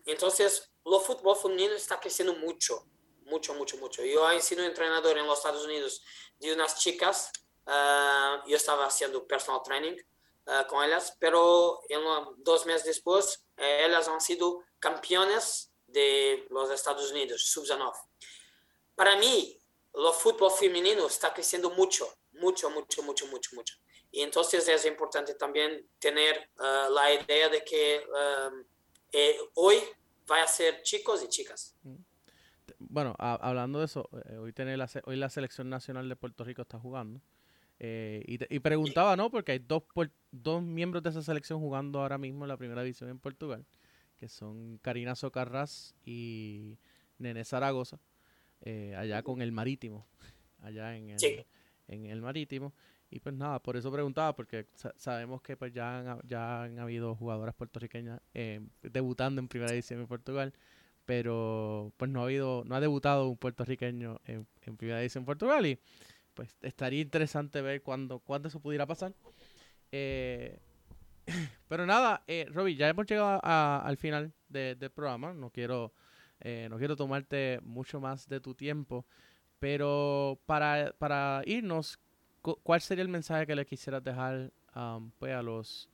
entonces, 0.04 0.70
el 0.84 1.00
fútbol 1.00 1.36
femenino 1.36 1.74
está 1.74 1.98
creciendo 1.98 2.34
mucho, 2.34 2.86
mucho, 3.22 3.54
mucho, 3.54 3.78
mucho. 3.78 4.04
Yo 4.04 4.30
he 4.30 4.40
sido 4.42 4.62
entrenador 4.62 5.16
en 5.16 5.26
los 5.26 5.38
Estados 5.38 5.64
Unidos 5.64 6.02
de 6.38 6.52
unas 6.52 6.78
chicas, 6.78 7.32
uh, 7.66 8.46
yo 8.46 8.56
estaba 8.56 8.86
haciendo 8.86 9.26
personal 9.26 9.62
training 9.64 9.96
uh, 10.46 10.66
con 10.68 10.84
ellas, 10.84 11.16
pero 11.18 11.80
en, 11.88 12.02
dos 12.38 12.66
meses 12.66 12.84
después, 12.84 13.46
eh, 13.56 13.86
ellas 13.86 14.06
han 14.08 14.20
sido 14.20 14.60
campeones 14.78 15.72
de 15.86 16.46
los 16.50 16.70
Estados 16.70 17.10
Unidos, 17.10 17.46
sub-19. 17.46 17.92
Para 18.94 19.16
mí, 19.16 19.58
el 19.94 20.12
fútbol 20.12 20.50
femenino 20.50 21.06
está 21.06 21.32
creciendo 21.32 21.70
mucho, 21.70 22.06
mucho, 22.32 22.68
mucho, 22.68 23.02
mucho, 23.02 23.26
mucho, 23.28 23.54
mucho. 23.54 23.74
Y 24.10 24.20
entonces 24.20 24.68
es 24.68 24.84
importante 24.84 25.34
también 25.34 25.88
tener 25.98 26.50
uh, 26.58 26.90
la 26.92 27.12
idea 27.14 27.48
de 27.48 27.64
que 27.64 28.04
eh, 29.14 29.36
hoy 29.54 29.76
va 30.30 30.42
a 30.42 30.46
ser 30.48 30.82
chicos 30.82 31.22
y 31.24 31.28
chicas. 31.28 31.76
Bueno, 32.78 33.14
a, 33.18 33.34
hablando 33.34 33.78
de 33.78 33.84
eso, 33.84 34.08
eh, 34.28 34.36
hoy, 34.36 34.52
tiene 34.52 34.76
la, 34.76 34.90
hoy 35.04 35.16
la 35.16 35.28
selección 35.28 35.70
nacional 35.70 36.08
de 36.08 36.16
Puerto 36.16 36.42
Rico 36.42 36.62
está 36.62 36.78
jugando. 36.80 37.20
Eh, 37.78 38.24
y, 38.26 38.54
y, 38.54 38.58
preguntaba, 38.60 39.16
¿no? 39.16 39.30
Porque 39.30 39.52
hay 39.52 39.58
dos, 39.60 39.84
dos 40.32 40.62
miembros 40.62 41.02
de 41.02 41.10
esa 41.10 41.22
selección 41.22 41.60
jugando 41.60 42.00
ahora 42.00 42.18
mismo 42.18 42.44
en 42.44 42.48
la 42.48 42.56
primera 42.56 42.82
división 42.82 43.08
en 43.08 43.18
Portugal, 43.18 43.64
que 44.16 44.28
son 44.28 44.78
Karina 44.78 45.14
Socarras 45.14 45.94
y 46.04 46.78
Nene 47.18 47.44
Zaragoza, 47.44 48.00
allá 48.96 49.22
con 49.22 49.42
el 49.42 49.52
Marítimo, 49.52 50.06
allá 50.60 50.96
en 50.96 51.10
el, 51.10 51.20
sí. 51.20 51.44
en 51.88 52.06
el 52.06 52.20
Marítimo. 52.20 52.74
Y 53.10 53.20
pues 53.20 53.34
nada, 53.34 53.60
por 53.60 53.76
eso 53.76 53.92
preguntaba, 53.92 54.34
porque 54.34 54.66
sa 54.74 54.92
sabemos 54.96 55.40
que 55.42 55.56
pues 55.56 55.72
ya 55.72 55.98
han, 55.98 56.20
ya 56.26 56.64
han 56.64 56.78
habido 56.78 57.14
jugadoras 57.14 57.54
puertorriqueñas 57.54 58.20
eh, 58.34 58.60
debutando 58.82 59.40
en 59.40 59.48
primera 59.48 59.70
división 59.70 60.00
en 60.00 60.06
Portugal, 60.08 60.52
pero 61.04 61.92
pues 61.96 62.10
no 62.10 62.20
ha 62.20 62.24
habido, 62.24 62.64
no 62.66 62.74
ha 62.74 62.80
debutado 62.80 63.28
un 63.28 63.36
puertorriqueño 63.36 64.20
en, 64.24 64.46
en 64.62 64.76
primera 64.76 64.98
división 64.98 65.22
en 65.22 65.26
Portugal 65.26 65.66
y 65.66 65.78
pues 66.34 66.56
estaría 66.62 67.00
interesante 67.00 67.62
ver 67.62 67.82
cuándo, 67.82 68.18
cuándo 68.18 68.48
eso 68.48 68.60
pudiera 68.60 68.86
pasar. 68.86 69.14
Eh, 69.92 70.58
pero 71.68 71.86
nada, 71.86 72.22
eh, 72.26 72.46
ya 72.76 72.88
hemos 72.88 73.06
llegado 73.06 73.40
a, 73.42 73.82
al 73.84 73.96
final 73.96 74.32
de, 74.48 74.74
del 74.74 74.90
programa, 74.90 75.32
no 75.32 75.50
quiero, 75.50 75.92
eh, 76.40 76.66
no 76.70 76.78
quiero 76.78 76.96
tomarte 76.96 77.60
mucho 77.62 78.00
más 78.00 78.28
de 78.28 78.40
tu 78.40 78.54
tiempo, 78.54 79.06
pero 79.58 80.40
para, 80.46 80.94
para 80.98 81.42
irnos, 81.46 81.98
¿cuál 82.62 82.80
sería 82.80 83.02
el 83.02 83.08
mensaje 83.08 83.46
que 83.46 83.54
le 83.54 83.64
quisieras 83.64 84.02
dejar 84.02 84.52
um, 84.74 85.10
pues 85.18 85.34
a 85.34 85.42
los 85.42 85.88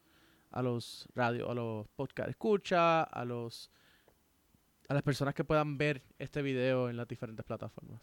a 0.50 0.62
los 0.62 1.06
radio, 1.14 1.48
a 1.48 1.54
los 1.54 1.86
podcast 1.90 2.30
escucha, 2.30 3.02
a 3.02 3.24
los 3.24 3.70
a 4.88 4.94
las 4.94 5.02
personas 5.02 5.34
que 5.34 5.44
puedan 5.44 5.78
ver 5.78 6.02
este 6.18 6.42
video 6.42 6.88
en 6.88 6.96
las 6.96 7.06
diferentes 7.06 7.44
plataformas? 7.44 8.00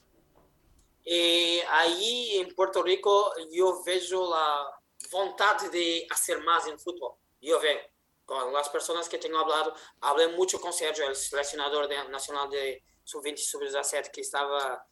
E 1.06 1.64
aí 1.70 2.38
em 2.38 2.54
Porto 2.54 2.82
Rico 2.82 3.34
eu 3.52 3.84
vejo 3.84 4.34
a 4.34 4.80
vontade 5.12 5.70
de 5.70 6.06
fazer 6.10 6.38
mais 6.44 6.68
em 6.68 6.78
futebol. 6.78 7.18
Eu 7.42 7.60
vejo 7.60 7.80
com 8.26 8.58
as 8.58 8.68
pessoas 8.68 9.08
que 9.08 9.18
tenho 9.18 9.40
falado, 9.40 9.74
falei 10.02 10.28
muito 10.36 10.60
com 10.60 10.72
Sérgio, 10.72 11.10
o 11.10 11.16
selecionador 11.16 11.88
de, 11.88 11.96
nacional 12.10 12.50
de 12.50 12.82
sub-20 13.06 13.36
e 13.36 13.38
sub-17 13.38 14.12
que 14.12 14.20
estava 14.20 14.86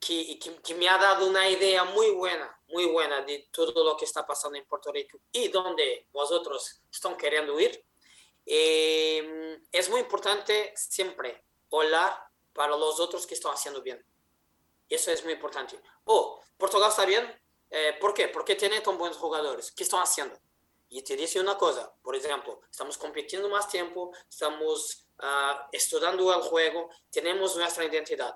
que, 0.00 0.36
que, 0.36 0.50
que, 0.62 0.74
me 0.74 0.88
ha 0.88 0.96
dado 0.96 1.26
una 1.28 1.46
idea 1.46 1.84
muy 1.84 2.10
buena, 2.12 2.58
muy 2.72 2.86
buena 2.86 3.22
de 3.22 3.48
todo 3.50 3.84
lo 3.84 3.96
que 3.96 4.04
está 4.04 4.26
pasando 4.26 4.58
en 4.58 4.66
Puerto 4.66 4.92
Rico 4.92 5.18
y 5.32 5.48
donde 5.48 6.06
vosotros 6.12 6.80
están 6.90 7.16
queriendo 7.16 7.58
ir. 7.58 7.84
Eh, 8.46 9.60
es 9.70 9.88
muy 9.88 10.00
importante 10.00 10.72
siempre 10.76 11.44
hablar 11.72 12.16
para 12.52 12.76
los 12.76 12.98
otros 13.00 13.26
que 13.26 13.34
están 13.34 13.52
haciendo 13.52 13.82
bien. 13.82 14.04
Eso 14.88 15.12
es 15.12 15.22
muy 15.24 15.34
importante. 15.34 15.80
Oh, 16.04 16.42
Portugal 16.56 16.90
está 16.90 17.04
bien. 17.04 17.40
Eh, 17.70 17.96
¿Por 18.00 18.12
qué? 18.12 18.28
Porque 18.28 18.56
tiene 18.56 18.80
tan 18.80 18.98
buenos 18.98 19.18
jugadores. 19.18 19.70
¿Qué 19.70 19.84
están 19.84 20.00
haciendo? 20.00 20.36
Y 20.88 21.02
te 21.02 21.14
dice 21.14 21.38
una 21.38 21.56
cosa, 21.56 21.94
por 22.02 22.16
ejemplo, 22.16 22.60
estamos 22.68 22.98
compitiendo 22.98 23.48
más 23.48 23.68
tiempo, 23.68 24.12
estamos 24.28 25.06
uh, 25.20 25.68
estudiando 25.70 26.34
el 26.34 26.40
juego, 26.40 26.90
tenemos 27.10 27.54
nuestra 27.54 27.84
identidad. 27.84 28.34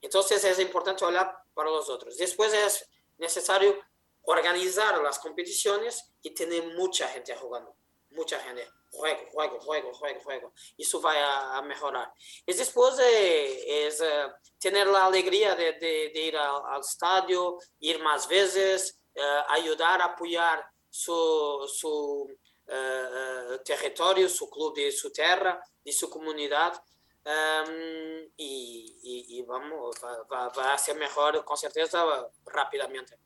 Entonces 0.00 0.42
es 0.44 0.58
importante 0.58 1.04
hablar 1.04 1.36
para 1.52 1.68
los 1.68 1.90
otros. 1.90 2.16
Después 2.16 2.54
es 2.54 2.88
necesario 3.20 3.78
organizar 4.22 5.00
las 5.02 5.18
competiciones 5.18 6.12
y 6.22 6.30
tener 6.30 6.74
mucha 6.74 7.08
gente 7.08 7.34
jugando. 7.36 7.76
Mucha 8.10 8.38
gente. 8.40 8.68
Juego, 8.90 9.20
juego, 9.30 9.60
juego, 9.60 9.92
juego, 9.94 10.20
juego. 10.20 10.52
Eso 10.76 11.00
va 11.00 11.12
a, 11.12 11.58
a 11.58 11.62
mejorar. 11.62 12.12
Y 12.44 12.52
después 12.52 12.98
eh, 12.98 13.86
es 13.86 14.00
uh, 14.00 14.32
tener 14.58 14.88
la 14.88 15.06
alegría 15.06 15.54
de, 15.54 15.74
de, 15.74 16.10
de 16.12 16.20
ir 16.20 16.36
al, 16.36 16.60
al, 16.66 16.80
estadio, 16.80 17.58
ir 17.78 18.00
más 18.00 18.26
veces, 18.26 19.00
uh, 19.14 19.52
ayudar, 19.52 20.02
apoyar 20.02 20.64
su, 20.88 21.70
su 21.72 22.28
uh, 22.66 23.58
territorio, 23.64 24.28
su 24.28 24.50
club 24.50 24.74
de 24.74 24.90
su 24.90 25.12
tierra, 25.12 25.62
de 25.84 25.92
su 25.92 26.10
comunidad. 26.10 26.82
Um, 27.22 28.30
y, 28.38 28.96
y, 29.02 29.38
y, 29.38 29.42
vamos, 29.42 29.94
va, 30.02 30.22
va, 30.32 30.48
va, 30.48 30.72
a 30.72 30.78
ser 30.78 30.96
mejor 30.96 31.44
con 31.44 31.54
certeza 31.56 32.02
rápidamente. 32.46 33.18